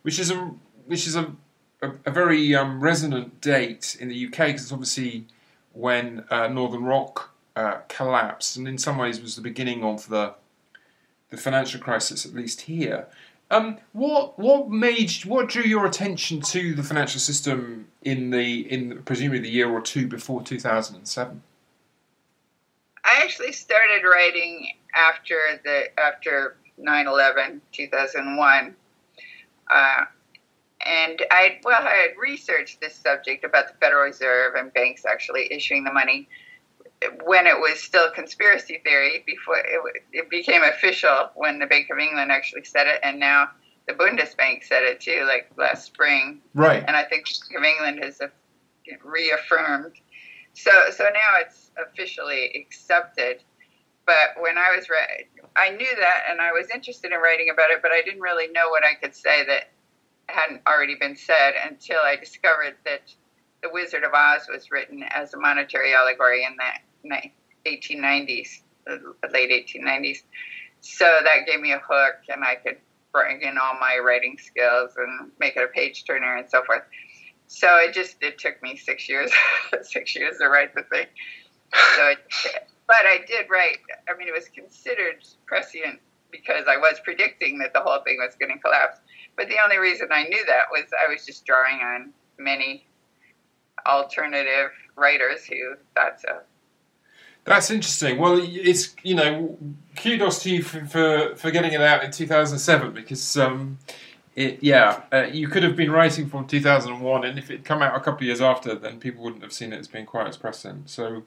which 0.03 0.19
is 0.19 0.31
a 0.31 0.51
which 0.85 1.07
is 1.07 1.17
a 1.17 1.33
a, 1.81 1.93
a 2.05 2.11
very 2.11 2.55
um, 2.55 2.81
resonant 2.81 3.41
date 3.41 3.97
in 3.99 4.09
the 4.09 4.27
UK 4.27 4.49
because 4.49 4.65
it's 4.65 4.73
obviously 4.73 5.25
when 5.73 6.25
uh, 6.29 6.47
Northern 6.49 6.85
Rock 6.85 7.35
uh, 7.57 7.79
collapsed, 7.89 8.59
and 8.59 8.69
in 8.69 8.77
some 8.77 8.99
ways 8.99 9.19
was 9.19 9.35
the 9.35 9.41
beginning 9.41 9.83
of 9.83 10.11
the 10.11 10.35
the 11.31 11.37
financial 11.37 11.81
crisis, 11.81 12.25
at 12.25 12.35
least 12.35 12.63
here. 12.63 13.07
Um, 13.51 13.79
what 13.93 14.39
what 14.39 14.69
made 14.69 15.11
what 15.25 15.49
drew 15.49 15.63
your 15.63 15.87
attention 15.87 16.41
to 16.43 16.75
the 16.75 16.83
financial 16.83 17.21
system 17.21 17.89
in 18.03 18.31
the 18.31 18.71
in 18.71 19.03
presumably 19.05 19.41
the 19.41 19.51
year 19.51 19.71
or 19.71 19.81
two 19.81 20.07
before 20.07 20.43
two 20.43 20.61
thousand 20.61 20.97
and 20.97 21.09
seven? 21.09 21.43
I 23.05 23.23
actually 23.23 23.53
started 23.53 24.03
writing 24.05 24.69
after 24.95 25.37
the 25.65 25.99
after 25.99 26.57
9/11, 26.79 27.61
2001. 27.73 28.77
Uh, 29.71 30.05
and 30.85 31.23
I 31.31 31.59
well, 31.65 31.81
I 31.81 32.09
had 32.09 32.19
researched 32.21 32.81
this 32.81 32.95
subject 32.95 33.45
about 33.45 33.69
the 33.69 33.75
Federal 33.81 34.05
Reserve 34.05 34.55
and 34.57 34.73
banks 34.75 35.07
actually 35.07 35.51
issuing 35.51 35.85
the 35.85 35.93
money 35.93 36.29
when 37.25 37.47
it 37.47 37.59
was 37.59 37.81
still 37.81 38.07
a 38.07 38.11
conspiracy 38.11 38.81
theory. 38.85 39.23
Before 39.27 39.57
it, 39.59 40.03
it 40.13 40.31
became 40.31 40.63
official 40.63 41.31
when 41.35 41.59
the 41.59 41.67
Bank 41.67 41.89
of 41.91 41.99
England 41.99 42.33
actually 42.33 42.65
said 42.65 42.87
it, 42.87 43.01
and 43.03 43.19
now 43.21 43.49
the 43.87 43.95
Bundesbank 43.95 44.65
said 44.65 44.83
it 44.83 45.01
too, 45.01 45.25
like 45.27 45.51
last 45.57 45.85
spring 45.87 46.43
Right. 46.55 46.85
and 46.87 46.97
I 46.97 47.05
think 47.05 47.27
the 47.27 47.61
Bank 47.61 47.79
of 47.81 47.87
England 47.87 48.05
has 48.05 48.21
uh, 48.21 48.29
reaffirmed. 49.03 49.95
So, 50.55 50.71
so 50.91 51.05
now 51.05 51.39
it's 51.41 51.71
officially 51.81 52.53
accepted. 52.55 53.41
But 54.07 54.41
when 54.41 54.57
I 54.59 54.75
was, 54.77 54.89
re- 54.89 55.27
I 55.57 55.71
knew 55.71 55.97
that, 56.01 56.23
and 56.31 56.41
I 56.41 56.53
was 56.53 56.69
interested 56.71 57.13
in 57.13 57.19
writing 57.21 57.49
about 57.53 57.71
it, 57.71 57.81
but 57.83 57.91
I 57.93 58.03
didn't 58.03 58.21
really 58.21 58.49
know 58.49 58.69
what 58.71 58.83
I 58.85 58.95
could 58.95 59.15
say 59.15 59.45
that 59.45 59.71
hadn't 60.29 60.63
already 60.67 60.95
been 60.95 61.17
said 61.17 61.53
until 61.69 61.99
I 62.03 62.17
discovered 62.17 62.75
that 62.85 63.03
The 63.63 63.69
Wizard 63.71 64.05
of 64.05 64.13
Oz 64.15 64.49
was 64.51 64.71
written 64.71 65.03
as 65.11 65.35
a 65.35 65.39
monetary 65.39 65.95
allegory 65.95 66.45
and 66.45 66.57
ni- 66.57 66.83
1890s, 67.67 68.61
late 69.33 69.69
1890s. 69.69 70.23
So 70.81 71.05
that 71.25 71.47
gave 71.47 71.61
me 71.61 71.73
a 71.73 71.79
hook, 71.79 72.17
and 72.29 72.45
I 72.45 72.57
could 72.57 72.79
bring 73.13 73.43
in 73.43 73.59
all 73.59 73.75
my 73.81 73.99
writing 74.05 74.37
skills 74.39 74.93
and 74.97 75.31
make 75.39 75.57
it 75.57 75.65
a 75.65 75.69
page 75.69 76.05
turner 76.05 76.37
and 76.37 76.49
so 76.49 76.63
forth. 76.65 76.83
So 77.49 77.77
it 77.79 77.95
just 77.95 78.17
it 78.21 78.39
took 78.39 78.63
me 78.63 78.77
six 78.77 79.09
years, 79.09 79.33
six 79.83 80.15
years 80.15 80.39
to 80.39 80.49
write 80.49 80.75
the 80.75 80.83
thing. 80.83 81.07
So, 81.97 82.09
it, 82.11 82.19
but 82.87 83.05
I 83.05 83.21
did 83.27 83.47
write. 83.51 83.79
I 84.09 84.17
mean, 84.17 84.29
it 84.29 84.35
was 84.35 84.49
considered 84.49 85.25
prescient 85.47 86.01
because 86.31 86.65
I 86.69 86.77
was 86.77 87.01
predicting 87.03 87.59
that 87.59 87.73
the 87.73 87.81
whole 87.81 88.01
thing 88.03 88.19
was 88.19 88.35
going 88.39 88.53
to 88.53 88.59
collapse. 88.59 88.99
But 89.37 89.49
the 89.49 89.57
only 89.63 89.79
reason 89.79 90.09
I 90.11 90.25
knew 90.25 90.45
that 90.47 90.67
was 90.71 90.85
I 90.93 91.11
was 91.11 91.25
just 91.25 91.47
drawing 91.47 91.81
on 91.81 92.13
many 92.39 92.87
alternative 93.87 94.71
writers 94.97 95.45
who 95.45 95.75
thought 95.95 96.21
so. 96.21 96.41
That's 97.49 97.71
interesting. 97.71 98.19
Well, 98.19 98.39
it's 98.43 98.95
you 99.03 99.15
know, 99.15 99.57
kudos 99.97 100.43
to 100.43 100.51
you 100.51 100.63
for 100.63 100.85
for, 100.85 101.35
for 101.35 101.51
getting 101.51 101.73
it 101.73 101.81
out 101.81 102.05
in 102.05 102.11
two 102.11 102.27
thousand 102.27 102.59
seven 102.59 102.93
because 102.93 103.39
um, 103.39 103.79
it 104.37 104.59
yeah, 104.61 105.01
uh, 105.11 105.29
you 105.33 105.49
could 105.49 105.63
have 105.63 105.75
been 105.75 105.91
writing 105.91 106.29
from 106.29 106.47
2001, 106.47 107.25
and 107.25 107.39
if 107.39 107.51
it 107.51 107.65
come 107.65 107.81
out 107.81 107.97
a 107.97 108.01
couple 108.01 108.19
of 108.19 108.23
years 108.25 108.43
after, 108.43 108.75
then 108.75 109.01
people 109.01 109.25
wouldn't 109.25 109.43
have 109.43 109.55
seen 109.55 109.73
it 109.73 109.79
as 109.79 109.89
being 109.89 110.05
quite 110.05 110.27
as 110.27 110.37
prescient. 110.37 110.91
So, 110.91 111.23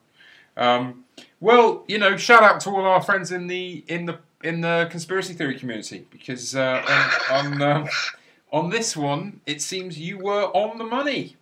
um, 0.56 1.06
well, 1.40 1.84
you 1.88 1.98
know, 1.98 2.16
shout 2.18 2.44
out 2.44 2.60
to 2.62 2.70
all 2.70 2.86
our 2.86 3.02
friends 3.02 3.32
in 3.32 3.48
the 3.48 3.84
in 3.88 4.06
the 4.06 4.20
in 4.44 4.62
the 4.62 4.88
conspiracy 4.92 5.34
theory 5.34 5.58
community 5.58 6.06
because 6.12 6.56
uh, 6.56 7.10
on 7.32 7.54
on, 7.54 7.62
uh, 7.64 7.88
on 8.52 8.70
this 8.70 8.96
one, 8.96 9.42
it 9.48 9.60
seems 9.60 9.98
you 9.98 10.20
were 10.20 10.46
on 10.54 10.78
the 10.78 10.86
money. 10.86 11.36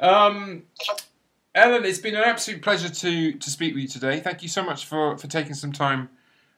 Um, 0.00 0.64
Ellen, 1.54 1.84
it's 1.84 2.00
been 2.00 2.16
an 2.16 2.24
absolute 2.24 2.62
pleasure 2.62 2.88
to, 2.88 3.32
to 3.32 3.50
speak 3.50 3.74
with 3.74 3.82
you 3.82 3.88
today. 3.88 4.18
Thank 4.18 4.42
you 4.42 4.48
so 4.48 4.64
much 4.64 4.86
for, 4.86 5.16
for 5.16 5.28
taking 5.28 5.54
some 5.54 5.70
time 5.70 6.08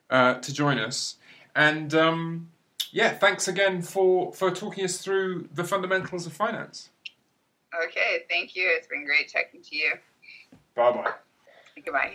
uh, 0.08 0.34
to 0.34 0.54
join 0.54 0.78
us. 0.78 1.16
And 1.54 1.94
um, 1.94 2.48
yeah, 2.92 3.12
thanks 3.12 3.46
again 3.46 3.82
for, 3.82 4.32
for 4.32 4.50
talking 4.50 4.84
us 4.84 4.96
through 4.98 5.48
the 5.52 5.64
fundamentals 5.64 6.26
of 6.26 6.32
finance. 6.32 6.88
Okay, 7.84 8.24
thank 8.30 8.56
you. 8.56 8.66
It's 8.70 8.86
been 8.86 9.04
great 9.04 9.30
talking 9.30 9.60
to 9.60 9.76
you. 9.76 9.92
Bye 10.74 10.92
bye. 10.92 11.12
Goodbye. 11.84 12.12